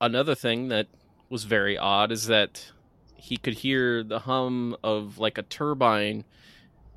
Another 0.00 0.34
thing 0.34 0.68
that 0.68 0.88
was 1.28 1.44
very 1.44 1.78
odd 1.78 2.12
is 2.12 2.26
that 2.26 2.72
he 3.16 3.36
could 3.36 3.54
hear 3.54 4.02
the 4.02 4.18
hum 4.18 4.76
of 4.82 5.18
like 5.18 5.38
a 5.38 5.42
turbine, 5.42 6.24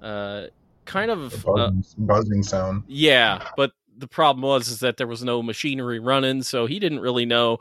uh, 0.01 0.45
kind 0.85 1.11
of 1.11 1.43
buzzing, 1.45 1.57
uh, 1.57 1.71
buzzing 1.97 2.43
sound. 2.43 2.83
Yeah, 2.87 3.47
but 3.57 3.71
the 3.97 4.07
problem 4.07 4.41
was 4.41 4.67
is 4.67 4.79
that 4.79 4.97
there 4.97 5.07
was 5.07 5.23
no 5.23 5.43
machinery 5.43 5.99
running, 5.99 6.41
so 6.41 6.65
he 6.65 6.79
didn't 6.79 6.99
really 6.99 7.25
know 7.25 7.59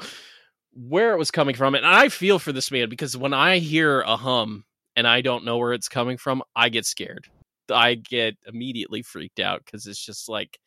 where 0.73 1.13
it 1.13 1.19
was 1.19 1.31
coming 1.31 1.55
from. 1.55 1.75
And 1.75 1.87
I 1.87 2.09
feel 2.09 2.39
for 2.39 2.53
this 2.53 2.71
man 2.71 2.89
because 2.89 3.17
when 3.17 3.35
I 3.35 3.59
hear 3.59 4.01
a 4.01 4.17
hum 4.17 4.65
and 4.97 5.07
I 5.07 5.21
don't 5.21 5.45
know 5.45 5.59
where 5.59 5.73
it's 5.73 5.89
coming 5.89 6.17
from, 6.17 6.43
I 6.57 6.69
get 6.69 6.87
scared. 6.87 7.29
I 7.71 7.95
get 7.95 8.37
immediately 8.47 9.03
freaked 9.03 9.41
out 9.41 9.63
because 9.65 9.87
it's 9.87 10.05
just 10.05 10.29
like 10.29 10.59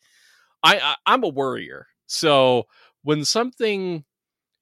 I, 0.62 0.78
I 0.78 0.94
I'm 1.06 1.24
a 1.24 1.28
worrier. 1.28 1.86
So 2.06 2.64
when 3.02 3.24
something 3.24 4.04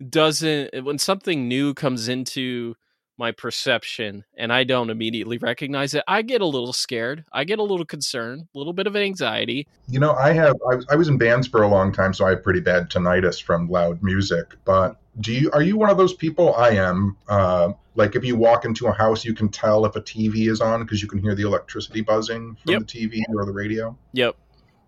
doesn't 0.08 0.84
when 0.84 0.98
something 0.98 1.48
new 1.48 1.74
comes 1.74 2.08
into 2.08 2.74
my 3.18 3.32
perception 3.32 4.24
and 4.36 4.52
I 4.52 4.64
don't 4.64 4.90
immediately 4.90 5.38
recognize 5.38 5.94
it, 5.94 6.04
I 6.06 6.22
get 6.22 6.40
a 6.40 6.46
little 6.46 6.72
scared. 6.72 7.24
I 7.32 7.44
get 7.44 7.58
a 7.58 7.62
little 7.62 7.86
concerned, 7.86 8.46
a 8.54 8.58
little 8.58 8.72
bit 8.72 8.86
of 8.86 8.96
anxiety. 8.96 9.66
You 9.88 10.00
know, 10.00 10.12
I 10.14 10.32
have 10.32 10.56
I 10.70 10.76
was, 10.76 10.86
I 10.90 10.96
was 10.96 11.08
in 11.08 11.18
bands 11.18 11.46
for 11.46 11.62
a 11.62 11.68
long 11.68 11.92
time, 11.92 12.12
so 12.12 12.26
I 12.26 12.30
have 12.30 12.42
pretty 12.42 12.60
bad 12.60 12.90
tinnitus 12.90 13.42
from 13.42 13.68
loud 13.68 14.02
music. 14.02 14.54
But 14.64 15.00
do 15.20 15.32
you 15.32 15.50
are 15.52 15.62
you 15.62 15.76
one 15.76 15.90
of 15.90 15.96
those 15.96 16.14
people? 16.14 16.54
I 16.54 16.70
am. 16.70 17.16
Uh, 17.28 17.72
like 17.94 18.14
if 18.14 18.24
you 18.24 18.36
walk 18.36 18.66
into 18.66 18.86
a 18.88 18.92
house, 18.92 19.24
you 19.24 19.32
can 19.32 19.48
tell 19.48 19.86
if 19.86 19.96
a 19.96 20.02
TV 20.02 20.50
is 20.50 20.60
on 20.60 20.82
because 20.82 21.00
you 21.00 21.08
can 21.08 21.18
hear 21.18 21.34
the 21.34 21.44
electricity 21.44 22.02
buzzing 22.02 22.56
from 22.62 22.72
Yep. 22.72 22.80
the 22.80 22.86
TV 22.86 23.22
or 23.34 23.46
the 23.46 23.52
radio. 23.52 23.96
Yep. 24.12 24.36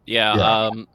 Yeah. 0.05 0.37
Yeah. 0.37 0.67
Um, 0.67 0.89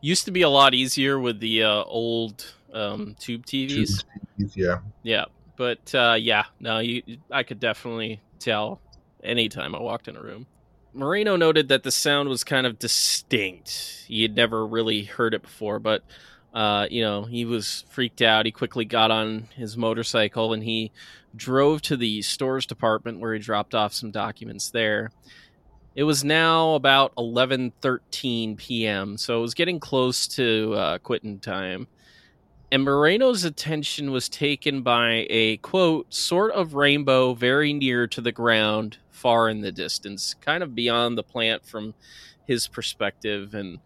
used 0.00 0.24
to 0.26 0.30
be 0.30 0.42
a 0.42 0.48
lot 0.48 0.74
easier 0.74 1.18
with 1.18 1.40
the 1.40 1.64
uh, 1.64 1.82
old 1.84 2.54
um, 2.72 3.16
tube 3.18 3.44
TVs. 3.46 4.04
TVs, 4.38 4.56
Yeah. 4.56 4.78
Yeah, 5.02 5.24
but 5.56 5.94
uh, 5.94 6.16
yeah, 6.18 6.44
no, 6.60 6.78
you, 6.78 7.02
I 7.30 7.42
could 7.42 7.60
definitely 7.60 8.20
tell 8.38 8.80
anytime 9.22 9.74
I 9.74 9.80
walked 9.80 10.08
in 10.08 10.16
a 10.16 10.22
room. 10.22 10.46
Moreno 10.92 11.36
noted 11.36 11.68
that 11.68 11.82
the 11.82 11.90
sound 11.90 12.28
was 12.28 12.42
kind 12.42 12.66
of 12.66 12.78
distinct. 12.78 14.04
He 14.06 14.22
had 14.22 14.34
never 14.34 14.66
really 14.66 15.04
heard 15.04 15.34
it 15.34 15.42
before, 15.42 15.78
but 15.78 16.02
uh, 16.54 16.86
you 16.90 17.02
know, 17.02 17.24
he 17.24 17.44
was 17.44 17.84
freaked 17.90 18.22
out. 18.22 18.46
He 18.46 18.52
quickly 18.52 18.86
got 18.86 19.10
on 19.10 19.48
his 19.54 19.76
motorcycle 19.76 20.54
and 20.54 20.62
he 20.62 20.90
drove 21.34 21.82
to 21.82 21.98
the 21.98 22.22
stores 22.22 22.64
department 22.64 23.20
where 23.20 23.34
he 23.34 23.38
dropped 23.38 23.74
off 23.74 23.92
some 23.92 24.10
documents 24.10 24.70
there. 24.70 25.10
It 25.94 26.04
was 26.04 26.24
now 26.24 26.74
about 26.74 27.14
11:13 27.16 28.56
p.m., 28.56 29.18
so 29.18 29.38
it 29.38 29.42
was 29.42 29.54
getting 29.54 29.80
close 29.80 30.26
to 30.28 30.74
uh, 30.74 30.98
quitting 30.98 31.40
time 31.40 31.88
and 32.72 32.82
Moreno's 32.82 33.44
attention 33.44 34.10
was 34.10 34.28
taken 34.28 34.82
by 34.82 35.26
a 35.30 35.58
quote 35.58 36.12
sort 36.12 36.52
of 36.52 36.74
rainbow 36.74 37.32
very 37.34 37.72
near 37.72 38.06
to 38.08 38.20
the 38.20 38.32
ground, 38.32 38.98
far 39.10 39.48
in 39.48 39.60
the 39.60 39.70
distance, 39.70 40.34
kind 40.40 40.62
of 40.62 40.74
beyond 40.74 41.16
the 41.16 41.22
plant 41.22 41.64
from 41.64 41.94
his 42.46 42.66
perspective. 42.66 43.54
And 43.54 43.78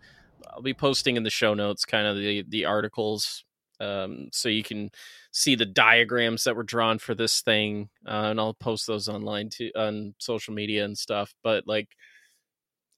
I'll 0.50 0.62
be 0.62 0.74
posting 0.74 1.16
in 1.16 1.24
the 1.24 1.30
show 1.30 1.54
notes 1.54 1.84
kind 1.84 2.06
of 2.06 2.16
the 2.16 2.44
the 2.48 2.64
articles, 2.64 3.44
um, 3.80 4.28
so 4.32 4.48
you 4.48 4.62
can 4.62 4.90
see 5.30 5.54
the 5.54 5.66
diagrams 5.66 6.44
that 6.44 6.56
were 6.56 6.62
drawn 6.62 6.98
for 6.98 7.14
this 7.14 7.42
thing, 7.42 7.90
uh, 8.06 8.28
and 8.30 8.40
I'll 8.40 8.54
post 8.54 8.86
those 8.86 9.08
online 9.08 9.50
too 9.50 9.70
on 9.76 10.14
social 10.18 10.54
media 10.54 10.84
and 10.84 10.96
stuff. 10.96 11.34
But 11.42 11.66
like. 11.66 11.88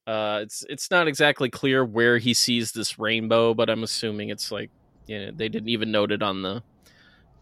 Uh, 0.05 0.41
it's 0.43 0.65
it's 0.69 0.91
not 0.91 1.07
exactly 1.07 1.49
clear 1.49 1.85
where 1.85 2.19
he 2.19 2.35
sees 2.35 2.73
this 2.73 2.99
rainbow, 2.99 3.55
but 3.55 3.71
I'm 3.71 3.85
assuming 3.85 4.31
it's 4.31 4.51
like 4.51 4.69
you 5.07 5.19
know, 5.19 5.31
they 5.35 5.49
didn't 5.49 5.69
even 5.69 5.91
note 5.91 6.13
it 6.13 6.23
on 6.23 6.43
the 6.43 6.63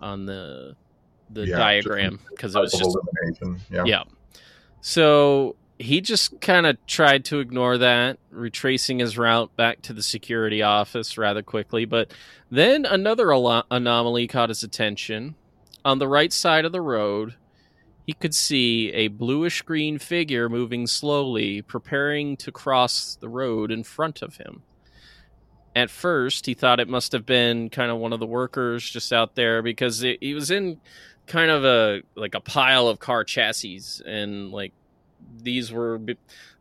on 0.01 0.27
the 0.27 0.77
the 1.31 1.47
Yeah, 1.47 1.57
diagram 1.59 2.21
because 2.31 2.55
it 2.57 2.61
was 2.61 2.73
just. 2.73 2.97
Yeah. 3.71 3.85
yeah. 3.87 4.03
So 4.81 5.57
he 5.79 6.01
just 6.01 6.41
kind 6.41 6.67
of 6.67 6.77
tried 6.87 7.25
to 7.27 7.41
ignore 7.41 7.79
that, 7.79 8.19
retracing 8.31 8.99
his 8.99 9.17
route 9.17 9.55
back 9.57 9.83
to 9.83 9.93
the 9.93 10.03
security 10.03 10.63
office 10.63 11.17
rather 11.17 11.43
quickly. 11.43 11.85
But 11.85 12.13
then 12.51 12.85
another 12.85 13.31
alo- 13.33 13.65
anomaly 13.71 14.27
caught 14.27 14.49
his 14.51 14.63
attention. 14.63 15.37
On 15.85 15.99
the 15.99 16.09
right 16.09 16.33
side 16.33 16.65
of 16.67 16.73
the 16.73 16.81
road, 16.83 17.35
he 18.07 18.13
could 18.13 18.35
see 18.35 18.93
a 18.93 19.09
bluish 19.09 19.63
green 19.63 19.99
figure 19.99 20.49
moving 20.49 20.87
slowly, 20.87 21.63
preparing 21.63 22.37
to 22.39 22.53
cross 22.53 23.17
the 23.21 23.29
road 23.29 23.71
in 23.71 23.83
front 23.85 24.21
of 24.21 24.37
him. 24.37 24.63
At 25.75 25.91
first 25.91 26.47
he 26.47 26.55
thought 26.55 26.81
it 26.81 26.89
must 26.89 27.13
have 27.13 27.25
been 27.25 27.71
kind 27.71 27.91
of 27.91 27.99
one 27.99 28.13
of 28.13 28.21
the 28.21 28.27
workers 28.27 28.89
just 28.89 29.13
out 29.13 29.35
there 29.35 29.63
because 29.63 30.03
it, 30.03 30.19
he 30.21 30.35
was 30.35 30.51
in 30.51 30.81
kind 31.27 31.51
of 31.51 31.65
a 31.65 32.03
like 32.17 32.35
a 32.35 32.41
pile 32.41 32.89
of 32.89 32.99
car 32.99 33.23
chassis 33.25 33.81
and 34.05 34.51
like 34.51 34.73
these 35.43 35.73
were 35.73 36.01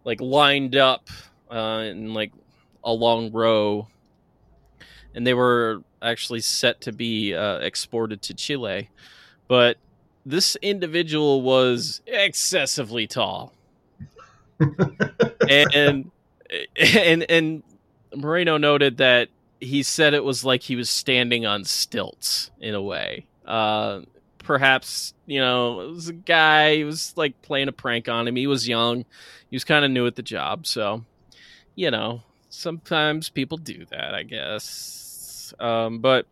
like 0.04 0.22
lined 0.22 0.76
up 0.76 1.10
uh, 1.52 1.84
in 1.86 2.14
like 2.14 2.32
a 2.84 2.92
long 2.92 3.32
row. 3.32 3.88
And 5.14 5.26
they 5.26 5.34
were 5.34 5.82
actually 6.02 6.42
set 6.42 6.82
to 6.82 6.92
be 6.92 7.34
uh, 7.34 7.58
exported 7.60 8.22
to 8.24 8.34
Chile. 8.34 8.90
But 9.48 9.78
this 10.26 10.56
individual 10.62 11.42
was 11.42 12.02
excessively 12.08 13.08
tall. 13.08 13.54
And 15.50 16.12
and 16.76 17.26
and 17.30 17.64
Moreno 18.16 18.58
noted 18.58 18.98
that 18.98 19.30
he 19.60 19.84
said 19.84 20.14
it 20.14 20.24
was 20.24 20.46
like 20.46 20.64
he 20.64 20.76
was 20.76 20.90
standing 20.90 21.46
on 21.46 21.64
stilts 21.64 22.52
in 22.60 22.74
a 22.76 22.82
way. 22.82 23.26
Uh, 23.46 24.02
perhaps 24.40 25.14
you 25.26 25.40
know 25.40 25.82
it 25.82 25.92
was 25.92 26.10
a 26.10 26.14
guy. 26.14 26.78
He 26.78 26.84
was 26.84 27.14
like 27.16 27.42
playing 27.42 27.68
a 27.68 27.74
prank 27.74 28.08
on 28.10 28.28
him. 28.28 28.36
He 28.36 28.48
was 28.48 28.68
young. 28.68 29.06
He 29.50 29.56
was 29.56 29.64
kind 29.64 29.86
of 29.86 29.92
new 29.92 30.08
at 30.08 30.16
the 30.16 30.24
job, 30.24 30.66
so 30.66 31.04
you 31.76 31.92
know 31.92 32.24
sometimes 32.50 33.30
people 33.30 33.58
do 33.58 33.86
that, 33.92 34.14
I 34.14 34.24
guess. 34.24 35.54
Um, 35.60 36.00
but 36.00 36.26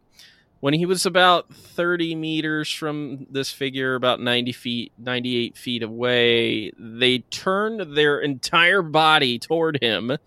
when 0.59 0.73
he 0.73 0.85
was 0.85 1.05
about 1.05 1.53
30 1.53 2.15
meters 2.15 2.71
from 2.71 3.27
this 3.29 3.51
figure, 3.51 3.95
about 3.95 4.19
90 4.19 4.51
feet, 4.51 4.91
98 4.97 5.55
feet 5.57 5.83
away, 5.83 6.71
they 6.77 7.19
turned 7.19 7.95
their 7.95 8.19
entire 8.19 8.81
body 8.81 9.37
toward 9.37 9.81
him 9.81 10.17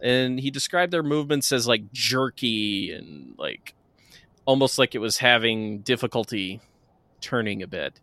and 0.00 0.38
he 0.40 0.50
described 0.50 0.92
their 0.92 1.02
movements 1.02 1.52
as 1.52 1.66
like 1.66 1.92
jerky 1.92 2.92
and 2.92 3.34
like 3.38 3.74
almost 4.44 4.78
like 4.78 4.94
it 4.94 4.98
was 4.98 5.18
having 5.18 5.80
difficulty 5.80 6.60
turning 7.20 7.62
a 7.62 7.66
bit. 7.66 8.00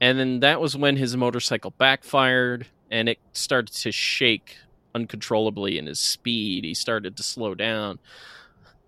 And 0.00 0.18
then 0.18 0.40
that 0.40 0.60
was 0.60 0.76
when 0.76 0.96
his 0.96 1.16
motorcycle 1.16 1.72
backfired 1.78 2.66
and 2.90 3.08
it 3.08 3.18
started 3.32 3.72
to 3.74 3.92
shake 3.92 4.56
uncontrollably 4.94 5.78
in 5.78 5.86
his 5.86 6.00
speed. 6.00 6.64
He 6.64 6.74
started 6.74 7.16
to 7.16 7.22
slow 7.22 7.54
down. 7.54 7.98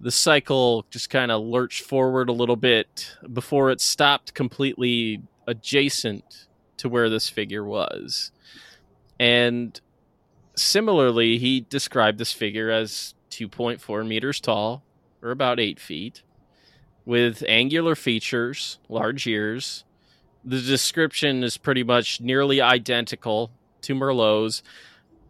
The 0.00 0.10
cycle 0.10 0.84
just 0.90 1.08
kind 1.08 1.30
of 1.30 1.42
lurched 1.42 1.82
forward 1.82 2.28
a 2.28 2.32
little 2.32 2.56
bit 2.56 3.16
before 3.32 3.70
it 3.70 3.80
stopped 3.80 4.34
completely 4.34 5.22
adjacent 5.46 6.48
to 6.78 6.88
where 6.88 7.08
this 7.08 7.28
figure 7.28 7.64
was. 7.64 8.32
And 9.18 9.80
similarly, 10.56 11.38
he 11.38 11.60
described 11.60 12.18
this 12.18 12.32
figure 12.32 12.70
as 12.70 13.14
2.4 13.30 14.06
meters 14.06 14.40
tall, 14.40 14.82
or 15.22 15.30
about 15.30 15.60
8 15.60 15.80
feet, 15.80 16.22
with 17.04 17.42
angular 17.48 17.94
features, 17.94 18.78
large 18.88 19.26
ears. 19.26 19.84
The 20.44 20.60
description 20.60 21.42
is 21.42 21.56
pretty 21.56 21.82
much 21.82 22.20
nearly 22.20 22.60
identical 22.60 23.50
to 23.82 23.94
Merlot's, 23.94 24.62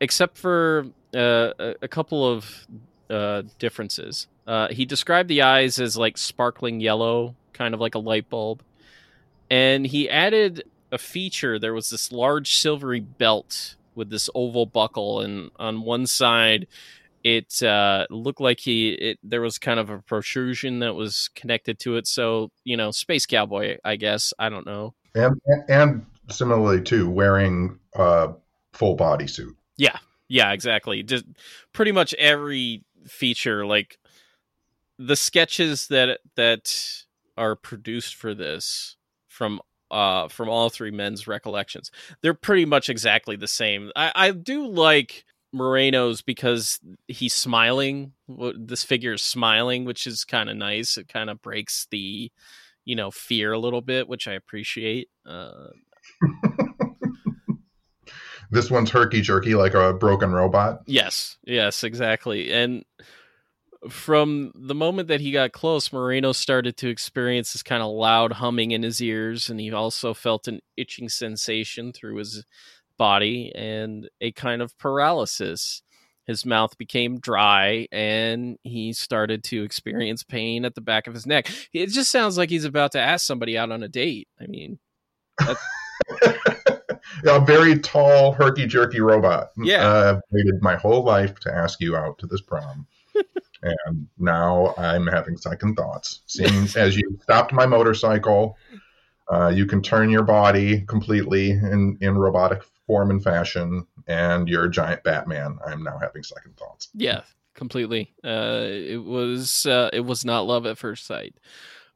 except 0.01 0.37
for 0.37 0.87
uh, 1.15 1.53
a 1.81 1.89
couple 1.89 2.29
of 2.29 2.67
uh, 3.09 3.43
differences. 3.59 4.27
Uh, 4.47 4.69
he 4.69 4.85
described 4.85 5.29
the 5.29 5.43
eyes 5.43 5.79
as 5.79 5.97
like 5.97 6.19
sparkling 6.19 6.81
yellow, 6.81 7.35
kind 7.53 7.75
of 7.75 7.81
like 7.81 7.95
a 7.95 7.99
light 7.99 8.29
bulb. 8.29 8.63
And 9.51 9.87
he 9.87 10.11
added 10.11 10.65
a 10.91 10.99
feature. 10.99 11.59
There 11.59 11.75
was 11.75 11.91
this 11.91 12.13
large 12.13 12.57
silvery 12.57 13.01
belt 13.01 13.77
with 13.95 14.11
this 14.11 14.29
oval 14.35 14.67
buckle, 14.67 15.21
and 15.21 15.51
on 15.57 15.83
one 15.83 16.07
side 16.07 16.67
it 17.25 17.63
uh, 17.63 18.07
looked 18.11 18.41
like 18.41 18.61
he 18.61 18.91
it, 18.91 19.19
there 19.23 19.41
was 19.41 19.59
kind 19.59 19.81
of 19.81 19.89
a 19.89 19.99
protrusion 20.03 20.81
that 20.81 20.95
was 20.95 21.31
connected 21.35 21.79
to 21.81 21.97
it. 21.97 22.07
So 22.07 22.51
you 22.65 22.77
know, 22.77 22.91
space 22.91 23.27
cowboy, 23.27 23.79
I 23.85 23.97
guess. 23.97 24.33
I 24.39 24.51
don't 24.51 24.67
know. 24.67 24.95
And 25.15 25.41
and 25.69 26.07
similarly 26.31 26.83
too, 26.83 27.09
wearing 27.09 27.79
a 27.95 28.35
full 28.75 28.95
body 28.95 29.27
suit. 29.27 29.57
Yeah, 29.79 29.99
yeah, 30.29 30.53
exactly. 30.53 31.03
Just 31.03 31.25
pretty 31.73 31.93
much 31.93 32.15
every 32.15 32.85
feature, 33.07 33.67
like 33.67 33.99
the 34.99 35.17
sketches 35.17 35.89
that 35.89 36.21
that 36.37 37.05
are 37.37 37.57
produced 37.57 38.15
for 38.15 38.35
this 38.35 38.97
from 39.29 39.61
uh, 39.91 40.29
from 40.29 40.49
all 40.49 40.71
three 40.71 40.91
men's 40.91 41.27
recollections. 41.27 41.91
They're 42.23 42.35
pretty 42.35 42.65
much 42.65 42.89
exactly 42.89 43.37
the 43.37 43.49
same. 43.49 43.91
I, 43.95 44.13
I 44.15 44.31
do 44.31 44.67
like 44.67 45.25
Moreno's 45.53 46.21
because 46.21 46.81
he's 47.07 47.35
smiling. 47.35 48.13
This 48.29 48.85
figure 48.85 49.15
is 49.15 49.23
smiling, 49.23 49.85
which 49.85 50.07
is 50.07 50.25
kind 50.25 50.51
of 50.51 50.57
nice. 50.57 50.99
It 50.99 51.09
kind 51.09 51.31
of 51.31 51.41
breaks 51.41 51.87
the, 51.91 52.31
you 52.85 52.97
know, 52.97 53.11
fear 53.11 53.53
a 53.53 53.59
little 53.59 53.81
bit, 53.81 54.09
which 54.09 54.27
I 54.27 54.33
appreciate. 54.33 55.09
Uh, 55.25 55.69
this 58.51 58.71
one's 58.71 58.91
herky 58.91 59.21
jerky 59.21 59.55
like 59.55 59.75
a 59.75 59.93
broken 59.93 60.33
robot. 60.33 60.81
Yes, 60.87 61.37
yes, 61.45 61.85
exactly. 61.85 62.53
And 62.53 62.85
from 63.89 64.53
the 64.55 64.75
moment 64.75 65.09
that 65.09 65.21
he 65.21 65.33
got 65.33 65.53
close, 65.53 65.93
Moreno 65.93 66.33
started 66.33 66.77
to 66.79 66.89
experience 66.89 67.53
this 67.53 67.63
kind 67.63 67.83
of 67.83 67.91
loud 67.91 68.33
humming 68.33 68.71
in 68.71 68.83
his 68.83 69.01
ears, 69.01 69.51
and 69.51 69.61
he 69.61 69.73
also 69.73 70.15
felt 70.15 70.49
an 70.49 70.61
itching 70.77 71.09
sensation 71.09 71.93
through 71.93 72.17
his 72.17 72.45
body 72.97 73.53
and 73.55 74.09
a 74.21 74.33
kind 74.33 74.63
of 74.63 74.77
paralysis. 74.79 75.83
His 76.27 76.47
mouth 76.47 76.79
became 76.79 77.21
dry, 77.21 77.87
and 77.93 78.57
he 78.63 78.95
started 78.95 79.45
to 79.45 79.63
experience 79.63 80.23
pain 80.23 80.65
at 80.65 80.75
the 80.75 80.81
back 80.81 81.07
of 81.07 81.15
his 81.15 81.27
neck. 81.27 81.51
It 81.73 81.89
just 81.89 82.11
sounds 82.11 82.39
like 82.39 82.49
he's 82.49 82.65
about 82.65 82.93
to 82.93 83.01
ask 83.01 83.27
somebody 83.27 83.59
out 83.59 83.71
on 83.71 83.83
a 83.83 83.89
date. 83.89 84.29
I 84.41 84.47
mean, 84.47 84.79
a 85.41 85.57
very 87.45 87.79
tall, 87.79 88.33
herky 88.33 88.67
jerky 88.67 89.01
robot. 89.01 89.51
Yeah, 89.59 89.87
uh, 89.87 90.15
I've 90.15 90.23
waited 90.31 90.63
my 90.63 90.77
whole 90.77 91.03
life 91.03 91.39
to 91.41 91.55
ask 91.55 91.79
you 91.81 91.95
out 91.95 92.19
to 92.21 92.27
this 92.27 92.41
prom 92.41 92.87
and 93.65 94.07
now 94.19 94.75
I'm 94.77 95.07
having 95.07 95.37
second 95.37 95.75
thoughts. 95.75 96.21
Seeing 96.27 96.69
as 96.77 96.97
you 96.97 97.19
stopped 97.23 97.53
my 97.53 97.67
motorcycle, 97.67 98.57
uh, 99.33 99.49
you 99.49 99.67
can 99.67 99.83
turn 99.83 100.11
your 100.11 100.23
body 100.23 100.83
completely 100.83 101.51
in 101.51 101.97
in 102.01 102.17
robotic 102.17 102.63
form 102.87 103.11
and 103.11 103.23
fashion, 103.23 103.87
and 104.07 104.49
you're 104.49 104.65
a 104.65 104.71
giant 104.71 105.03
Batman. 105.03 105.59
I'm 105.67 105.83
now 105.83 105.99
having 105.99 106.23
second 106.23 106.57
thoughts. 106.57 106.91
Yeah, 106.95 107.23
completely. 107.55 108.15
Uh, 108.23 108.67
it 108.69 109.03
was 109.03 109.67
uh, 109.67 109.91
it 109.93 110.01
was 110.01 110.25
not 110.25 110.47
love 110.47 110.67
at 110.67 110.79
first 110.79 111.07
sight, 111.07 111.35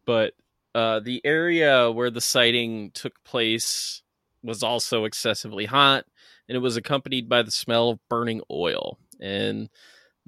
but 0.06 0.32
uh, 0.74 1.00
the 1.00 1.20
area 1.24 1.90
where 1.90 2.10
the 2.10 2.20
sighting 2.20 2.90
took 2.92 3.22
place 3.24 4.02
was 4.42 4.62
also 4.62 5.04
excessively 5.04 5.66
hot, 5.66 6.06
and 6.48 6.56
it 6.56 6.60
was 6.60 6.76
accompanied 6.76 7.28
by 7.28 7.42
the 7.42 7.50
smell 7.50 7.90
of 7.90 7.98
burning 8.08 8.40
oil 8.50 8.98
and 9.20 9.68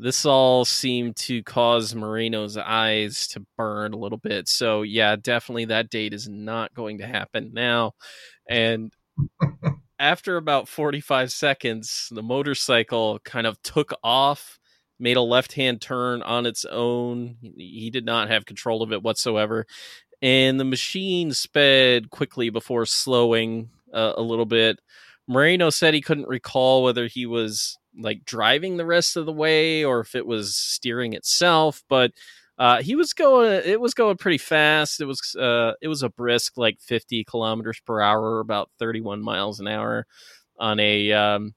this 0.00 0.24
all 0.24 0.64
seemed 0.64 1.14
to 1.14 1.42
cause 1.42 1.94
Moreno's 1.94 2.56
eyes 2.56 3.28
to 3.28 3.44
burn 3.58 3.92
a 3.92 3.98
little 3.98 4.18
bit. 4.18 4.48
So 4.48 4.80
yeah, 4.82 5.16
definitely 5.16 5.66
that 5.66 5.90
date 5.90 6.14
is 6.14 6.28
not 6.28 6.72
going 6.72 6.98
to 6.98 7.06
happen 7.06 7.50
now. 7.52 7.92
And 8.48 8.92
after 9.98 10.38
about 10.38 10.68
45 10.68 11.30
seconds, 11.30 12.08
the 12.10 12.22
motorcycle 12.22 13.18
kind 13.24 13.46
of 13.46 13.60
took 13.62 13.92
off, 14.02 14.58
made 14.98 15.18
a 15.18 15.22
left-hand 15.22 15.82
turn 15.82 16.22
on 16.22 16.46
its 16.46 16.64
own. 16.64 17.36
He 17.42 17.90
did 17.90 18.06
not 18.06 18.30
have 18.30 18.46
control 18.46 18.82
of 18.82 18.92
it 18.92 19.02
whatsoever. 19.02 19.66
And 20.22 20.58
the 20.58 20.64
machine 20.64 21.32
sped 21.32 22.08
quickly 22.08 22.48
before 22.48 22.86
slowing 22.86 23.68
uh, 23.92 24.14
a 24.16 24.22
little 24.22 24.46
bit. 24.46 24.78
Moreno 25.28 25.68
said 25.68 25.92
he 25.92 26.00
couldn't 26.00 26.28
recall 26.28 26.82
whether 26.82 27.06
he 27.06 27.26
was 27.26 27.78
like 28.00 28.24
driving 28.24 28.76
the 28.76 28.86
rest 28.86 29.16
of 29.16 29.26
the 29.26 29.32
way 29.32 29.84
or 29.84 30.00
if 30.00 30.14
it 30.14 30.26
was 30.26 30.56
steering 30.56 31.12
itself 31.12 31.82
but 31.88 32.12
uh, 32.60 32.82
he 32.82 32.94
was 32.94 33.14
going 33.14 33.62
it 33.64 33.80
was 33.80 33.94
going 33.94 34.18
pretty 34.18 34.36
fast. 34.36 35.00
It 35.00 35.06
was 35.06 35.34
uh, 35.34 35.72
it 35.80 35.88
was 35.88 36.02
a 36.02 36.10
brisk 36.10 36.58
like 36.58 36.78
50 36.78 37.24
kilometers 37.24 37.80
per 37.86 38.02
hour 38.02 38.38
about 38.38 38.70
31 38.78 39.22
miles 39.22 39.60
an 39.60 39.66
hour 39.66 40.06
on 40.58 40.78
a 40.78 41.10
um, 41.10 41.54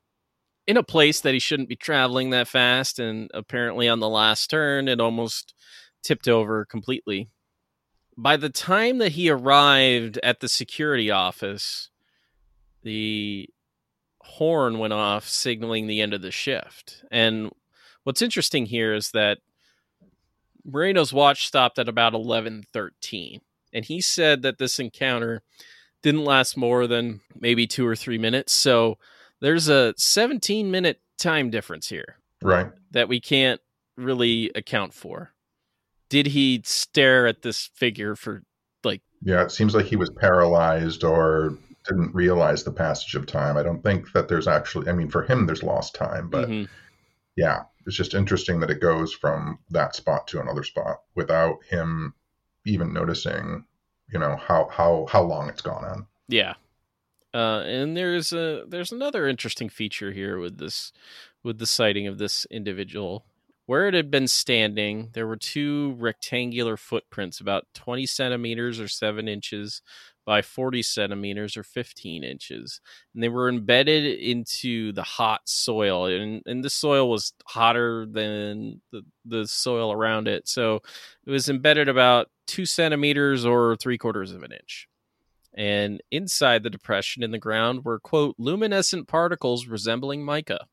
in 0.66 0.78
a 0.78 0.84
place 0.84 1.20
that 1.20 1.34
he 1.34 1.42
shouldn't 1.42 1.68
be 1.68 1.76
traveling 1.76 2.30
that 2.30 2.48
fast 2.48 3.00
and 3.00 3.30
apparently 3.34 3.90
on 3.90 4.00
the 4.00 4.08
last 4.08 4.50
turn 4.50 4.88
it 4.88 5.02
almost 5.02 5.54
tipped 6.04 6.30
over 6.30 6.64
completely. 6.64 7.30
By 8.18 8.38
the 8.38 8.50
time 8.50 9.00
that 9.00 9.12
he 9.12 9.30
arrived 9.30 10.20
at 10.24 10.40
the 10.40 10.48
security 10.48 11.12
office 11.12 11.90
the 12.82 13.50
horn 14.34 14.80
went 14.80 14.94
off 14.94 15.28
signaling 15.28 15.88
the 15.88 16.02
end 16.02 16.14
of 16.14 16.22
the 16.22 16.32
shift. 16.32 17.04
And 17.12 17.52
what's 18.04 18.22
interesting 18.22 18.66
here 18.66 18.94
is 18.94 19.12
that 19.12 19.40
Moreno's 20.66 21.14
watch 21.14 21.46
stopped 21.46 21.78
at 21.78 21.90
about 21.90 22.14
11:13 22.14 23.42
and 23.74 23.86
he 23.86 24.02
said 24.02 24.42
that 24.44 24.58
this 24.58 24.80
encounter 24.80 25.42
didn't 26.02 26.26
last 26.26 26.58
more 26.58 26.88
than 26.88 27.22
maybe 27.40 27.66
2 27.68 27.86
or 27.86 27.96
3 27.96 28.18
minutes. 28.18 28.54
So 28.54 28.98
there's 29.40 29.68
a 29.68 29.94
17 29.98 30.72
minute 30.72 31.02
time 31.18 31.50
difference 31.50 31.90
here. 31.90 32.18
Right. 32.42 32.68
That 32.92 33.08
we 33.08 33.20
can't 33.20 33.62
really 33.98 34.52
account 34.56 34.94
for? 34.94 35.34
Did 36.10 36.28
he 36.28 36.62
stare 36.66 37.28
at 37.28 37.42
this 37.42 37.70
figure 37.74 38.16
for 38.16 38.44
like 38.84 39.02
Yeah, 39.22 39.44
it 39.44 39.52
seems 39.52 39.76
like 39.76 39.86
he 39.86 39.96
was 39.96 40.10
paralyzed 40.10 41.04
or 41.04 41.58
didn't 41.86 42.14
realize 42.16 42.64
the 42.64 42.72
passage 42.72 43.16
of 43.16 43.26
time. 43.26 43.58
I 43.58 43.64
don't 43.64 43.84
think 43.84 44.12
that 44.14 44.28
there's 44.28 44.48
actually 44.48 44.90
I 44.90 44.94
mean 44.94 45.10
for 45.10 45.24
him 45.24 45.46
there's 45.46 45.64
lost 45.64 45.96
time, 45.96 46.30
but 46.30 46.50
Mhm. 46.50 46.70
yeah, 47.36 47.64
it's 47.86 47.96
just 47.96 48.14
interesting 48.14 48.60
that 48.62 48.70
it 48.72 48.80
goes 48.80 49.14
from 49.14 49.60
that 49.70 49.96
spot 49.96 50.28
to 50.30 50.40
another 50.42 50.64
spot 50.64 51.02
without 51.16 51.64
him 51.66 52.14
even 52.66 52.94
noticing, 52.94 53.66
you 54.12 54.20
know, 54.20 54.36
how 54.38 54.68
how 54.72 55.06
how 55.10 55.22
long 55.22 55.50
it's 55.50 55.62
gone 55.62 55.84
on. 55.84 56.08
Yeah. 56.28 56.54
Uh, 57.34 57.64
and 57.66 57.98
there's 57.98 58.32
a 58.32 58.64
there's 58.68 58.92
another 58.92 59.28
interesting 59.28 59.68
feature 59.70 60.12
here 60.12 60.38
with 60.40 60.58
this 60.60 60.94
with 61.44 61.58
the 61.58 61.66
sighting 61.66 62.08
of 62.08 62.18
this 62.18 62.46
individual. 62.46 63.26
Where 63.66 63.88
it 63.88 63.94
had 63.94 64.12
been 64.12 64.28
standing, 64.28 65.10
there 65.14 65.26
were 65.26 65.38
two 65.38 65.96
rectangular 65.98 66.76
footprints 66.76 67.40
about 67.40 67.66
20 67.74 68.06
centimeters 68.06 68.78
or 68.78 68.90
7 68.90 69.28
inches 69.30 69.82
by 70.26 70.42
40 70.42 70.82
centimeters 70.84 71.58
or 71.58 71.64
15 71.64 72.24
inches. 72.24 72.80
And 73.14 73.24
they 73.24 73.30
were 73.30 73.50
embedded 73.50 74.20
into 74.20 74.92
the 74.94 75.04
hot 75.04 75.42
soil. 75.46 76.06
And, 76.06 76.42
and 76.46 76.64
the 76.64 76.70
soil 76.70 77.10
was 77.10 77.34
hotter 77.46 78.06
than 78.06 78.82
the, 78.92 79.02
the 79.26 79.48
soil 79.48 79.92
around 79.92 80.28
it. 80.28 80.48
So 80.48 80.82
it 81.26 81.32
was 81.32 81.50
embedded 81.50 81.90
about 81.90 82.30
two 82.48 82.66
centimeters 82.66 83.46
or 83.46 83.76
three 83.76 83.98
quarters 83.98 84.32
of 84.32 84.44
an 84.44 84.52
inch 84.52 84.88
and 85.56 86.02
inside 86.12 86.64
the 86.64 86.70
depression 86.70 87.24
in 87.24 87.32
the 87.32 87.38
ground 87.38 87.86
were 87.86 88.00
quote 88.00 88.36
luminescent 88.38 89.08
particles 89.08 89.68
resembling 89.68 90.26
mica 90.26 90.66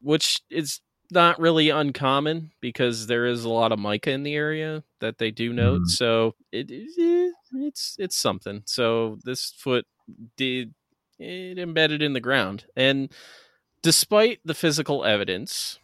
which 0.00 0.40
is 0.50 0.80
not 1.10 1.38
really 1.40 1.70
uncommon 1.70 2.50
because 2.60 3.06
there 3.06 3.26
is 3.26 3.44
a 3.44 3.48
lot 3.48 3.72
of 3.72 3.78
mica 3.78 4.10
in 4.10 4.22
the 4.22 4.34
area 4.34 4.82
that 5.00 5.18
they 5.18 5.30
do 5.30 5.52
note 5.52 5.82
Mhm. 5.82 5.88
so 5.88 6.34
it, 6.52 6.66
it 6.70 7.34
it's 7.52 7.96
it's 7.98 8.16
something 8.16 8.62
so 8.66 9.18
this 9.24 9.52
foot 9.58 9.86
did 10.36 10.74
it 11.18 11.58
embedded 11.58 12.02
in 12.02 12.12
the 12.12 12.20
ground 12.20 12.66
and 12.76 13.10
despite 13.82 14.40
the 14.44 14.54
physical 14.54 15.04
evidence 15.04 15.78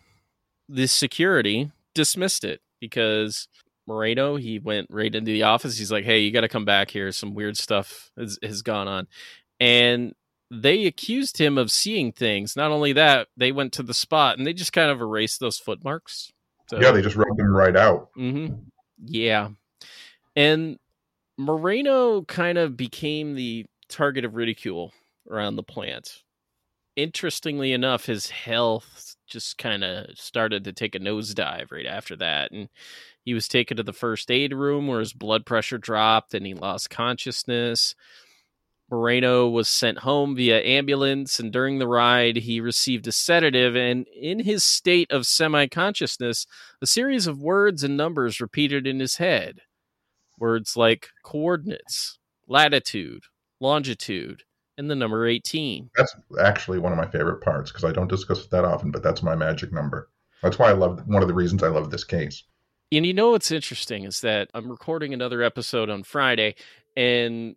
the 0.68 0.86
security 0.86 1.70
dismissed 1.94 2.44
it 2.44 2.60
because 2.80 3.48
Moreno, 3.86 4.36
he 4.36 4.58
went 4.58 4.86
right 4.90 5.14
into 5.14 5.30
the 5.30 5.42
office. 5.42 5.76
He's 5.76 5.92
like, 5.92 6.04
"Hey, 6.06 6.20
you 6.20 6.30
got 6.32 6.40
to 6.40 6.48
come 6.48 6.64
back 6.64 6.90
here. 6.90 7.12
Some 7.12 7.34
weird 7.34 7.56
stuff 7.58 8.10
has, 8.16 8.38
has 8.42 8.62
gone 8.62 8.88
on," 8.88 9.06
and 9.60 10.14
they 10.50 10.86
accused 10.86 11.38
him 11.38 11.58
of 11.58 11.70
seeing 11.70 12.12
things. 12.12 12.56
Not 12.56 12.70
only 12.70 12.92
that, 12.92 13.28
they 13.36 13.52
went 13.52 13.72
to 13.74 13.82
the 13.82 13.94
spot 13.94 14.38
and 14.38 14.46
they 14.46 14.52
just 14.52 14.72
kind 14.72 14.90
of 14.90 15.00
erased 15.00 15.40
those 15.40 15.58
footmarks. 15.58 16.32
So, 16.70 16.80
Yeah, 16.80 16.90
they 16.92 17.02
just 17.02 17.16
rubbed 17.16 17.38
them 17.38 17.54
right 17.54 17.76
out. 17.76 18.10
hmm 18.14 18.46
Yeah. 19.04 19.50
And 20.36 20.78
Moreno 21.36 22.22
kind 22.22 22.58
of 22.58 22.76
became 22.76 23.34
the 23.34 23.66
target 23.88 24.24
of 24.24 24.34
ridicule 24.34 24.92
around 25.28 25.56
the 25.56 25.62
plant. 25.62 26.22
Interestingly 26.96 27.72
enough, 27.72 28.06
his 28.06 28.30
health 28.30 29.16
just 29.26 29.58
kind 29.58 29.82
of 29.82 30.16
started 30.16 30.64
to 30.64 30.72
take 30.72 30.94
a 30.94 31.00
nosedive 31.00 31.72
right 31.72 31.86
after 31.86 32.14
that. 32.16 32.52
And 32.52 32.68
he 33.24 33.34
was 33.34 33.48
taken 33.48 33.76
to 33.78 33.82
the 33.82 33.92
first 33.92 34.30
aid 34.30 34.54
room 34.54 34.86
where 34.86 35.00
his 35.00 35.12
blood 35.12 35.44
pressure 35.44 35.78
dropped 35.78 36.34
and 36.34 36.46
he 36.46 36.54
lost 36.54 36.90
consciousness. 36.90 37.94
Moreno 38.94 39.48
was 39.48 39.68
sent 39.68 39.98
home 39.98 40.36
via 40.36 40.62
ambulance, 40.62 41.40
and 41.40 41.52
during 41.52 41.80
the 41.80 41.88
ride, 41.88 42.36
he 42.36 42.60
received 42.60 43.08
a 43.08 43.12
sedative. 43.12 43.74
And 43.74 44.06
in 44.08 44.38
his 44.38 44.62
state 44.62 45.10
of 45.10 45.26
semi 45.26 45.66
consciousness, 45.66 46.46
a 46.80 46.86
series 46.86 47.26
of 47.26 47.42
words 47.42 47.82
and 47.82 47.96
numbers 47.96 48.40
repeated 48.40 48.86
in 48.86 49.00
his 49.00 49.16
head. 49.16 49.62
Words 50.38 50.76
like 50.76 51.08
coordinates, 51.24 52.20
latitude, 52.46 53.24
longitude, 53.58 54.44
and 54.78 54.88
the 54.88 54.94
number 54.94 55.26
18. 55.26 55.90
That's 55.96 56.14
actually 56.40 56.78
one 56.78 56.92
of 56.92 56.98
my 56.98 57.06
favorite 57.06 57.40
parts 57.40 57.72
because 57.72 57.84
I 57.84 57.92
don't 57.92 58.08
discuss 58.08 58.44
it 58.44 58.50
that 58.50 58.64
often, 58.64 58.92
but 58.92 59.02
that's 59.02 59.24
my 59.24 59.34
magic 59.34 59.72
number. 59.72 60.08
That's 60.40 60.58
why 60.58 60.70
I 60.70 60.74
love 60.74 61.02
one 61.06 61.22
of 61.22 61.28
the 61.28 61.34
reasons 61.34 61.64
I 61.64 61.68
love 61.68 61.90
this 61.90 62.04
case. 62.04 62.44
And 62.92 63.04
you 63.04 63.12
know 63.12 63.32
what's 63.32 63.50
interesting 63.50 64.04
is 64.04 64.20
that 64.20 64.50
I'm 64.54 64.70
recording 64.70 65.12
another 65.12 65.42
episode 65.42 65.90
on 65.90 66.04
Friday, 66.04 66.54
and 66.96 67.56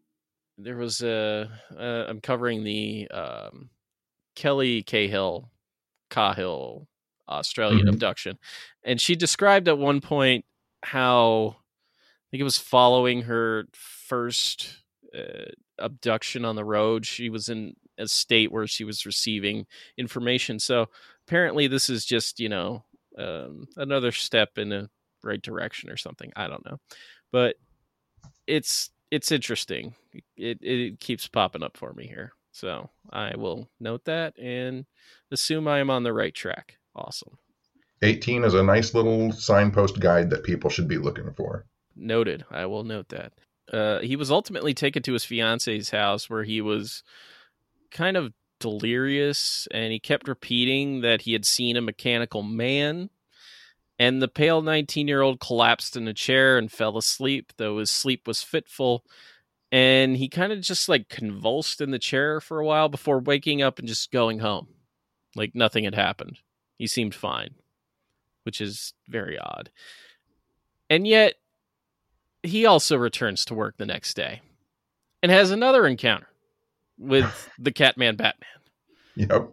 there 0.58 0.78
was 0.78 1.01
a 1.01 1.49
uh, 1.78 2.05
I'm 2.08 2.22
covering 2.22 2.64
the 2.64 3.08
um, 3.10 3.70
Kelly 4.36 4.84
Cahill 4.84 5.51
Cahill 6.10 6.88
Australian 7.30 7.88
Mhm. 7.88 7.93
abduction, 7.93 8.39
and 8.84 8.99
she 9.01 9.16
described 9.16 9.68
at 9.68 9.78
one 9.78 10.01
point 10.01 10.45
how 10.84 11.58
I 11.60 12.26
think 12.32 12.41
it 12.41 12.45
was 12.45 12.58
following 12.58 13.24
her 13.24 13.68
first 13.74 14.84
uh, 15.16 15.51
abduction 15.80 16.45
on 16.45 16.55
the 16.55 16.66
road. 16.66 17.05
She 17.05 17.30
was 17.30 17.49
in 17.49 17.76
a 17.97 18.08
state 18.08 18.51
where 18.51 18.68
she 18.68 18.84
was 18.84 19.05
receiving 19.05 19.66
information. 19.97 20.60
So 20.60 20.89
apparently, 21.28 21.68
this 21.68 21.89
is 21.89 22.05
just 22.05 22.39
you 22.39 22.49
know 22.49 22.84
um, 23.18 23.68
another 23.78 24.12
step 24.12 24.58
in 24.58 24.70
the 24.70 24.89
right 25.24 25.41
direction 25.41 25.89
or 25.89 25.97
something. 25.97 26.32
I 26.36 26.47
don't 26.47 26.66
know, 26.66 26.80
but 27.32 27.58
it's 28.47 28.91
it's 29.12 29.32
interesting. 29.32 29.95
It 30.36 30.60
it 30.62 30.99
keeps 30.99 31.28
popping 31.28 31.64
up 31.64 31.78
for 31.78 31.93
me 31.93 32.08
here, 32.08 32.34
so 32.51 32.89
I 33.12 33.36
will 33.36 33.70
note 33.80 34.05
that 34.05 34.38
and 34.38 34.86
assume 35.32 35.68
I 35.68 35.80
am 35.80 35.89
on 35.89 36.03
the 36.03 36.14
right 36.14 36.34
track. 36.34 36.78
Awesome. 36.95 37.38
18 38.01 38.43
is 38.43 38.53
a 38.53 38.64
nice 38.64 38.93
little 38.93 39.32
signpost 39.32 39.99
guide 39.99 40.30
that 40.30 40.43
people 40.43 40.70
should 40.70 40.88
be 40.88 40.97
looking 40.97 41.34
for. 41.34 41.66
Noted. 41.95 42.45
I 42.51 42.68
will 42.68 42.84
note 42.84 43.10
that. 43.10 43.34
Uh, 43.72 43.99
he 43.99 44.16
was 44.16 44.32
ultimately 44.32 44.74
taken 44.74 45.01
to 45.03 45.14
his 45.14 45.26
fiance's 45.26 45.89
house 45.89 46.30
where 46.30 46.43
he 46.43 46.62
was 46.62 47.03
kind 47.91 48.16
of 48.16 48.34
delirious 48.60 49.68
and 49.72 49.91
he 49.91 49.99
kept 49.99 50.28
repeating 50.28 51.01
that 51.01 51.22
he 51.22 51.34
had 51.34 51.45
seen 51.45 51.76
a 51.76 51.82
mechanical 51.82 52.43
man. 52.43 53.10
And 54.00 54.22
the 54.22 54.28
pale 54.28 54.62
19 54.62 55.08
year 55.08 55.22
old 55.22 55.39
collapsed 55.39 55.95
in 55.95 56.08
a 56.08 56.14
chair 56.14 56.58
and 56.58 56.72
fell 56.72 56.98
asleep, 56.98 57.54
though 57.58 57.80
his 57.80 57.89
sleep 57.89 58.28
was 58.28 58.43
fitful. 58.43 59.04
And 59.72 60.16
he 60.18 60.30
kind 60.30 60.52
of 60.52 60.62
just 60.62 60.88
like 60.88 61.10
convulsed 61.10 61.82
in 61.82 61.91
the 61.91 62.00
chair 62.00 62.39
for 62.39 62.60
a 62.60 62.66
while 62.66 62.89
before 62.89 63.20
waking 63.20 63.62
up 63.62 63.80
and 63.80 63.88
just 63.88 64.12
going 64.12 64.39
home. 64.39 64.68
Like 65.36 65.56
nothing 65.56 65.84
had 65.84 65.95
happened. 65.95 66.39
He 66.78 66.88
seemed 66.88 67.16
fine, 67.16 67.56
which 68.43 68.62
is 68.62 68.93
very 69.10 69.38
odd. 69.38 69.72
And 70.89 71.06
yet, 71.06 71.36
he 72.43 72.66
also 72.66 72.98
returns 72.98 73.43
to 73.45 73.54
work 73.54 73.78
the 73.78 73.86
next 73.86 74.14
day 74.14 74.41
and 75.22 75.32
has 75.32 75.52
another 75.52 75.86
encounter 75.86 76.28
with 76.98 77.50
the 77.60 77.72
Catman 77.72 78.16
Batman. 78.16 78.50
Yep. 79.16 79.50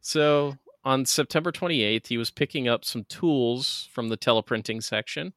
So 0.00 0.56
on 0.84 1.04
September 1.04 1.52
28th, 1.52 2.06
he 2.06 2.16
was 2.16 2.30
picking 2.30 2.68
up 2.68 2.84
some 2.84 3.04
tools 3.04 3.88
from 3.92 4.08
the 4.08 4.16
teleprinting 4.16 4.82
section 4.82 5.32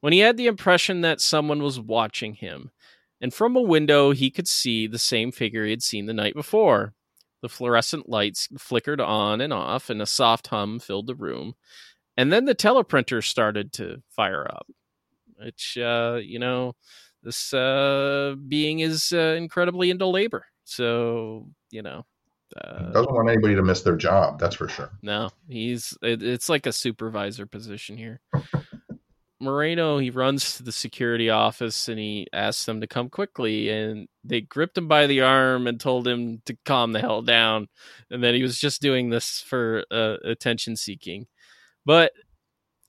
when 0.00 0.12
he 0.12 0.20
had 0.20 0.36
the 0.36 0.46
impression 0.46 1.02
that 1.02 1.20
someone 1.20 1.62
was 1.62 1.78
watching 1.78 2.34
him. 2.34 2.70
And 3.20 3.34
from 3.34 3.54
a 3.54 3.60
window, 3.60 4.12
he 4.12 4.30
could 4.30 4.48
see 4.48 4.86
the 4.86 4.98
same 4.98 5.30
figure 5.30 5.64
he 5.64 5.70
had 5.70 5.82
seen 5.82 6.06
the 6.06 6.14
night 6.14 6.34
before. 6.34 6.94
The 7.42 7.48
fluorescent 7.48 8.08
lights 8.08 8.48
flickered 8.58 9.00
on 9.00 9.40
and 9.40 9.52
off, 9.52 9.90
and 9.90 10.00
a 10.00 10.06
soft 10.06 10.48
hum 10.48 10.78
filled 10.78 11.06
the 11.06 11.14
room. 11.14 11.54
And 12.16 12.32
then 12.32 12.44
the 12.44 12.54
teleprinter 12.54 13.24
started 13.24 13.72
to 13.74 14.02
fire 14.10 14.46
up, 14.50 14.66
which, 15.36 15.78
uh, 15.78 16.18
you 16.22 16.38
know, 16.38 16.74
this 17.22 17.52
uh, 17.52 18.34
being 18.48 18.80
is 18.80 19.12
uh, 19.12 19.34
incredibly 19.38 19.90
into 19.90 20.06
labor. 20.06 20.46
So, 20.64 21.48
you 21.70 21.82
know, 21.82 22.04
uh, 22.56 22.90
Doesn't 22.92 23.12
want 23.12 23.28
anybody 23.30 23.54
to 23.54 23.62
miss 23.62 23.82
their 23.82 23.96
job, 23.96 24.38
that's 24.38 24.56
for 24.56 24.68
sure. 24.68 24.90
no, 25.02 25.30
he's 25.48 25.96
it, 26.02 26.22
it's 26.22 26.48
like 26.48 26.66
a 26.66 26.72
supervisor 26.72 27.46
position 27.46 27.96
here. 27.96 28.20
Moreno, 29.42 29.96
he 29.96 30.10
runs 30.10 30.56
to 30.56 30.62
the 30.62 30.72
security 30.72 31.30
office 31.30 31.88
and 31.88 31.98
he 31.98 32.26
asks 32.30 32.66
them 32.66 32.82
to 32.82 32.86
come 32.86 33.08
quickly 33.08 33.70
and 33.70 34.06
they 34.22 34.42
gripped 34.42 34.76
him 34.76 34.86
by 34.86 35.06
the 35.06 35.22
arm 35.22 35.66
and 35.66 35.80
told 35.80 36.06
him 36.06 36.42
to 36.44 36.54
calm 36.66 36.92
the 36.92 37.00
hell 37.00 37.22
down 37.22 37.68
and 38.10 38.22
that 38.22 38.34
he 38.34 38.42
was 38.42 38.58
just 38.58 38.82
doing 38.82 39.08
this 39.08 39.40
for 39.40 39.82
uh, 39.90 40.16
attention 40.24 40.76
seeking. 40.76 41.26
But 41.86 42.12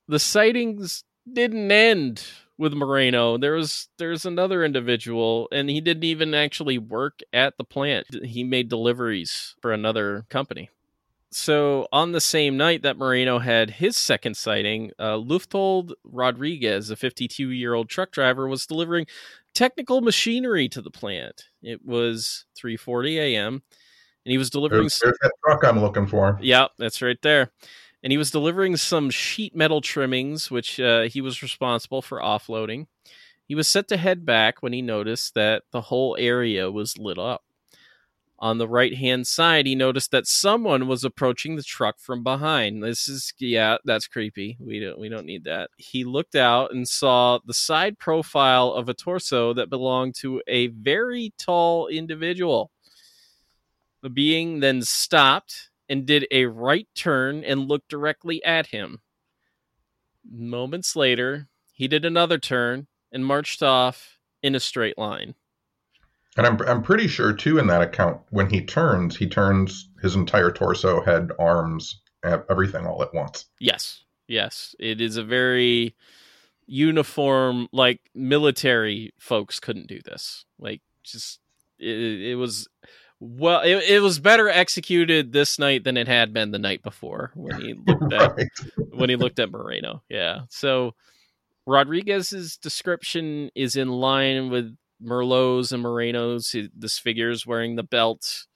the 0.10 0.20
sightings 0.20 1.06
didn't 1.32 1.72
end 1.72 2.26
with 2.62 2.74
Moreno. 2.74 3.38
There 3.38 3.54
was 3.54 3.90
there's 3.98 4.26
another 4.26 4.64
individual 4.64 5.50
and 5.52 5.70
he 5.70 5.82
didn't 5.82 6.06
even 6.06 6.34
actually 6.34 6.78
work 6.78 7.20
at 7.34 7.58
the 7.58 7.64
plant. 7.66 8.08
He 8.24 8.44
made 8.44 8.70
deliveries 8.70 9.56
for 9.62 9.74
another 9.74 10.26
company 10.30 10.70
so 11.32 11.88
on 11.94 12.12
the 12.12 12.22
same 12.22 12.58
night 12.58 12.84
that 12.84 12.98
Moreno 12.98 13.40
had 13.40 13.72
his 13.72 13.96
second 13.98 14.36
sighting, 14.36 14.92
uh, 15.00 15.16
Luftold 15.16 15.94
Rodriguez, 16.04 16.90
a 16.90 16.96
52 16.96 17.50
year 17.50 17.74
old 17.74 17.90
truck 17.90 18.12
driver, 18.12 18.48
was 18.48 18.66
delivering 18.66 19.08
technical 19.54 20.02
machinery 20.02 20.68
to 20.70 20.82
the 20.82 20.92
plant. 20.92 21.46
It 21.64 21.86
was 21.86 22.46
3:40 22.62 23.18
a.m. 23.18 23.64
and 24.26 24.32
he 24.32 24.38
was 24.38 24.50
delivering. 24.50 24.84
There's, 24.84 25.00
there's 25.00 25.18
that 25.22 25.32
truck 25.46 25.64
I'm 25.64 25.80
looking 25.80 26.06
for. 26.06 26.38
Yeah, 26.42 26.68
that's 26.78 27.02
right 27.02 27.22
there. 27.22 27.52
And 28.04 28.12
he 28.12 28.18
was 28.18 28.32
delivering 28.32 28.78
some 28.78 29.10
sheet 29.10 29.56
metal 29.56 29.82
trimmings, 29.82 30.50
which 30.50 30.80
uh, 30.80 31.04
he 31.04 31.22
was 31.22 31.44
responsible 31.44 32.02
for 32.02 32.20
offloading. 32.20 32.88
He 33.48 33.56
was 33.56 33.68
set 33.68 33.88
to 33.90 33.98
head 33.98 34.26
back 34.26 34.62
when 34.64 34.74
he 34.74 34.82
noticed 34.82 35.34
that 35.36 35.64
the 35.72 35.82
whole 35.82 36.16
area 36.18 36.72
was 36.72 36.98
lit 36.98 37.18
up. 37.18 37.44
On 38.40 38.58
the 38.58 38.68
right 38.68 38.96
hand 38.96 39.28
side, 39.28 39.68
he 39.68 39.76
noticed 39.76 40.10
that 40.12 40.26
someone 40.26 40.88
was 40.88 41.04
approaching 41.04 41.58
the 41.58 41.64
truck 41.64 42.00
from 42.00 42.24
behind. 42.24 42.82
This 42.82 43.08
is 43.08 43.34
yeah, 43.38 43.78
that's 43.86 44.08
creepy. 44.08 44.58
We 44.60 44.80
don't 44.80 44.98
we 44.98 45.10
don't 45.10 45.28
need 45.28 45.44
that. 45.44 45.70
He 45.78 46.04
looked 46.04 46.34
out 46.34 46.72
and 46.72 46.88
saw 46.88 47.38
the 47.46 47.54
side 47.54 48.00
profile 48.00 48.72
of 48.72 48.90
a 48.90 48.96
torso 48.96 49.54
that 49.54 49.70
belonged 49.70 50.16
to 50.22 50.42
a 50.48 50.68
very 50.68 51.34
tall 51.38 51.88
individual. 51.88 52.72
The 54.02 54.10
being 54.10 54.60
then 54.60 54.82
stopped 54.82 55.71
and 55.92 56.06
did 56.06 56.26
a 56.32 56.46
right 56.46 56.88
turn 56.96 57.44
and 57.44 57.68
looked 57.68 57.90
directly 57.90 58.42
at 58.46 58.68
him. 58.68 59.02
Moments 60.24 60.96
later, 60.96 61.50
he 61.74 61.90
did 61.90 62.06
another 62.06 62.38
turn 62.38 62.88
and 63.12 63.26
marched 63.26 63.62
off 63.62 64.18
in 64.42 64.56
a 64.56 64.60
straight 64.62 64.98
line. 64.98 65.36
And 66.38 66.48
I'm 66.48 66.62
I'm 66.62 66.82
pretty 66.82 67.10
sure 67.10 67.34
too 67.34 67.58
in 67.58 67.68
that 67.68 67.82
account 67.82 68.22
when 68.30 68.50
he 68.50 68.62
turns, 68.62 69.18
he 69.18 69.28
turns 69.28 69.90
his 70.02 70.16
entire 70.16 70.50
torso, 70.50 71.02
head, 71.04 71.32
arms, 71.38 72.00
everything 72.24 72.88
all 72.88 73.04
at 73.04 73.14
once. 73.14 73.48
Yes. 73.60 74.06
Yes. 74.30 74.74
It 74.80 75.02
is 75.02 75.18
a 75.18 75.26
very 75.26 75.94
uniform 76.68 77.68
like 77.74 78.00
military 78.16 79.14
folks 79.20 79.60
couldn't 79.60 79.88
do 79.88 80.00
this. 80.06 80.46
Like 80.58 80.82
just 81.04 81.42
it, 81.80 82.22
it 82.22 82.36
was 82.36 82.70
well 83.22 83.62
it, 83.62 83.84
it 83.84 84.02
was 84.02 84.20
better 84.20 84.50
executed 84.50 85.32
this 85.32 85.60
night 85.60 85.84
than 85.84 85.96
it 85.96 86.08
had 86.08 86.34
been 86.34 86.52
the 86.52 86.60
night 86.60 86.82
before 86.82 87.32
when 87.36 87.62
he 87.62 87.76
looked 87.88 88.12
at 88.14 88.36
right. 88.38 88.48
when 88.90 89.10
he 89.10 89.16
looked 89.16 89.40
at 89.40 89.52
Moreno. 89.52 90.02
Yeah. 90.10 90.42
So 90.50 90.96
Rodriguez's 91.68 92.58
description 92.58 93.52
is 93.56 93.76
in 93.76 93.90
line 93.90 94.50
with 94.50 94.76
Merlot's 95.00 95.72
and 95.72 95.84
Moreno's. 95.84 96.56
This 96.76 96.98
figure's 96.98 97.46
wearing 97.46 97.76
the 97.76 97.84
belt. 97.84 98.48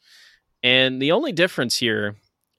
And 0.63 1.01
the 1.01 1.11
only 1.11 1.32
difference 1.32 1.78
here 1.78 2.16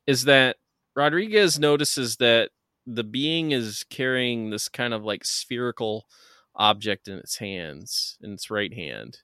is 0.06 0.24
that 0.24 0.56
Rodriguez 0.94 1.58
notices 1.58 2.16
that 2.16 2.50
the 2.86 3.04
being 3.04 3.50
is 3.50 3.84
carrying 3.90 4.50
this 4.50 4.68
kind 4.68 4.94
of 4.94 5.04
like 5.04 5.24
spherical 5.24 6.06
object 6.54 7.08
in 7.08 7.18
its 7.18 7.38
hands, 7.38 8.16
in 8.22 8.32
its 8.32 8.50
right 8.50 8.72
hand. 8.72 9.18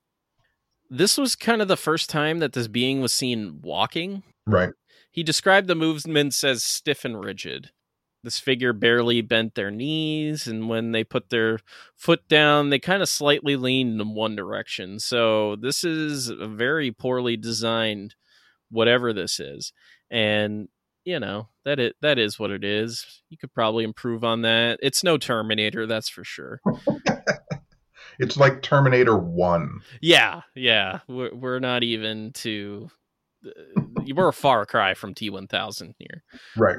This 0.94 1.16
was 1.16 1.36
kind 1.36 1.62
of 1.62 1.68
the 1.68 1.76
first 1.78 2.10
time 2.10 2.40
that 2.40 2.52
this 2.52 2.68
being 2.68 3.00
was 3.00 3.14
seen 3.14 3.60
walking. 3.62 4.24
Right. 4.46 4.74
He 5.10 5.22
described 5.22 5.66
the 5.66 5.74
movements 5.74 6.44
as 6.44 6.62
stiff 6.62 7.06
and 7.06 7.24
rigid. 7.24 7.70
This 8.22 8.38
figure 8.38 8.74
barely 8.74 9.22
bent 9.22 9.54
their 9.54 9.70
knees 9.70 10.46
and 10.46 10.68
when 10.68 10.92
they 10.92 11.02
put 11.02 11.30
their 11.30 11.60
foot 11.96 12.28
down 12.28 12.68
they 12.68 12.78
kind 12.78 13.00
of 13.02 13.08
slightly 13.08 13.56
leaned 13.56 14.02
in 14.02 14.14
one 14.14 14.36
direction. 14.36 14.98
So 14.98 15.56
this 15.56 15.82
is 15.82 16.28
a 16.28 16.46
very 16.46 16.92
poorly 16.92 17.38
designed 17.38 18.14
whatever 18.70 19.14
this 19.14 19.40
is. 19.40 19.72
And 20.10 20.68
you 21.06 21.18
know 21.18 21.48
that 21.64 21.80
it 21.80 21.96
that 22.02 22.18
is 22.18 22.38
what 22.38 22.50
it 22.50 22.64
is. 22.64 23.22
You 23.30 23.38
could 23.38 23.54
probably 23.54 23.84
improve 23.84 24.24
on 24.24 24.42
that. 24.42 24.78
It's 24.82 25.02
no 25.02 25.16
terminator 25.16 25.86
that's 25.86 26.10
for 26.10 26.22
sure 26.22 26.60
it's 28.18 28.36
like 28.36 28.62
terminator 28.62 29.16
1 29.16 29.80
yeah 30.00 30.42
yeah 30.54 31.00
we're, 31.08 31.34
we're 31.34 31.60
not 31.60 31.82
even 31.82 32.32
to 32.32 32.88
uh, 33.46 33.80
we're 34.14 34.28
a 34.28 34.32
far 34.32 34.64
cry 34.66 34.94
from 34.94 35.14
t1000 35.14 35.94
here 35.98 36.22
right 36.56 36.78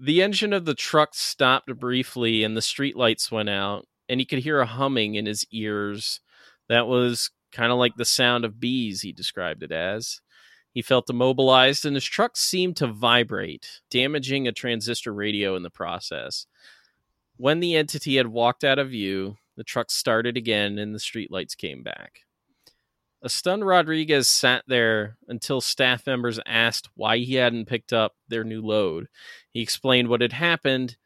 the 0.00 0.22
engine 0.22 0.54
of 0.54 0.64
the 0.64 0.74
truck 0.74 1.14
stopped 1.14 1.78
briefly 1.78 2.42
and 2.42 2.56
the 2.56 2.62
streetlights 2.62 3.30
went 3.30 3.50
out, 3.50 3.86
and 4.08 4.18
he 4.18 4.24
could 4.24 4.38
hear 4.38 4.60
a 4.60 4.66
humming 4.66 5.14
in 5.14 5.26
his 5.26 5.46
ears. 5.52 6.20
That 6.70 6.86
was 6.86 7.30
kind 7.52 7.70
of 7.70 7.78
like 7.78 7.96
the 7.96 8.06
sound 8.06 8.46
of 8.46 8.58
bees, 8.58 9.02
he 9.02 9.12
described 9.12 9.62
it 9.62 9.72
as. 9.72 10.20
He 10.72 10.80
felt 10.80 11.10
immobilized, 11.10 11.84
and 11.84 11.96
his 11.96 12.04
truck 12.04 12.36
seemed 12.36 12.76
to 12.76 12.86
vibrate, 12.86 13.80
damaging 13.90 14.48
a 14.48 14.52
transistor 14.52 15.12
radio 15.12 15.54
in 15.54 15.62
the 15.62 15.70
process. 15.70 16.46
When 17.36 17.60
the 17.60 17.76
entity 17.76 18.16
had 18.16 18.28
walked 18.28 18.64
out 18.64 18.78
of 18.78 18.90
view, 18.90 19.36
the 19.60 19.64
truck 19.64 19.90
started 19.90 20.38
again 20.38 20.78
and 20.78 20.94
the 20.94 20.98
streetlights 20.98 21.54
came 21.54 21.82
back. 21.82 22.20
A 23.20 23.28
stunned 23.28 23.66
Rodriguez 23.66 24.26
sat 24.26 24.64
there 24.66 25.18
until 25.28 25.60
staff 25.60 26.06
members 26.06 26.40
asked 26.46 26.88
why 26.94 27.18
he 27.18 27.34
hadn't 27.34 27.66
picked 27.68 27.92
up 27.92 28.14
their 28.26 28.42
new 28.42 28.62
load. 28.62 29.08
He 29.50 29.60
explained 29.60 30.08
what 30.08 30.22
had 30.22 30.32
happened, 30.32 30.96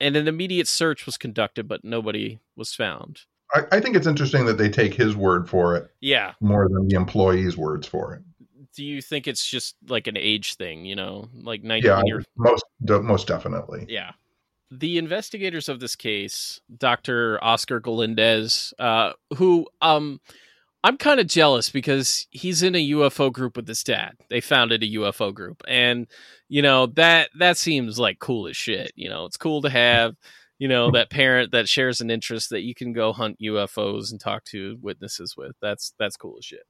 and 0.00 0.16
an 0.16 0.28
immediate 0.28 0.66
search 0.66 1.04
was 1.04 1.18
conducted, 1.18 1.68
but 1.68 1.84
nobody 1.84 2.38
was 2.56 2.72
found. 2.72 3.26
I, 3.52 3.64
I 3.70 3.80
think 3.80 3.96
it's 3.96 4.06
interesting 4.06 4.46
that 4.46 4.56
they 4.56 4.70
take 4.70 4.94
his 4.94 5.14
word 5.14 5.46
for 5.46 5.76
it. 5.76 5.90
Yeah. 6.00 6.32
More 6.40 6.70
than 6.70 6.88
the 6.88 6.96
employees' 6.96 7.58
words 7.58 7.86
for 7.86 8.14
it. 8.14 8.22
Do 8.74 8.82
you 8.82 9.02
think 9.02 9.28
it's 9.28 9.46
just 9.46 9.76
like 9.88 10.06
an 10.06 10.16
age 10.16 10.54
thing, 10.54 10.86
you 10.86 10.96
know? 10.96 11.28
Like 11.34 11.62
19 11.62 11.86
yeah, 11.86 12.00
years? 12.06 12.24
Most, 12.38 12.64
most 12.80 13.26
definitely. 13.26 13.84
Yeah. 13.90 14.12
The 14.70 14.98
investigators 14.98 15.68
of 15.68 15.80
this 15.80 15.96
case, 15.96 16.60
Dr. 16.76 17.42
Oscar 17.42 17.80
Galindez, 17.80 18.72
uh, 18.78 19.12
who 19.36 19.66
um 19.80 20.20
I'm 20.82 20.96
kind 20.96 21.20
of 21.20 21.26
jealous 21.26 21.68
because 21.68 22.26
he's 22.30 22.62
in 22.62 22.74
a 22.74 22.90
UFO 22.90 23.30
group 23.30 23.56
with 23.56 23.68
his 23.68 23.84
dad. 23.84 24.14
They 24.30 24.40
founded 24.40 24.82
a 24.82 24.88
UFO 24.88 25.34
group, 25.34 25.62
and 25.68 26.06
you 26.48 26.62
know 26.62 26.86
that 26.86 27.30
that 27.38 27.58
seems 27.58 27.98
like 27.98 28.18
cool 28.18 28.46
as 28.48 28.56
shit. 28.56 28.92
You 28.96 29.10
know, 29.10 29.26
it's 29.26 29.36
cool 29.36 29.60
to 29.62 29.70
have 29.70 30.14
you 30.58 30.68
know 30.68 30.90
that 30.92 31.10
parent 31.10 31.52
that 31.52 31.68
shares 31.68 32.00
an 32.00 32.10
interest 32.10 32.50
that 32.50 32.62
you 32.62 32.74
can 32.74 32.92
go 32.92 33.12
hunt 33.12 33.38
UFOs 33.42 34.10
and 34.10 34.20
talk 34.20 34.44
to 34.44 34.78
witnesses 34.80 35.36
with. 35.36 35.52
That's 35.60 35.92
that's 35.98 36.16
cool 36.16 36.36
as 36.38 36.44
shit. 36.44 36.64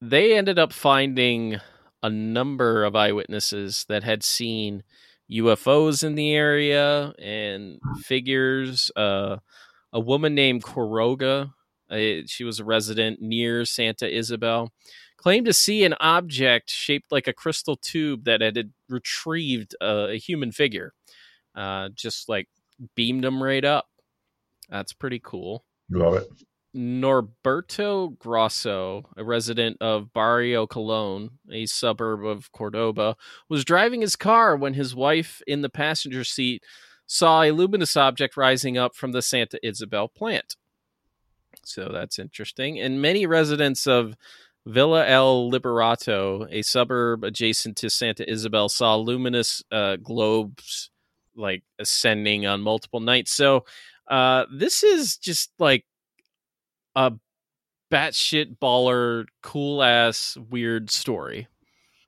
They 0.00 0.36
ended 0.36 0.58
up 0.58 0.72
finding 0.72 1.56
a 2.02 2.10
number 2.10 2.84
of 2.84 2.96
eyewitnesses 2.96 3.84
that 3.88 4.04
had 4.04 4.22
seen 4.22 4.82
UFOs 5.32 6.04
in 6.04 6.14
the 6.14 6.34
area 6.34 7.12
and 7.18 7.80
figures. 8.02 8.90
Uh, 8.96 9.36
a 9.92 10.00
woman 10.00 10.34
named 10.34 10.62
Quiroga 10.62 11.50
uh, 11.90 12.22
she 12.26 12.44
was 12.44 12.60
a 12.60 12.64
resident 12.64 13.20
near 13.20 13.64
Santa 13.64 14.08
Isabel. 14.08 14.72
Claimed 15.16 15.46
to 15.46 15.52
see 15.52 15.84
an 15.84 15.94
object 16.00 16.70
shaped 16.70 17.12
like 17.12 17.26
a 17.26 17.32
crystal 17.32 17.76
tube 17.76 18.24
that 18.24 18.40
had 18.40 18.72
retrieved 18.88 19.74
a, 19.80 20.12
a 20.12 20.18
human 20.18 20.52
figure. 20.52 20.94
Uh, 21.54 21.90
just 21.94 22.28
like 22.28 22.48
beamed 22.94 23.24
them 23.24 23.42
right 23.42 23.64
up. 23.64 23.88
That's 24.70 24.92
pretty 24.92 25.20
cool. 25.22 25.64
Love 25.90 26.14
it. 26.14 26.28
Norberto 26.74 28.16
Grosso, 28.18 29.04
a 29.16 29.24
resident 29.24 29.76
of 29.80 30.12
Barrio 30.12 30.66
Colon, 30.66 31.30
a 31.50 31.66
suburb 31.66 32.24
of 32.24 32.52
Cordoba, 32.52 33.16
was 33.48 33.64
driving 33.64 34.02
his 34.02 34.16
car 34.16 34.56
when 34.56 34.74
his 34.74 34.94
wife 34.94 35.42
in 35.46 35.62
the 35.62 35.68
passenger 35.68 36.22
seat 36.22 36.62
saw 37.06 37.42
a 37.42 37.50
luminous 37.50 37.96
object 37.96 38.36
rising 38.36 38.78
up 38.78 38.94
from 38.94 39.12
the 39.12 39.22
Santa 39.22 39.58
Isabel 39.66 40.06
plant. 40.06 40.56
So 41.64 41.90
that's 41.92 42.18
interesting. 42.18 42.78
And 42.78 43.02
many 43.02 43.26
residents 43.26 43.86
of 43.86 44.14
Villa 44.64 45.06
El 45.06 45.50
Libertador, 45.50 46.46
a 46.50 46.62
suburb 46.62 47.24
adjacent 47.24 47.76
to 47.78 47.90
Santa 47.90 48.30
Isabel, 48.30 48.68
saw 48.68 48.94
luminous 48.94 49.62
uh, 49.72 49.96
globes 49.96 50.90
like 51.34 51.64
ascending 51.78 52.46
on 52.46 52.60
multiple 52.60 53.00
nights. 53.00 53.32
So 53.32 53.64
uh, 54.08 54.44
this 54.52 54.82
is 54.82 55.16
just 55.16 55.50
like 55.58 55.84
a 56.94 57.12
batshit 57.90 58.58
baller, 58.58 59.26
cool 59.42 59.82
ass, 59.82 60.36
weird 60.48 60.90
story. 60.90 61.48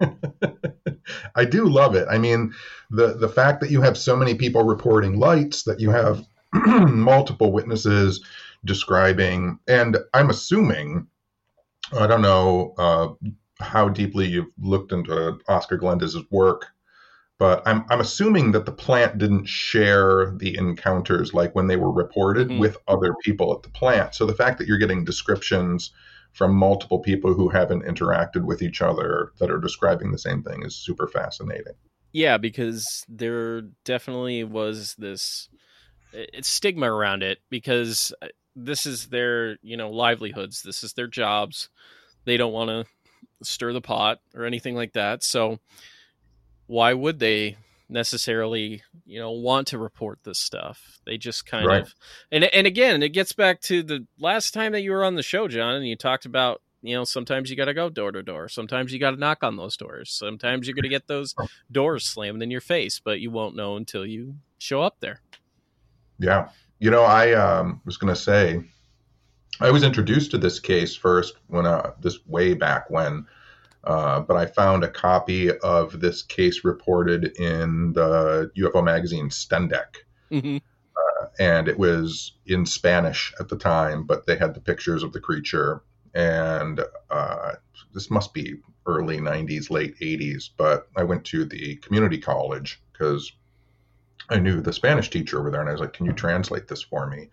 I 1.34 1.44
do 1.44 1.66
love 1.66 1.94
it. 1.94 2.06
I 2.10 2.18
mean, 2.18 2.52
the 2.90 3.14
the 3.14 3.28
fact 3.28 3.60
that 3.60 3.70
you 3.70 3.82
have 3.82 3.96
so 3.96 4.16
many 4.16 4.34
people 4.34 4.64
reporting 4.64 5.18
lights, 5.18 5.64
that 5.64 5.80
you 5.80 5.90
have 5.90 6.26
multiple 6.52 7.52
witnesses 7.52 8.24
describing, 8.64 9.58
and 9.68 9.98
I'm 10.14 10.30
assuming, 10.30 11.06
I 11.92 12.06
don't 12.06 12.22
know 12.22 12.74
uh, 12.78 13.08
how 13.60 13.88
deeply 13.88 14.26
you've 14.26 14.52
looked 14.58 14.92
into 14.92 15.38
Oscar 15.48 15.76
Galindez's 15.76 16.24
work, 16.30 16.66
but 17.42 17.60
I'm 17.66 17.84
I'm 17.90 18.00
assuming 18.00 18.52
that 18.52 18.66
the 18.66 18.72
plant 18.72 19.18
didn't 19.18 19.46
share 19.46 20.32
the 20.36 20.56
encounters 20.56 21.34
like 21.34 21.56
when 21.56 21.66
they 21.66 21.74
were 21.74 21.90
reported 21.90 22.46
mm-hmm. 22.46 22.60
with 22.60 22.76
other 22.86 23.16
people 23.24 23.52
at 23.52 23.64
the 23.64 23.68
plant. 23.68 24.14
So 24.14 24.26
the 24.26 24.32
fact 24.32 24.58
that 24.58 24.68
you're 24.68 24.78
getting 24.78 25.04
descriptions 25.04 25.90
from 26.30 26.54
multiple 26.54 27.00
people 27.00 27.34
who 27.34 27.48
haven't 27.48 27.82
interacted 27.82 28.44
with 28.44 28.62
each 28.62 28.80
other 28.80 29.32
that 29.40 29.50
are 29.50 29.58
describing 29.58 30.12
the 30.12 30.20
same 30.20 30.44
thing 30.44 30.62
is 30.62 30.76
super 30.76 31.08
fascinating. 31.08 31.72
Yeah, 32.12 32.38
because 32.38 33.04
there 33.08 33.62
definitely 33.84 34.44
was 34.44 34.94
this 34.96 35.48
it's 36.12 36.48
stigma 36.48 36.94
around 36.94 37.24
it 37.24 37.38
because 37.50 38.14
uh, 38.22 38.28
this 38.54 38.86
is 38.86 39.08
their 39.08 39.56
you 39.62 39.76
know 39.76 39.90
livelihoods 39.90 40.62
this 40.62 40.84
is 40.84 40.92
their 40.92 41.08
jobs 41.08 41.70
they 42.24 42.36
don't 42.36 42.52
want 42.52 42.70
to 42.70 42.84
stir 43.42 43.72
the 43.72 43.80
pot 43.80 44.20
or 44.36 44.44
anything 44.44 44.76
like 44.76 44.92
that 44.92 45.24
so 45.24 45.58
why 46.66 46.92
would 46.94 47.18
they 47.18 47.56
necessarily 47.88 48.82
you 49.04 49.18
know 49.18 49.30
want 49.32 49.68
to 49.68 49.78
report 49.78 50.20
this 50.24 50.38
stuff? 50.38 50.98
They 51.04 51.18
just 51.18 51.46
kind 51.46 51.66
Right. 51.66 51.82
of 51.82 51.94
and 52.30 52.44
and 52.44 52.66
again 52.66 53.02
it 53.02 53.10
gets 53.10 53.32
back 53.32 53.60
to 53.62 53.82
the 53.82 54.06
last 54.18 54.52
time 54.54 54.72
that 54.72 54.82
you 54.82 54.92
were 54.92 55.04
on 55.04 55.14
the 55.16 55.22
show 55.22 55.46
john 55.48 55.74
and 55.74 55.86
you 55.86 55.96
talked 55.96 56.24
about 56.24 56.62
you 56.80 56.96
know 56.96 57.04
sometimes 57.04 57.50
you 57.50 57.56
got 57.56 57.66
to 57.66 57.74
go 57.74 57.88
door 57.90 58.12
to 58.12 58.22
door. 58.22 58.48
Sometimes 58.48 58.92
you 58.92 58.98
got 58.98 59.12
to 59.12 59.16
knock 59.16 59.44
on 59.44 59.56
those 59.56 59.76
doors. 59.76 60.10
Sometimes 60.10 60.66
you're 60.66 60.74
going 60.74 60.82
to 60.84 60.88
get 60.88 61.06
those 61.06 61.34
doors 61.72 62.04
slammed 62.04 62.42
in 62.42 62.50
your 62.50 62.60
face 62.60 63.00
but 63.00 63.20
you 63.20 63.30
won't 63.30 63.56
know 63.56 63.76
until 63.76 64.04
you 64.06 64.36
show 64.58 64.82
up 64.82 64.96
there. 65.00 65.20
Yeah. 66.18 66.48
You 66.78 66.90
know, 66.90 67.02
I 67.02 67.32
um, 67.32 67.80
was 67.84 67.96
going 67.96 68.12
to 68.12 68.20
say, 68.20 68.62
I 69.60 69.70
was 69.70 69.84
introduced 69.84 70.30
to 70.32 70.38
this 70.38 70.58
case 70.58 70.96
first 70.96 71.34
when 71.48 71.66
uh, 71.66 71.92
this 72.00 72.18
way 72.26 72.54
back 72.54 72.90
when, 72.90 73.26
uh, 73.84 74.20
but 74.20 74.36
I 74.36 74.46
found 74.46 74.84
a 74.84 74.88
copy 74.90 75.50
of 75.58 76.00
this 76.00 76.22
case 76.22 76.64
reported 76.64 77.36
in 77.38 77.92
the 77.92 78.50
UFO 78.56 78.82
magazine 78.82 79.28
Stendek, 79.28 80.04
Mhm. 80.30 80.60
and 81.38 81.68
it 81.68 81.78
was 81.78 82.32
in 82.46 82.66
Spanish 82.66 83.32
at 83.40 83.48
the 83.48 83.56
time, 83.56 84.04
but 84.04 84.26
they 84.26 84.36
had 84.36 84.54
the 84.54 84.60
pictures 84.60 85.02
of 85.02 85.12
the 85.12 85.20
creature, 85.20 85.82
and 86.14 86.80
uh, 87.10 87.52
this 87.94 88.10
must 88.10 88.34
be 88.34 88.56
early 88.86 89.18
90s, 89.20 89.70
late 89.70 89.94
80s, 90.00 90.50
but 90.56 90.88
I 90.96 91.04
went 91.04 91.24
to 91.26 91.44
the 91.44 91.76
community 91.76 92.18
college 92.18 92.82
because 92.92 93.32
I 94.28 94.38
knew 94.38 94.60
the 94.60 94.72
Spanish 94.72 95.10
teacher 95.10 95.38
over 95.38 95.50
there, 95.50 95.60
and 95.60 95.68
I 95.68 95.72
was 95.72 95.80
like, 95.80 95.92
"Can 95.92 96.06
you 96.06 96.12
translate 96.12 96.68
this 96.68 96.82
for 96.82 97.08
me?" 97.08 97.30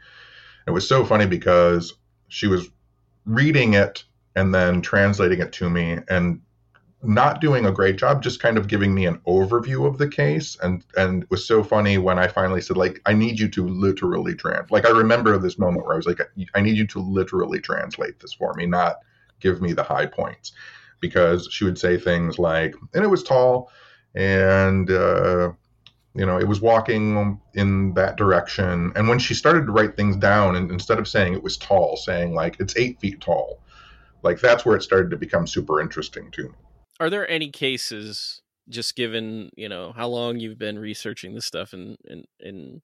It 0.68 0.72
was 0.72 0.88
so 0.88 1.06
funny 1.06 1.26
because 1.26 1.94
she 2.28 2.48
was 2.48 2.70
reading 3.26 3.74
it 3.74 4.04
and 4.40 4.56
then 4.56 4.82
translating 4.82 5.42
it 5.42 5.52
to 5.52 5.70
me, 5.70 6.00
and 6.10 6.40
not 7.04 7.42
doing 7.42 7.66
a 7.66 7.72
great 7.72 7.98
job, 7.98 8.22
just 8.22 8.42
kind 8.42 8.58
of 8.58 8.68
giving 8.68 8.94
me 8.94 9.06
an 9.06 9.20
overview 9.28 9.86
of 9.86 9.98
the 9.98 10.08
case. 10.08 10.58
And 10.64 10.84
and 10.98 11.24
it 11.24 11.30
was 11.30 11.46
so 11.46 11.62
funny 11.62 11.98
when 11.98 12.18
I 12.18 12.28
finally 12.28 12.62
said, 12.62 12.78
"Like, 12.78 13.02
I 13.06 13.14
need 13.14 13.38
you 13.38 13.50
to 13.50 13.68
literally 13.68 14.36
trans." 14.36 14.72
Like, 14.72 14.86
I 14.86 14.92
remember 14.92 15.38
this 15.38 15.60
moment 15.60 15.86
where 15.86 15.96
I 15.96 15.98
was 15.98 16.08
like, 16.08 16.22
"I 16.56 16.62
need 16.62 16.78
you 16.78 16.88
to 16.88 17.00
literally 17.00 17.60
translate 17.60 18.20
this 18.20 18.34
for 18.34 18.54
me, 18.54 18.66
not 18.66 18.98
give 19.42 19.62
me 19.62 19.74
the 19.74 19.84
high 19.84 20.06
points," 20.06 20.54
because 21.02 21.50
she 21.52 21.66
would 21.66 21.78
say 21.78 21.98
things 21.98 22.40
like, 22.40 22.76
"And 22.94 23.04
it 23.04 23.08
was 23.08 23.24
tall." 23.24 23.72
And 24.16 24.90
uh, 24.90 25.52
you 26.16 26.26
know, 26.26 26.40
it 26.40 26.48
was 26.48 26.62
walking 26.62 27.40
in 27.54 27.94
that 27.96 28.16
direction. 28.16 28.94
And 28.96 29.08
when 29.10 29.20
she 29.20 29.34
started 29.34 29.66
to 29.66 29.72
write 29.74 29.96
things 29.98 30.16
down, 30.16 30.56
and 30.56 30.72
instead 30.72 31.00
of 31.00 31.08
saying 31.10 31.34
it 31.34 31.44
was 31.44 31.58
tall, 31.58 31.98
saying 31.98 32.34
like 32.34 32.58
it's 32.60 32.78
eight 32.78 33.00
feet 33.00 33.20
tall, 33.20 33.60
like 34.24 34.40
that's 34.40 34.66
where 34.66 34.76
it 34.76 34.84
started 34.84 35.10
to 35.12 35.18
become 35.18 35.48
super 35.48 35.82
interesting 35.82 36.30
to 36.32 36.44
me. 36.44 36.56
are 37.00 37.10
there 37.10 37.30
any 37.30 37.50
cases 37.50 38.42
just 38.70 38.96
given 38.96 39.50
you 39.56 39.68
know 39.68 39.92
how 39.96 40.08
long 40.08 40.40
you've 40.40 40.60
been 40.60 40.78
researching 40.80 41.34
this 41.34 41.46
stuff 41.46 41.74
and 41.74 41.98
and 42.06 42.26
and 42.40 42.82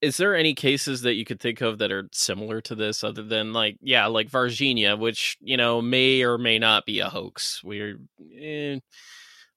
is 0.00 0.18
there 0.18 0.36
any 0.36 0.54
cases 0.54 1.00
that 1.00 1.14
you 1.14 1.24
could 1.24 1.40
think 1.40 1.62
of 1.62 1.78
that 1.78 1.90
are 1.90 2.08
similar 2.12 2.60
to 2.60 2.74
this 2.74 3.02
other 3.02 3.22
than 3.22 3.52
like 3.52 3.76
yeah 3.80 4.06
like 4.06 4.30
Varginha 4.30 4.98
which 4.98 5.36
you 5.40 5.56
know 5.56 5.80
may 5.82 6.22
or 6.22 6.38
may 6.38 6.58
not 6.58 6.86
be 6.86 7.00
a 7.00 7.08
hoax 7.08 7.62
we're 7.64 7.98
eh, 8.40 8.78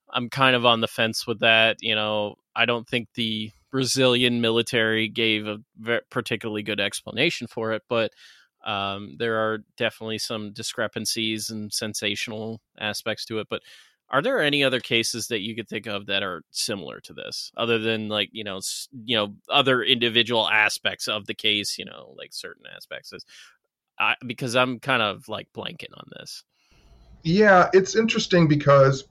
I'm 0.10 0.30
kind 0.30 0.56
of 0.56 0.66
on 0.66 0.82
the 0.82 0.88
fence 0.88 1.28
with 1.28 1.41
that 1.41 1.78
you 1.82 1.95
know 1.95 2.36
I 2.56 2.66
don't 2.66 2.88
think 2.88 3.10
the 3.14 3.52
Brazilian 3.72 4.41
military 4.41 5.10
gave 5.10 5.45
a 5.48 5.60
particularly 6.10 6.64
good 6.64 6.80
explanation 6.80 7.48
for 7.48 7.74
it 7.74 7.84
but 7.89 8.12
um, 8.68 9.15
there 9.18 9.38
are 9.38 9.59
definitely 9.78 10.20
some 10.20 10.51
discrepancies 10.51 11.49
and 11.49 11.74
sensational 11.74 12.61
aspects 12.80 13.26
to 13.26 13.39
it. 13.39 13.47
But 13.49 13.61
are 14.09 14.22
there 14.22 14.41
any 14.41 14.63
other 14.63 14.80
cases 14.80 15.28
that 15.28 15.41
you 15.41 15.55
could 15.55 15.68
think 15.68 15.88
of 15.88 16.05
that 16.05 16.22
are 16.22 16.43
similar 16.51 16.99
to 17.01 17.13
this, 17.13 17.51
other 17.57 17.80
than 17.80 18.09
like 18.09 18.30
you 18.34 18.43
know, 18.43 18.59
you 19.05 19.18
know, 19.18 19.36
other 19.49 19.82
individual 19.82 20.47
aspects 20.47 21.07
of 21.07 21.26
the 21.26 21.34
case? 21.34 21.78
You 21.80 21.86
know, 21.86 22.13
like 22.18 22.34
certain 22.34 22.65
aspects. 22.76 23.13
Is- 23.13 23.26
I, 23.99 24.15
because 24.28 24.55
I'm 24.55 24.80
kind 24.80 25.01
of 25.01 25.28
like 25.28 25.47
blanking 25.55 25.93
on 25.95 26.07
this. 26.20 26.43
Yeah, 27.24 27.70
it's 27.74 27.95
interesting 27.95 28.47
because, 28.47 29.05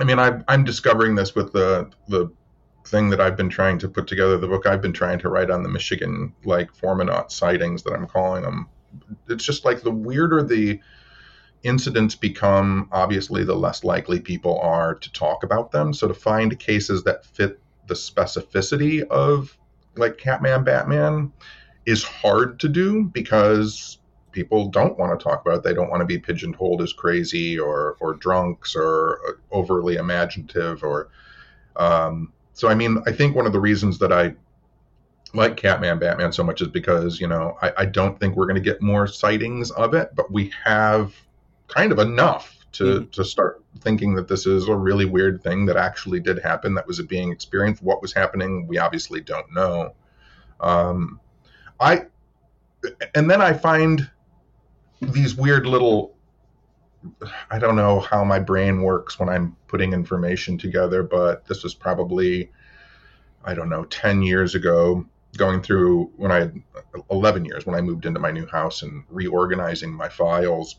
I 0.00 0.04
mean, 0.04 0.18
I, 0.18 0.40
I'm 0.48 0.64
discovering 0.64 1.14
this 1.14 1.34
with 1.34 1.52
the 1.52 1.90
the 2.08 2.32
thing 2.86 3.10
that 3.10 3.20
I've 3.20 3.36
been 3.36 3.48
trying 3.48 3.78
to 3.78 3.88
put 3.88 4.06
together, 4.06 4.38
the 4.38 4.48
book 4.48 4.66
I've 4.66 4.82
been 4.82 4.92
trying 4.92 5.18
to 5.20 5.28
write 5.28 5.50
on 5.50 5.62
the 5.62 5.68
Michigan 5.68 6.34
like 6.44 6.74
Formonaut 6.74 7.32
sightings 7.32 7.82
that 7.82 7.92
I'm 7.92 8.06
calling 8.06 8.42
them. 8.42 8.68
It's 9.28 9.44
just 9.44 9.64
like 9.64 9.82
the 9.82 9.90
weirder 9.90 10.42
the 10.42 10.80
incidents 11.62 12.14
become, 12.14 12.88
obviously, 12.92 13.42
the 13.42 13.56
less 13.56 13.84
likely 13.84 14.20
people 14.20 14.60
are 14.60 14.94
to 14.94 15.12
talk 15.12 15.42
about 15.42 15.72
them. 15.72 15.92
So 15.92 16.06
to 16.06 16.14
find 16.14 16.58
cases 16.58 17.02
that 17.04 17.24
fit 17.24 17.58
the 17.88 17.94
specificity 17.94 19.02
of 19.08 19.56
like 19.96 20.18
Catman, 20.18 20.64
Batman 20.64 21.32
is 21.86 22.04
hard 22.04 22.60
to 22.60 22.68
do 22.68 23.04
because 23.04 23.98
people 24.32 24.68
don't 24.68 24.98
want 24.98 25.18
to 25.18 25.22
talk 25.22 25.40
about 25.40 25.58
it. 25.58 25.62
They 25.62 25.74
don't 25.74 25.90
want 25.90 26.00
to 26.00 26.06
be 26.06 26.18
pigeonholed 26.18 26.82
as 26.82 26.92
crazy 26.92 27.58
or 27.58 27.96
or 28.00 28.14
drunks 28.14 28.76
or 28.76 29.38
overly 29.50 29.96
imaginative 29.96 30.82
or 30.82 31.08
um, 31.76 32.32
so 32.54 32.68
I 32.68 32.74
mean 32.74 33.02
I 33.06 33.12
think 33.12 33.36
one 33.36 33.46
of 33.46 33.52
the 33.52 33.60
reasons 33.60 33.98
that 33.98 34.12
I 34.12 34.34
like 35.34 35.56
Catman 35.56 35.98
Batman 35.98 36.32
so 36.32 36.42
much 36.44 36.62
is 36.62 36.68
because 36.68 37.20
you 37.20 37.26
know 37.26 37.58
I, 37.60 37.72
I 37.78 37.84
don't 37.84 38.18
think 38.18 38.36
we're 38.36 38.46
going 38.46 38.54
to 38.56 38.60
get 38.62 38.80
more 38.80 39.06
sightings 39.06 39.70
of 39.72 39.92
it, 39.94 40.10
but 40.14 40.30
we 40.30 40.50
have 40.64 41.14
kind 41.68 41.92
of 41.92 41.98
enough 41.98 42.56
to 42.72 42.84
Mhm. 42.84 43.10
to 43.12 43.24
start 43.24 43.62
thinking 43.80 44.14
that 44.14 44.28
this 44.28 44.46
is 44.46 44.68
a 44.68 44.74
really 44.74 45.04
weird 45.04 45.42
thing 45.42 45.66
that 45.66 45.76
actually 45.76 46.20
did 46.20 46.38
happen 46.38 46.74
that 46.74 46.86
was 46.86 47.00
being 47.02 47.30
experienced. 47.32 47.82
What 47.82 48.00
was 48.02 48.12
happening, 48.12 48.66
we 48.66 48.78
obviously 48.78 49.20
don't 49.20 49.52
know. 49.52 49.94
Um, 50.60 51.20
I 51.80 52.06
and 53.14 53.30
then 53.30 53.40
I 53.40 53.52
find 53.52 54.08
these 55.00 55.34
weird 55.34 55.66
little 55.66 56.13
I 57.50 57.58
don't 57.58 57.76
know 57.76 58.00
how 58.00 58.24
my 58.24 58.38
brain 58.38 58.82
works 58.82 59.18
when 59.18 59.28
I'm 59.28 59.56
putting 59.68 59.92
information 59.92 60.58
together, 60.58 61.02
but 61.02 61.46
this 61.46 61.62
was 61.62 61.74
probably 61.74 62.52
I 63.44 63.54
don't 63.54 63.68
know 63.68 63.84
10 63.86 64.22
years 64.22 64.54
ago 64.54 65.04
going 65.36 65.62
through 65.62 66.12
when 66.16 66.32
I 66.32 66.40
had 66.40 66.62
11 67.10 67.44
years 67.44 67.66
when 67.66 67.76
I 67.76 67.80
moved 67.82 68.06
into 68.06 68.20
my 68.20 68.30
new 68.30 68.46
house 68.46 68.82
and 68.82 69.04
reorganizing 69.08 69.92
my 69.92 70.08
files. 70.08 70.76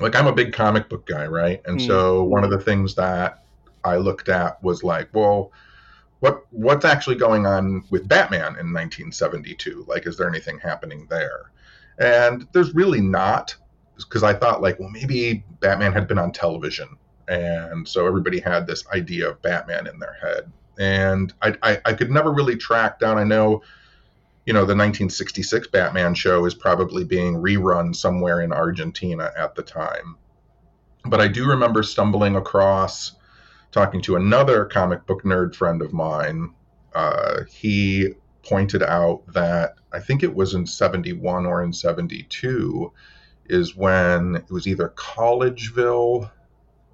Like 0.00 0.14
I'm 0.16 0.26
a 0.26 0.32
big 0.34 0.52
comic 0.52 0.88
book 0.88 1.06
guy, 1.06 1.26
right? 1.26 1.60
And 1.66 1.80
Hmm. 1.80 1.80
so 1.80 2.24
one 2.24 2.44
of 2.44 2.50
the 2.50 2.60
things 2.60 2.94
that 2.96 3.44
I 3.84 3.96
looked 3.96 4.28
at 4.28 4.62
was 4.62 4.82
like, 4.82 5.08
well, 5.14 5.52
what 6.20 6.44
what's 6.50 6.84
actually 6.84 7.16
going 7.16 7.46
on 7.46 7.84
with 7.90 8.08
Batman 8.08 8.56
in 8.58 8.72
1972? 8.72 9.84
Like, 9.88 10.06
is 10.06 10.16
there 10.16 10.28
anything 10.28 10.58
happening 10.60 11.06
there? 11.10 11.52
And 11.98 12.48
there's 12.52 12.74
really 12.74 13.00
not, 13.00 13.56
because 13.96 14.22
I 14.22 14.34
thought 14.34 14.62
like, 14.62 14.78
well, 14.78 14.90
maybe 14.90 15.44
Batman 15.60 15.92
had 15.92 16.08
been 16.08 16.18
on 16.18 16.32
television, 16.32 16.96
and 17.28 17.86
so 17.86 18.06
everybody 18.06 18.40
had 18.40 18.66
this 18.66 18.86
idea 18.88 19.30
of 19.30 19.42
Batman 19.42 19.86
in 19.86 19.98
their 19.98 20.16
head. 20.20 20.50
And 20.78 21.32
I, 21.40 21.54
I, 21.62 21.80
I 21.84 21.92
could 21.92 22.10
never 22.10 22.32
really 22.32 22.56
track 22.56 22.98
down. 22.98 23.18
I 23.18 23.24
know, 23.24 23.62
you 24.44 24.52
know, 24.52 24.60
the 24.60 24.74
1966 24.74 25.68
Batman 25.68 26.14
show 26.14 26.44
is 26.44 26.54
probably 26.54 27.04
being 27.04 27.36
rerun 27.36 27.94
somewhere 27.94 28.40
in 28.40 28.52
Argentina 28.52 29.32
at 29.36 29.54
the 29.54 29.62
time. 29.62 30.16
But 31.04 31.20
I 31.20 31.28
do 31.28 31.46
remember 31.46 31.82
stumbling 31.82 32.34
across 32.34 33.12
talking 33.70 34.00
to 34.02 34.16
another 34.16 34.64
comic 34.64 35.06
book 35.06 35.22
nerd 35.22 35.54
friend 35.54 35.82
of 35.82 35.92
mine. 35.92 36.54
Uh, 36.94 37.42
he 37.48 38.10
pointed 38.44 38.82
out 38.82 39.22
that 39.32 39.74
I 39.92 40.00
think 40.00 40.22
it 40.22 40.34
was 40.34 40.54
in 40.54 40.66
71 40.66 41.46
or 41.46 41.62
in 41.62 41.72
72 41.72 42.92
is 43.46 43.76
when 43.76 44.36
it 44.36 44.50
was 44.50 44.66
either 44.66 44.92
Collegeville 44.96 46.30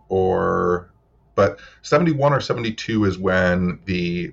or, 0.08 0.92
but 1.34 1.60
71 1.82 2.32
or 2.32 2.40
72 2.40 3.04
is 3.04 3.18
when 3.18 3.80
the 3.84 4.32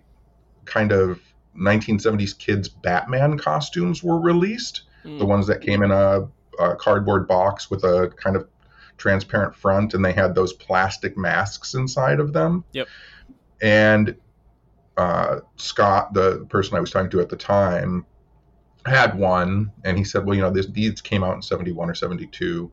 kind 0.66 0.92
of 0.92 1.20
1970s 1.58 2.38
kids 2.38 2.68
Batman 2.68 3.38
costumes 3.38 4.04
were 4.04 4.20
released. 4.20 4.84
Hmm. 5.04 5.18
The 5.18 5.26
ones 5.26 5.48
that 5.48 5.62
came 5.62 5.84
in 5.84 5.92
a, 5.92 6.28
a 6.60 6.76
cardboard 6.76 7.28
box 7.28 7.70
with 7.70 7.84
a 7.84 8.12
kind 8.16 8.36
of 8.36 8.48
transparent 8.98 9.56
front 9.56 9.94
and 9.94 10.04
they 10.04 10.12
had 10.12 10.34
those 10.34 10.54
plastic 10.54 11.18
masks 11.18 11.76
inside 11.76 12.20
of 12.20 12.34
them. 12.34 12.64
Yep. 12.74 12.88
And 13.62 14.16
uh, 14.98 15.42
Scott, 15.56 16.14
the 16.14 16.46
person 16.50 16.76
I 16.76 16.80
was 16.80 16.92
talking 16.92 17.12
to 17.12 17.22
at 17.22 17.30
the 17.30 17.36
time, 17.36 18.06
had 18.88 19.18
one, 19.18 19.72
and 19.84 19.98
he 19.98 20.04
said, 20.04 20.26
"Well, 20.26 20.36
you 20.36 20.42
know, 20.42 20.52
this, 20.52 20.68
these 20.68 21.02
came 21.02 21.24
out 21.24 21.36
in 21.36 21.42
'71 21.42 21.90
or 21.90 21.96
'72." 21.96 22.72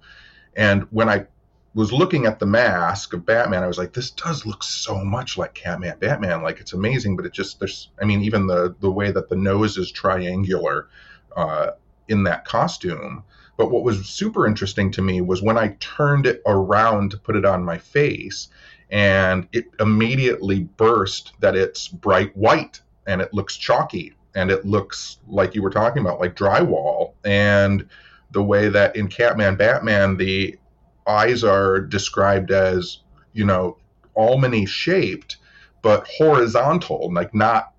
And 0.56 0.84
when 0.90 1.08
I 1.08 1.26
was 1.74 1.92
looking 1.92 2.26
at 2.26 2.38
the 2.38 2.46
mask 2.46 3.12
of 3.12 3.26
Batman, 3.26 3.62
I 3.64 3.66
was 3.66 3.78
like, 3.78 3.92
"This 3.92 4.10
does 4.10 4.46
look 4.46 4.62
so 4.62 5.04
much 5.04 5.36
like 5.36 5.54
Catman, 5.54 5.98
Batman. 5.98 6.42
Like 6.42 6.60
it's 6.60 6.72
amazing." 6.72 7.16
But 7.16 7.26
it 7.26 7.32
just 7.32 7.58
there's, 7.58 7.90
I 8.00 8.04
mean, 8.04 8.22
even 8.22 8.46
the 8.46 8.74
the 8.80 8.90
way 8.90 9.10
that 9.10 9.28
the 9.28 9.36
nose 9.36 9.76
is 9.76 9.90
triangular 9.90 10.88
uh, 11.36 11.72
in 12.08 12.24
that 12.24 12.44
costume, 12.44 13.24
But 13.56 13.70
what 13.70 13.84
was 13.84 14.08
super 14.08 14.46
interesting 14.46 14.90
to 14.92 15.02
me 15.02 15.20
was 15.20 15.42
when 15.42 15.56
I 15.58 15.76
turned 15.80 16.26
it 16.26 16.42
around 16.46 17.12
to 17.12 17.16
put 17.18 17.36
it 17.36 17.44
on 17.44 17.64
my 17.64 17.78
face, 17.78 18.48
and 18.90 19.48
it 19.52 19.66
immediately 19.80 20.60
burst 20.60 21.32
that 21.40 21.56
it's 21.56 21.88
bright 21.88 22.36
white 22.36 22.80
and 23.06 23.20
it 23.20 23.32
looks 23.34 23.56
chalky 23.56 24.14
and 24.34 24.50
it 24.50 24.64
looks 24.64 25.18
like 25.28 25.54
you 25.54 25.62
were 25.62 25.70
talking 25.70 26.02
about, 26.02 26.20
like 26.20 26.36
drywall. 26.36 27.12
And 27.24 27.88
the 28.32 28.42
way 28.42 28.68
that 28.68 28.96
in 28.96 29.08
Catman 29.08 29.56
Batman, 29.56 30.16
the 30.16 30.58
eyes 31.06 31.44
are 31.44 31.80
described 31.80 32.50
as, 32.50 32.98
you 33.32 33.44
know, 33.44 33.78
almany 34.16 34.66
shaped, 34.66 35.36
but 35.82 36.06
horizontal, 36.06 37.12
like 37.12 37.34
not 37.34 37.72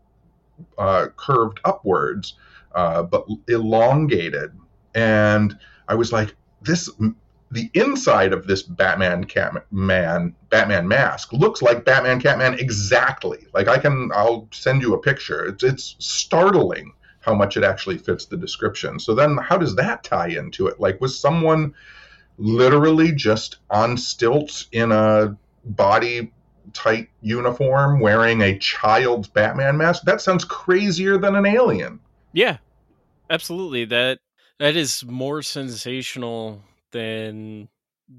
uh, 0.77 1.07
curved 1.17 1.59
upwards, 1.65 2.35
uh, 2.73 3.03
but 3.03 3.25
elongated. 3.47 4.51
And 4.93 5.57
I 5.87 5.95
was 5.95 6.11
like, 6.11 6.35
this, 6.61 6.89
the 7.51 7.69
inside 7.73 8.33
of 8.33 8.47
this 8.47 8.63
Batman 8.63 9.23
Catman 9.23 10.35
Batman 10.49 10.87
mask 10.87 11.31
looks 11.31 11.61
like 11.61 11.85
Batman 11.85 12.19
Catman 12.19 12.59
exactly. 12.59 13.47
Like 13.53 13.67
I 13.67 13.77
can, 13.77 14.11
I'll 14.13 14.47
send 14.51 14.81
you 14.81 14.93
a 14.93 14.99
picture. 14.99 15.45
It's 15.45 15.63
it's 15.63 15.95
startling 15.99 16.93
how 17.25 17.33
much 17.33 17.57
it 17.57 17.63
actually 17.63 17.97
fits 17.97 18.25
the 18.25 18.37
description. 18.37 18.99
So 18.99 19.15
then, 19.15 19.37
how 19.37 19.57
does 19.57 19.75
that 19.75 20.03
tie 20.03 20.27
into 20.27 20.67
it? 20.67 20.79
Like, 20.79 21.01
was 21.01 21.17
someone 21.17 21.73
literally 22.37 23.11
just 23.11 23.57
on 23.71 23.97
stilts 23.97 24.67
in 24.71 24.91
a 24.91 25.35
body 25.65 26.31
tight 26.73 27.09
uniform 27.21 27.99
wearing 27.99 28.41
a 28.41 28.59
child's 28.59 29.27
Batman 29.27 29.77
mask? 29.77 30.03
That 30.03 30.21
sounds 30.21 30.45
crazier 30.45 31.17
than 31.17 31.35
an 31.35 31.47
alien. 31.47 31.99
Yeah, 32.31 32.57
absolutely. 33.29 33.85
That 33.85 34.19
that 34.59 34.75
is 34.75 35.03
more 35.03 35.41
sensational 35.41 36.61
than 36.95 37.67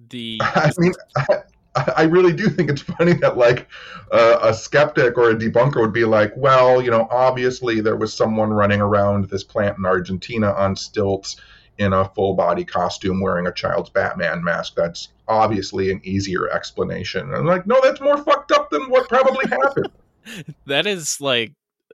the. 0.09 0.39
I 0.43 0.71
mean, 0.79 0.93
I, 1.17 1.93
I 1.97 2.03
really 2.03 2.33
do 2.33 2.49
think 2.49 2.71
it's 2.71 2.83
funny 2.83 3.15
that 3.15 3.37
like 3.37 3.69
uh, 4.13 4.39
a 4.43 4.55
skeptic 4.55 5.17
or 5.17 5.31
a 5.31 5.35
debunker 5.35 5.81
would 5.81 5.93
be 5.93 6.05
like, 6.05 6.33
well, 6.37 6.83
you 6.83 6.91
know, 6.91 7.09
obviously 7.11 7.81
there 7.81 7.97
was 7.97 8.13
someone 8.13 8.51
running 8.51 8.81
around 8.81 9.29
this 9.31 9.43
plant 9.43 9.79
in 9.79 9.87
Argentina 9.87 10.53
on 10.53 10.77
stilts 10.77 11.37
in 11.79 11.93
a 11.93 12.09
full 12.11 12.35
body 12.35 12.65
costume 12.65 13.21
wearing 13.21 13.47
a 13.47 13.53
child's 13.53 13.91
Batman 13.91 14.45
mask. 14.45 14.75
That's 14.77 15.09
obviously 15.29 15.91
an 15.91 16.01
easier 16.05 16.49
explanation. 16.51 17.23
And 17.23 17.35
I'm 17.35 17.47
like, 17.47 17.67
no, 17.67 17.81
that's 17.83 18.01
more 18.01 18.19
fucked 18.19 18.53
up 18.53 18.71
than 18.71 18.89
what 18.91 19.09
probably 19.09 19.47
happened. 19.49 19.89
that 20.67 20.87
is 20.87 21.21
like 21.21 21.53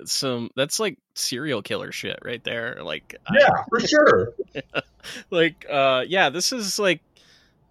some 0.08 0.50
that's 0.56 0.80
like 0.80 0.98
serial 1.14 1.62
killer 1.62 1.92
shit 1.92 2.18
right 2.22 2.42
there. 2.44 2.78
Like 2.82 3.16
Yeah, 3.32 3.50
I, 3.50 3.64
for 3.68 3.80
sure. 3.80 4.34
like 5.30 5.66
uh 5.70 6.04
yeah, 6.06 6.30
this 6.30 6.52
is 6.52 6.78
like 6.78 7.00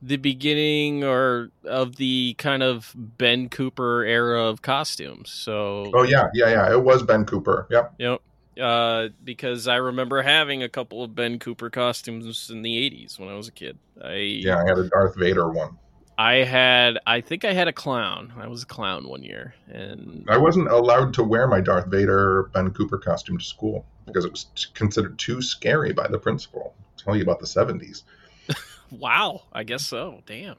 the 0.02 0.18
beginning 0.18 1.04
or 1.04 1.50
of 1.64 1.96
the 1.96 2.36
kind 2.38 2.64
of 2.64 2.92
Ben 2.96 3.50
Cooper 3.50 4.04
era 4.04 4.46
of 4.46 4.62
costumes. 4.62 5.32
So 5.32 5.92
Oh 5.94 6.04
yeah, 6.04 6.30
yeah, 6.34 6.50
yeah. 6.50 6.72
It 6.72 6.84
was 6.84 7.04
Ben 7.04 7.26
Cooper. 7.26 7.68
Yep. 7.70 7.96
Yep 8.00 8.22
uh, 8.60 9.10
because 9.24 9.68
I 9.68 9.76
remember 9.78 10.22
having 10.22 10.64
a 10.64 10.70
couple 10.70 11.04
of 11.04 11.16
Ben 11.16 11.40
Cooper 11.40 11.70
costumes 11.70 12.50
in 12.50 12.62
the 12.62 12.90
'80s 12.90 13.20
when 13.20 13.30
I 13.30 13.36
was 13.36 13.48
a 13.48 13.52
kid. 13.52 13.78
I 14.04 14.14
yeah, 14.14 14.58
I 14.58 14.68
had 14.68 14.78
a 14.78 14.90
Darth 14.90 15.16
Vader 15.16 15.50
one. 15.50 15.78
I 16.22 16.44
had, 16.44 17.00
I 17.08 17.20
think 17.20 17.46
I 17.46 17.54
had 17.54 17.68
a 17.68 17.74
clown. 17.74 18.32
I 18.38 18.48
was 18.48 18.62
a 18.62 18.68
clown 18.68 19.08
one 19.08 19.24
year, 19.24 19.56
and 19.72 20.24
I 20.30 20.38
wasn't 20.38 20.68
allowed 20.68 21.16
to 21.16 21.24
wear 21.24 21.48
my 21.48 21.62
Darth 21.62 21.88
Vader 21.88 22.52
Ben 22.54 22.70
Cooper 22.70 23.00
costume 23.00 23.40
to 23.40 23.44
school 23.44 23.88
because 24.06 24.24
it 24.24 24.32
was 24.32 24.46
considered 24.76 25.18
too 25.18 25.42
scary 25.42 25.94
by 25.94 26.08
the 26.08 26.20
principal. 26.20 26.76
I'll 26.78 27.04
tell 27.04 27.16
you 27.16 27.24
about 27.24 27.40
the 27.40 27.48
'70s. 27.48 28.04
wow, 28.92 29.42
I 29.52 29.64
guess 29.64 29.84
so. 29.84 30.22
Damn. 30.28 30.58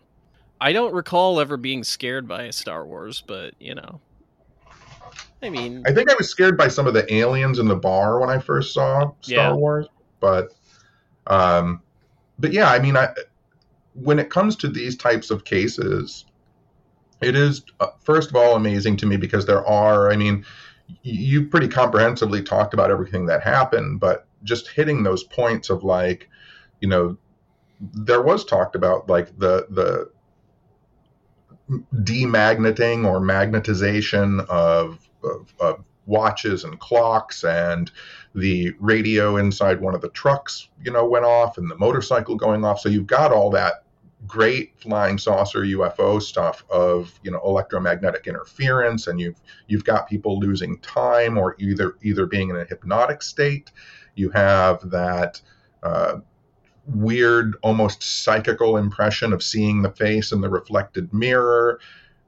I 0.61 0.73
don't 0.73 0.93
recall 0.93 1.39
ever 1.39 1.57
being 1.57 1.85
scared 1.85 2.27
by 2.27 2.51
Star 2.51 2.85
Wars, 2.85 3.23
but 3.25 3.55
you 3.61 3.77
know, 3.77 4.01
I 5.45 5.49
mean, 5.49 5.85
I 5.87 5.93
think 5.93 6.11
I 6.11 6.17
was 6.19 6.29
scared 6.29 6.59
by 6.59 6.67
some 6.67 6.89
of 6.89 6.95
the 6.95 7.13
aliens 7.15 7.61
in 7.61 7.69
the 7.69 7.77
bar 7.77 8.19
when 8.19 8.31
I 8.31 8.41
first 8.41 8.75
saw 8.75 9.13
Star 9.21 9.37
yeah. 9.37 9.53
Wars, 9.53 9.87
but, 10.19 10.55
um, 11.29 11.83
but 12.41 12.53
yeah, 12.53 12.69
I 12.69 12.81
mean, 12.81 12.97
I 12.97 13.15
when 13.95 14.19
it 14.19 14.31
comes 14.31 14.57
to 14.57 14.69
these 14.69 14.97
types 14.97 15.31
of 15.31 15.45
cases, 15.45 16.25
it 17.21 17.37
is 17.37 17.63
uh, 17.81 17.89
first 18.01 18.31
of 18.31 18.37
all 18.37 18.57
amazing 18.57 18.97
to 18.99 19.07
me 19.07 19.17
because 19.17 19.47
there 19.47 19.67
are, 19.67 20.11
I 20.11 20.17
mean, 20.17 20.45
you 21.03 21.47
pretty 21.47 21.69
comprehensively 21.69 22.43
talked 22.43 22.75
about 22.75 22.91
everything 22.91 23.27
that 23.27 23.43
happened, 23.43 24.01
but 24.01 24.27
just 24.43 24.69
hitting 24.69 25.03
those 25.03 25.25
points 25.25 25.71
of 25.71 25.85
like, 25.85 26.29
you 26.81 26.89
know, 26.89 27.17
there 27.81 28.23
was 28.23 28.45
talked 28.45 28.77
about 28.77 29.09
like 29.09 29.37
the 29.39 29.67
the 29.71 30.11
demagneting 32.03 33.05
or 33.07 33.21
magnetization 33.21 34.47
of 34.49 35.09
of, 35.25 35.55
of 35.61 35.85
watches 36.07 36.65
and 36.65 36.79
clocks 36.81 37.45
and 37.45 37.91
the 38.35 38.73
radio 38.81 39.37
inside 39.37 39.81
one 39.81 39.95
of 39.95 40.01
the 40.01 40.09
trucks 40.11 40.69
you 40.83 40.91
know 40.91 41.07
went 41.07 41.25
off 41.25 41.59
and 41.59 41.71
the 41.71 41.77
motorcycle 41.77 42.37
going 42.37 42.65
off. 42.65 42.81
So 42.81 42.89
you've 42.89 43.07
got 43.07 43.33
all 43.33 43.51
that 43.51 43.85
great 44.27 44.79
flying 44.79 45.19
saucer 45.19 45.61
UFO 45.61 46.23
stuff 46.23 46.65
of 46.71 47.19
you 47.23 47.31
know 47.31 47.41
electromagnetic 47.45 48.27
interference 48.27 49.07
and 49.07 49.21
you've 49.21 49.41
you've 49.67 49.85
got 49.85 50.09
people 50.09 50.39
losing 50.39 50.79
time 50.79 51.37
or 51.37 51.57
either 51.59 51.97
either 52.03 52.27
being 52.27 52.51
in 52.51 52.57
a 52.57 52.65
hypnotic 52.65 53.23
state. 53.23 53.71
You 54.15 54.31
have 54.31 54.91
that 54.91 55.41
uh, 55.83 56.19
weird 56.87 57.57
almost 57.63 58.03
psychical 58.03 58.77
impression 58.77 59.33
of 59.33 59.43
seeing 59.43 59.83
the 59.83 59.91
face 59.91 60.33
in 60.33 60.41
the 60.41 60.51
reflected 60.51 61.13
mirror. 61.13 61.81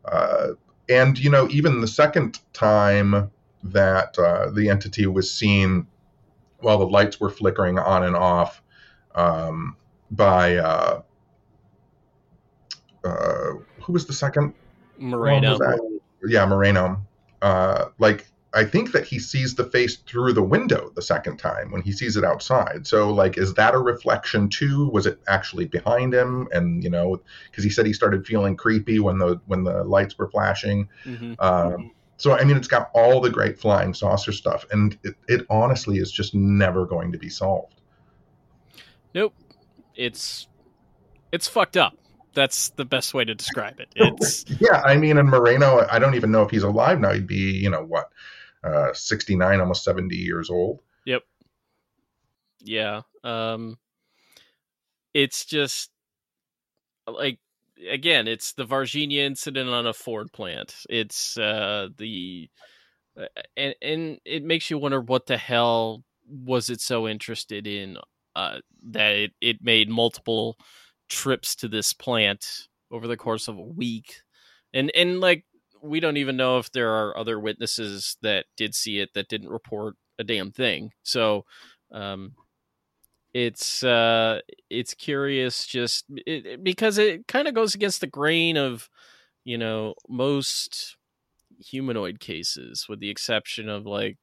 Uh, 0.05 0.49
and 0.89 1.19
you 1.19 1.31
know 1.31 1.49
even 1.51 1.81
the 1.81 1.89
second 1.89 2.41
time 2.53 3.31
that 3.63 4.19
uh, 4.19 4.51
the 4.51 4.69
entity 4.69 5.07
was 5.07 5.33
seen 5.33 5.87
while 6.59 6.79
the 6.79 6.87
lights 6.87 7.21
were 7.21 7.31
flickering 7.31 7.79
on 7.79 8.05
and 8.05 8.17
off 8.17 8.63
um, 9.15 9.77
by 10.11 10.57
uh, 10.57 11.01
uh, 13.05 13.53
who 13.83 13.93
was 13.93 14.07
the 14.07 14.13
second 14.13 14.55
moreno 14.99 15.59
yeah 16.27 16.47
moreno 16.47 17.01
uh, 17.43 17.87
like 17.99 18.27
I 18.55 18.65
think 18.65 18.93
that 18.93 19.05
he 19.05 19.19
sees 19.19 19.57
the 19.57 19.65
face 19.65 19.97
through 19.97 20.33
the 20.33 20.43
window 20.43 20.93
the 20.95 21.03
second 21.03 21.39
time 21.39 21.73
when 21.73 21.83
he 21.83 21.91
sees 21.91 22.17
it 22.17 22.25
outside. 22.25 22.87
So 22.87 23.13
like, 23.13 23.37
is 23.37 23.53
that 23.55 23.75
a 23.75 23.79
reflection 23.79 24.49
too? 24.49 24.89
Was 24.91 25.07
it 25.07 25.19
actually 25.27 25.67
behind 25.67 26.15
him? 26.15 26.47
And 26.53 26.83
you 26.83 26.89
know, 26.89 27.21
because 27.51 27.65
he 27.65 27.71
said 27.71 27.85
he 27.85 27.93
started 27.93 28.25
feeling 28.25 28.57
creepy 28.57 29.01
when 29.01 29.19
the 29.19 29.41
when 29.47 29.65
the 29.65 29.83
lights 29.83 30.17
were 30.17 30.31
flashing. 30.31 30.89
Mm-hmm. 31.05 31.35
Um, 31.41 31.91
so 32.17 32.33
I 32.33 32.45
mean, 32.45 32.57
it's 32.57 32.69
got 32.69 32.91
all 32.95 33.21
the 33.21 33.31
great 33.31 33.59
flying 33.59 33.93
saucer 33.93 34.31
stuff, 34.31 34.65
and 34.71 34.97
it, 35.03 35.17
it 35.27 35.47
honestly 35.51 35.99
is 35.99 36.13
just 36.13 36.33
never 36.33 36.87
going 36.87 37.11
to 37.11 37.19
be 37.19 37.29
solved. 37.29 37.81
Nope, 39.15 39.35
it's 39.97 40.47
it's 41.33 41.49
fucked 41.49 41.77
up 41.77 41.97
that's 42.35 42.71
the 42.71 42.85
best 42.85 43.15
way 43.15 43.25
to 43.25 43.35
describe 43.35 43.81
it. 43.81 43.89
It's 43.97 44.45
yeah. 44.61 44.83
I 44.85 44.97
mean, 44.97 45.19
and 45.19 45.29
Moreno, 45.29 45.87
I 45.91 45.99
don't 45.99 46.15
even 46.15 46.31
know 46.31 46.43
if 46.43 46.51
he's 46.51 46.63
alive 46.63 47.01
now. 47.01 47.13
He'd 47.13 47.27
be, 47.27 47.59
you 47.59 47.71
know, 47.71 47.85
what 47.85 48.11
uh, 48.63 48.93
69, 48.93 49.61
almost 49.61 49.85
70 49.85 50.17
years 50.17 50.51
old. 50.51 50.81
Yep. 51.07 51.23
Yeah. 52.61 53.03
Um, 53.23 53.79
it's 55.13 55.45
just 55.45 55.91
like 57.07 57.39
again, 57.91 58.29
it's 58.29 58.53
the 58.53 58.65
Varginha 58.65 59.19
incident 59.19 59.71
on 59.71 59.87
a 59.87 59.93
Ford 59.93 60.33
plant. 60.33 60.75
It's 60.89 61.37
uh, 61.37 61.89
the 61.97 62.49
and 63.57 63.75
and 63.81 64.19
it 64.25 64.43
makes 64.43 64.71
you 64.71 64.79
wonder 64.79 65.01
what 65.01 65.27
the 65.27 65.37
hell 65.37 66.05
was 66.29 66.71
it 66.71 66.81
so 66.81 67.07
interested 67.07 67.67
in 67.67 67.97
uh, 68.35 68.59
that 68.91 69.13
it, 69.15 69.33
it 69.41 69.63
made 69.63 69.89
multiple 69.89 70.57
trips 71.09 71.55
to 71.57 71.69
this 71.69 71.93
plant 71.93 72.69
over 72.91 73.07
the 73.07 73.17
course 73.17 73.49
of 73.49 73.57
a 73.57 73.63
week 73.63 74.23
and 74.73 74.91
and 74.95 75.21
like 75.21 75.45
we 75.85 76.01
don't 76.01 76.17
even 76.17 76.37
know 76.37 76.59
if 76.59 76.73
there 76.73 76.91
are 76.91 77.17
other 77.17 77.39
witnesses 77.39 78.17
that 78.23 78.47
did 78.57 78.75
see 78.75 79.01
it 79.01 79.11
that 79.15 79.29
didn't 79.29 79.51
report 79.51 79.97
a 80.19 80.25
damn 80.25 80.51
thing. 80.51 80.93
So, 81.03 81.45
um, 81.93 82.35
it's 83.35 83.83
uh, 83.83 84.41
it's 84.71 84.95
curious 84.95 85.67
just 85.67 86.05
it, 86.09 86.63
because 86.65 86.99
it 86.99 87.27
kind 87.27 87.49
of 87.49 87.55
goes 87.55 87.75
against 87.75 88.01
the 88.01 88.07
grain 88.07 88.57
of 88.57 88.89
you 89.45 89.59
know 89.59 89.95
most 90.09 90.97
humanoid 91.59 92.19
cases, 92.21 92.87
with 92.89 93.01
the 93.01 93.11
exception 93.11 93.69
of 93.69 93.87
like 93.87 94.17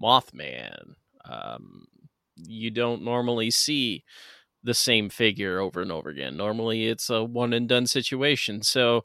Mothman. 0.00 0.94
Um, 1.24 1.86
you 2.36 2.70
don't 2.70 3.02
normally 3.02 3.50
see 3.50 4.04
the 4.68 4.74
same 4.74 5.08
figure 5.08 5.58
over 5.58 5.80
and 5.80 5.90
over 5.90 6.10
again. 6.10 6.36
Normally, 6.36 6.86
it's 6.86 7.10
a 7.10 7.24
one 7.24 7.52
and 7.52 7.68
done 7.68 7.86
situation. 7.86 8.62
So 8.62 9.04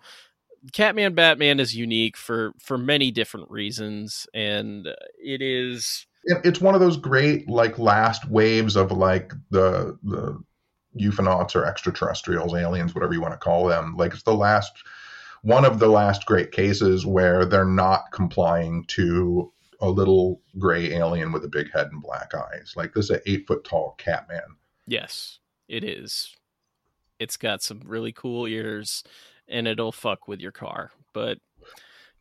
Catman 0.71 1.15
Batman 1.15 1.59
is 1.59 1.75
unique 1.75 2.15
for 2.15 2.53
for 2.59 2.77
many 2.77 3.11
different 3.11 3.49
reasons, 3.49 4.27
and 4.33 4.87
uh, 4.87 4.93
it 5.17 5.41
is. 5.41 6.05
It's 6.25 6.61
one 6.61 6.75
of 6.75 6.81
those 6.81 6.95
great 6.95 7.49
like 7.49 7.79
last 7.79 8.29
waves 8.29 8.75
of 8.75 8.91
like 8.91 9.33
the 9.49 9.97
the 10.03 10.41
ufonauts 10.99 11.55
or 11.55 11.65
extraterrestrials, 11.65 12.53
aliens, 12.53 12.93
whatever 12.93 13.13
you 13.13 13.21
want 13.21 13.33
to 13.33 13.37
call 13.37 13.65
them. 13.65 13.95
Like 13.97 14.13
it's 14.13 14.23
the 14.23 14.35
last 14.35 14.71
one 15.41 15.65
of 15.65 15.79
the 15.79 15.89
last 15.89 16.25
great 16.25 16.51
cases 16.51 17.05
where 17.05 17.45
they're 17.45 17.65
not 17.65 18.11
complying 18.13 18.85
to 18.87 19.51
a 19.81 19.89
little 19.89 20.41
gray 20.57 20.93
alien 20.93 21.33
with 21.33 21.43
a 21.43 21.49
big 21.49 21.71
head 21.73 21.89
and 21.91 22.01
black 22.01 22.33
eyes. 22.33 22.73
Like 22.77 22.93
this 22.93 23.05
is 23.05 23.11
an 23.11 23.21
eight 23.25 23.45
foot 23.47 23.65
tall 23.65 23.95
Catman. 23.97 24.57
Yes, 24.87 25.39
it 25.67 25.83
is. 25.83 26.35
It's 27.19 27.37
got 27.37 27.61
some 27.61 27.81
really 27.85 28.11
cool 28.11 28.47
ears 28.47 29.03
and 29.47 29.67
it'll 29.67 29.91
fuck 29.91 30.27
with 30.27 30.39
your 30.39 30.51
car. 30.51 30.91
But 31.13 31.37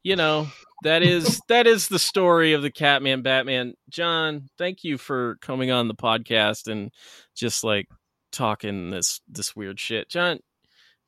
you 0.03 0.17
know, 0.17 0.49
that 0.83 1.03
is 1.03 1.41
that 1.49 1.67
is 1.67 1.89
the 1.89 1.99
story 1.99 2.53
of 2.53 2.63
the 2.63 2.71
Catman 2.71 3.23
Batman. 3.23 3.75
John, 3.89 4.49
thank 4.59 4.85
you 4.85 4.99
for 4.99 5.37
coming 5.41 5.71
on 5.71 5.89
the 5.89 5.95
podcast 5.95 6.71
and 6.71 6.91
just 7.35 7.65
like 7.65 7.89
talking 8.31 8.91
this 8.91 9.21
this 9.29 9.55
weird 9.55 9.79
shit. 9.79 10.09
John, 10.09 10.41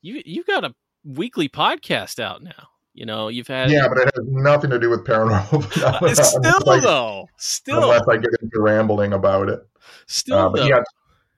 you 0.01 0.21
you 0.25 0.43
got 0.43 0.63
a 0.63 0.73
weekly 1.03 1.49
podcast 1.49 2.19
out 2.19 2.41
now. 2.41 2.69
You 2.93 3.05
know, 3.05 3.27
you've 3.27 3.49
had 3.49 3.69
yeah, 3.69 3.89
but 3.89 3.97
it 3.97 4.11
has 4.15 4.25
nothing 4.25 4.69
to 4.69 4.79
do 4.79 4.89
with 4.89 5.03
paranormal. 5.03 5.83
uh, 5.83 6.15
still 6.15 6.79
though, 6.79 7.27
still 7.37 7.83
unless 7.83 8.07
I 8.07 8.15
get 8.15 8.31
into 8.41 8.61
rambling 8.61 9.11
about 9.11 9.49
it. 9.49 9.59
Still, 10.07 10.37
uh, 10.37 10.49
but 10.49 10.65
yeah, 10.65 10.81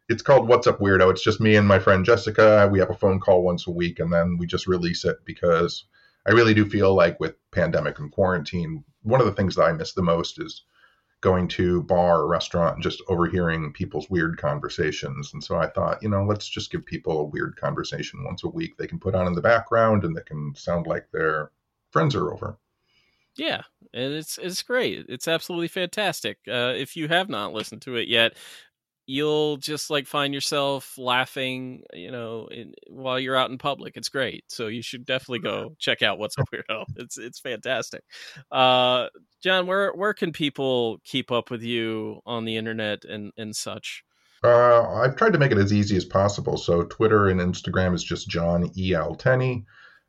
it's 0.10 0.22
called 0.22 0.48
What's 0.48 0.68
Up 0.68 0.80
Weirdo. 0.80 1.12
It's 1.12 1.24
just 1.24 1.42
me 1.42 1.56
and 1.56 1.68
my 1.68 1.80
friend 1.80 2.06
Jessica. 2.06 2.70
We 2.72 2.80
have 2.80 2.90
a 2.90 2.96
phone 2.96 3.20
call 3.20 3.44
once 3.44 3.68
a 3.68 3.72
week, 3.72 4.00
and 4.00 4.12
then 4.12 4.38
we 4.38 4.48
just 4.48 4.68
release 4.68 5.06
it 5.06 5.18
because 5.26 5.86
I 6.26 6.32
really 6.32 6.54
do 6.54 6.66
feel 6.66 6.94
like 6.94 7.20
with 7.20 7.36
pandemic 7.52 8.00
and 8.00 8.12
quarantine, 8.12 8.84
one 9.04 9.20
of 9.20 9.28
the 9.28 9.34
things 9.34 9.56
that 9.56 9.64
I 9.64 9.74
miss 9.74 9.94
the 9.94 10.02
most 10.02 10.42
is 10.42 10.64
going 11.22 11.48
to 11.48 11.82
bar 11.84 12.22
or 12.22 12.28
restaurant 12.28 12.76
and 12.76 12.84
just 12.84 13.02
overhearing 13.08 13.74
people's 13.74 14.10
weird 14.10 14.38
conversations. 14.38 15.32
And 15.34 15.44
so 15.44 15.58
I 15.58 15.68
thought, 15.68 16.02
you 16.04 16.10
know, 16.10 16.24
let's 16.24 16.48
just 16.48 16.72
give 16.72 16.86
people 16.86 17.20
a 17.20 17.26
weird 17.26 17.56
conversation 17.56 18.24
once 18.24 18.44
a 18.44 18.50
week 18.50 18.78
they 18.78 18.88
can 18.88 19.00
put 19.00 19.16
on 19.16 19.26
in 19.26 19.34
the 19.34 19.42
background 19.42 20.04
and 20.04 20.16
they 20.16 20.22
can 20.22 20.54
sound 20.56 20.86
like 20.86 21.08
their 21.12 21.52
friends 21.92 22.14
are 22.14 22.32
over. 22.32 22.58
Yeah, 23.36 23.62
and 23.94 24.14
it's 24.14 24.40
it's 24.40 24.64
great. 24.64 25.06
It's 25.08 25.28
absolutely 25.28 25.68
fantastic. 25.68 26.40
Uh, 26.48 26.74
if 26.76 26.96
you 26.96 27.08
have 27.08 27.30
not 27.30 27.54
listened 27.54 27.84
to 27.84 27.96
it 27.96 28.08
yet, 28.08 28.36
you'll 29.08 29.56
just 29.58 29.90
like 29.90 30.06
find 30.06 30.34
yourself 30.34 30.98
laughing, 30.98 31.84
you 31.94 32.12
know, 32.12 32.48
in, 32.52 32.74
while 32.90 33.18
you're 33.18 33.38
out 33.38 33.50
in 33.50 33.58
public. 33.58 33.96
It's 33.96 34.10
great. 34.10 34.44
So 34.50 34.68
you 34.68 34.84
should 34.84 35.06
definitely 35.06 35.40
go 35.40 35.76
check 35.80 36.04
out 36.04 36.20
what's 36.20 36.38
up 36.38 36.50
weirdo. 36.54 36.84
It's 36.98 37.18
it's 37.18 37.40
fantastic. 37.40 38.04
Uh, 38.52 39.08
John, 39.42 39.66
where 39.66 39.92
where 39.94 40.14
can 40.14 40.32
people 40.32 41.00
keep 41.04 41.32
up 41.32 41.50
with 41.50 41.64
you 41.64 42.20
on 42.26 42.46
the 42.46 42.58
internet 42.58 43.06
and 43.06 43.32
and 43.38 43.56
such? 43.56 44.04
Uh, 44.44 44.88
I've 44.92 45.16
tried 45.16 45.34
to 45.34 45.40
make 45.40 45.52
it 45.52 45.58
as 45.58 45.74
easy 45.74 45.98
as 45.98 46.06
possible. 46.06 46.58
So 46.58 46.84
Twitter 46.84 47.28
and 47.28 47.40
Instagram 47.40 47.96
is 47.96 48.04
just 48.04 48.30
John 48.30 48.70
E 48.78 48.94
L 48.94 49.16
Tenney. 49.16 49.66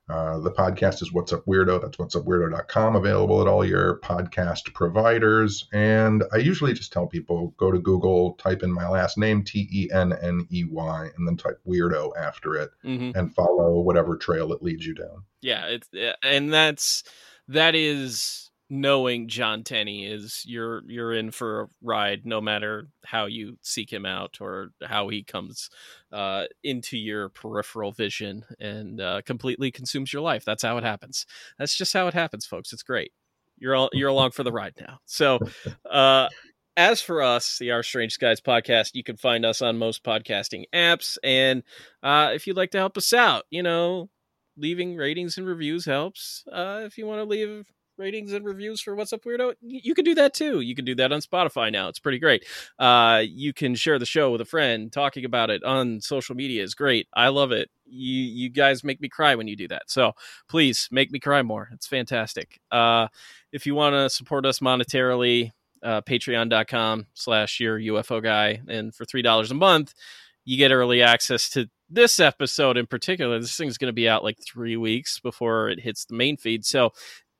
Uh, 0.09 0.39
the 0.39 0.51
podcast 0.51 1.03
is 1.03 1.13
What's 1.13 1.33
Up 1.33 1.45
Weirdo. 1.45 1.83
That's 1.83 1.99
What's 1.99 2.17
Up 2.17 2.25
what'supweirdo.com, 2.25 2.97
available 2.97 3.43
at 3.43 3.47
all 3.47 3.65
your 3.65 4.01
podcast 4.01 4.73
providers. 4.73 5.69
And 5.73 6.25
I 6.33 6.39
usually 6.39 6.73
just 6.73 6.93
tell 6.93 7.07
people 7.07 7.55
go 7.59 7.71
to 7.71 7.79
Google, 7.79 8.33
type 8.35 8.63
in 8.63 8.73
my 8.73 8.89
last 8.89 9.19
name, 9.19 9.45
T 9.45 9.69
E 9.71 9.91
N 9.93 10.15
N 10.23 10.47
E 10.51 10.65
Y, 10.65 11.09
and 11.17 11.29
then 11.29 11.37
type 11.37 11.61
weirdo 11.67 12.13
after 12.17 12.55
it 12.55 12.71
mm-hmm. 12.85 13.19
and 13.19 13.35
follow 13.35 13.81
whatever 13.81 14.17
trail 14.17 14.53
it 14.53 14.63
leads 14.63 14.87
you 14.87 14.95
down. 14.95 15.25
Yeah, 15.43 15.67
it's 15.67 15.89
and 16.23 16.53
that's 16.53 17.05
that 17.49 17.75
is 17.75 18.48
knowing 18.71 19.29
John 19.29 19.65
Tenney 19.65 20.05
is 20.05 20.43
you're 20.47 20.83
you're 20.87 21.13
in 21.13 21.31
for 21.31 21.63
a 21.63 21.69
ride 21.83 22.27
no 22.27 22.41
matter 22.41 22.89
how 23.05 23.27
you 23.27 23.57
seek 23.63 23.93
him 23.93 24.05
out 24.05 24.39
or 24.41 24.71
how 24.83 25.09
he 25.09 25.23
comes 25.23 25.71
uh, 26.13 26.45
into 26.63 26.99
your 26.99 27.31
peripheral 27.31 27.93
vision 27.93 28.45
and 28.61 29.01
uh, 29.01 29.23
completely 29.25 29.71
consumes 29.71 30.13
your 30.13 30.23
life. 30.23 30.45
That's 30.45 30.63
how 30.63 30.77
it 30.77 30.85
happens. 30.85 31.25
That's 31.59 31.77
just 31.77 31.93
how 31.93 32.09
it 32.09 32.15
happens, 32.15 32.47
folks. 32.47 32.73
It's 32.73 32.83
great. 32.83 33.13
You're 33.59 33.75
all 33.75 33.91
you're 33.93 34.11
along 34.11 34.33
for 34.33 34.43
the 34.43 34.53
ride 34.53 34.75
now. 34.81 34.99
So, 35.07 35.39
uh, 35.91 36.29
as 36.77 37.01
for 37.01 37.23
us, 37.23 37.59
the 37.59 37.73
Our 37.73 37.83
Strange 37.83 38.13
Skies 38.13 38.41
podcast, 38.41 38.91
you 38.95 39.03
can 39.03 39.17
find 39.17 39.45
us 39.45 39.63
on 39.63 39.79
most 39.79 40.05
podcasting 40.05 40.65
apps. 40.73 41.19
And 41.25 41.65
uh, 42.05 42.31
if 42.35 42.47
you'd 42.47 42.57
like 42.57 42.71
to 42.71 42.79
help 42.79 42.97
us 42.97 43.13
out, 43.13 43.45
you 43.51 43.65
know, 43.65 44.11
leaving 44.57 44.95
ratings 44.95 45.39
and 45.39 45.47
reviews 45.47 45.85
helps. 45.87 46.45
Uh, 46.53 46.83
if 46.85 46.97
you 46.99 47.07
want 47.07 47.21
to 47.21 47.25
leave 47.25 47.67
ratings 47.99 48.33
and 48.33 48.45
reviews 48.45 48.81
for 48.81 48.95
What's 48.95 49.13
Up 49.13 49.25
Weirdo, 49.25 49.55
you 49.61 49.95
can 49.95 50.05
do 50.05 50.15
that 50.15 50.35
too. 50.35 50.61
You 50.61 50.75
can 50.75 50.85
do 50.85 50.95
that 50.97 51.13
on 51.13 51.21
Spotify 51.21 51.73
now. 51.73 51.89
It's 51.89 51.99
pretty 51.99 52.19
great. 52.19 52.45
Uh, 52.79 53.23
you 53.27 53.53
can 53.53 53.75
share 53.75 53.99
the 53.99 54.07
show 54.07 54.31
with 54.31 54.41
a 54.41 54.47
friend. 54.47 54.93
Talking 54.93 55.25
about 55.25 55.51
it 55.51 55.65
on 55.65 56.01
social 56.01 56.35
media 56.35 56.63
is 56.63 56.75
great. 56.75 57.09
I 57.15 57.29
love 57.29 57.53
it. 57.53 57.71
You 57.87 58.23
you 58.23 58.51
guys 58.51 58.85
make 58.85 59.01
me 59.01 59.09
cry 59.09 59.35
when 59.35 59.49
you 59.49 59.57
do 59.57 59.69
that. 59.69 59.85
So 59.87 60.13
please 60.49 60.89
make 60.91 61.11
me 61.11 61.19
cry 61.19 61.43
more. 61.43 61.69
It's 61.73 61.87
fantastic. 61.87 62.61
Uh, 62.71 63.09
if 63.53 63.67
you 63.67 63.75
want 63.75 63.95
to 63.95 64.11
support 64.11 64.45
us 64.47 64.59
monetarily, 64.59 65.53
uh, 65.83 66.03
patreon.com 66.03 67.07
slash 67.15 67.61
your 67.61 67.79
UFO 67.79 68.23
guy. 68.23 68.61
And 68.69 68.95
for 68.95 69.05
$3 69.05 69.51
a 69.51 69.55
month, 69.55 69.95
you 70.45 70.57
get 70.57 70.73
early 70.73 71.03
access 71.03 71.49
to 71.51 71.69
this 71.91 72.21
episode 72.21 72.77
in 72.77 72.87
particular. 72.87 73.39
This 73.39 73.57
thing's 73.57 73.79
going 73.79 73.89
to 73.89 73.95
be 73.95 74.09
out 74.09 74.25
like 74.25 74.39
three 74.41 74.77
weeks 74.77 75.21
before 75.21 75.69
it 75.69 75.81
hits 75.81 76.05
the 76.05 76.15
main 76.15 76.37
feed. 76.37 76.65
So 76.65 76.93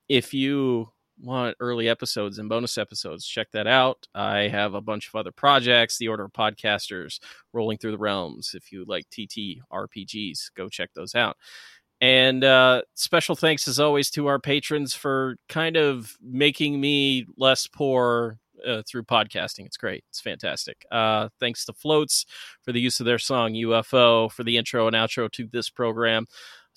if 0.09 0.33
you 0.33 0.89
want 1.21 1.55
early 1.59 1.87
episodes 1.89 2.39
and 2.39 2.49
bonus 2.49 2.77
episodes, 2.77 3.25
check 3.25 3.51
that 3.51 3.67
out. 3.67 4.07
I 4.15 4.47
have 4.47 4.73
a 4.73 4.81
bunch 4.81 5.07
of 5.07 5.15
other 5.15 5.31
projects, 5.31 5.97
the 5.97 6.07
Order 6.07 6.25
of 6.25 6.33
Podcasters, 6.33 7.19
Rolling 7.53 7.77
Through 7.77 7.91
the 7.91 7.97
Realms. 7.97 8.53
If 8.55 8.71
you 8.71 8.85
like 8.85 9.05
TT 9.09 9.59
RPGs, 9.71 10.51
go 10.55 10.69
check 10.69 10.89
those 10.93 11.15
out. 11.15 11.37
And 12.01 12.43
uh, 12.43 12.83
special 12.95 13.35
thanks, 13.35 13.67
as 13.67 13.79
always, 13.79 14.09
to 14.11 14.27
our 14.27 14.39
patrons 14.39 14.93
for 14.93 15.35
kind 15.49 15.75
of 15.75 16.15
making 16.21 16.79
me 16.79 17.25
less 17.37 17.67
poor 17.67 18.39
uh, 18.65 18.81
through 18.87 19.03
podcasting. 19.03 19.65
It's 19.65 19.77
great. 19.77 20.03
It's 20.09 20.21
fantastic. 20.21 20.85
Uh, 20.91 21.29
thanks 21.39 21.65
to 21.65 21.73
Floats 21.73 22.25
for 22.61 22.71
the 22.71 22.79
use 22.79 22.99
of 22.99 23.05
their 23.05 23.19
song 23.19 23.53
UFO 23.53 24.31
for 24.31 24.43
the 24.43 24.57
intro 24.57 24.87
and 24.87 24.95
outro 24.95 25.29
to 25.31 25.47
this 25.51 25.69
program. 25.69 26.25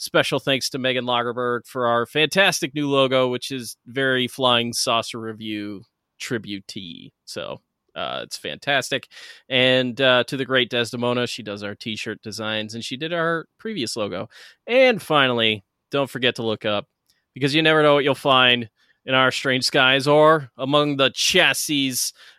Special 0.03 0.41
thanks 0.41 0.69
to 0.71 0.81
Megan 0.81 1.05
Lagerberg 1.05 1.65
for 1.65 1.87
our 1.87 2.07
fantastic 2.07 2.75
new 2.75 2.91
logo, 2.91 3.29
which 3.29 3.53
is 3.53 3.77
very 3.87 4.27
Flying 4.27 4.73
Saucer 4.73 5.21
Review 5.21 5.85
tributee. 6.21 7.13
So 7.25 7.61
uh, 7.95 8.23
it's 8.25 8.37
fantastic. 8.37 9.07
And 9.49 10.01
uh, 10.01 10.25
to 10.25 10.37
the 10.37 10.45
great 10.45 10.73
Desdymona, 10.73 11.29
she 11.29 11.45
does 11.45 11.63
our 11.63 11.77
t 11.77 11.95
shirt 11.95 12.21
designs 12.21 12.75
and 12.75 12.85
she 12.85 12.97
did 12.97 13.13
our 13.13 13.47
previous 13.61 13.97
logo. 13.97 14.29
And 14.67 15.01
finally, 15.01 15.63
don't 15.93 16.11
forget 16.11 16.35
to 16.35 16.43
look 16.43 16.65
up 16.65 16.89
because 17.33 17.55
you 17.55 17.63
never 17.63 17.85
know 17.85 17.95
what 17.95 18.03
you'll 18.03 18.17
find 18.17 18.71
in 19.07 19.15
our 19.15 19.31
strange 19.31 19.63
skies 19.63 20.09
or 20.09 20.51
among 20.59 20.97
the 20.97 21.13
chassis 21.15 21.95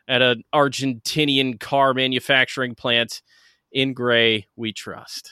at 0.09 0.21
an 0.21 0.43
Argentinian 0.53 1.61
car 1.61 1.93
manufacturing 1.93 2.75
plant. 2.75 3.21
In 3.71 3.93
gray, 3.93 4.47
we 4.57 4.73
trust. 4.73 5.31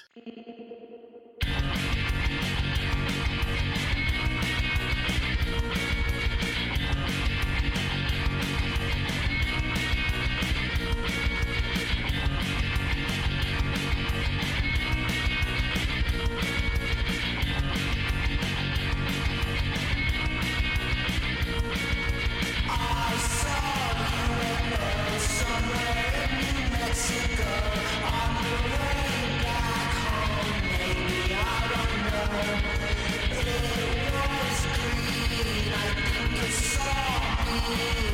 Thank 37.74 38.06
you. 38.06 38.11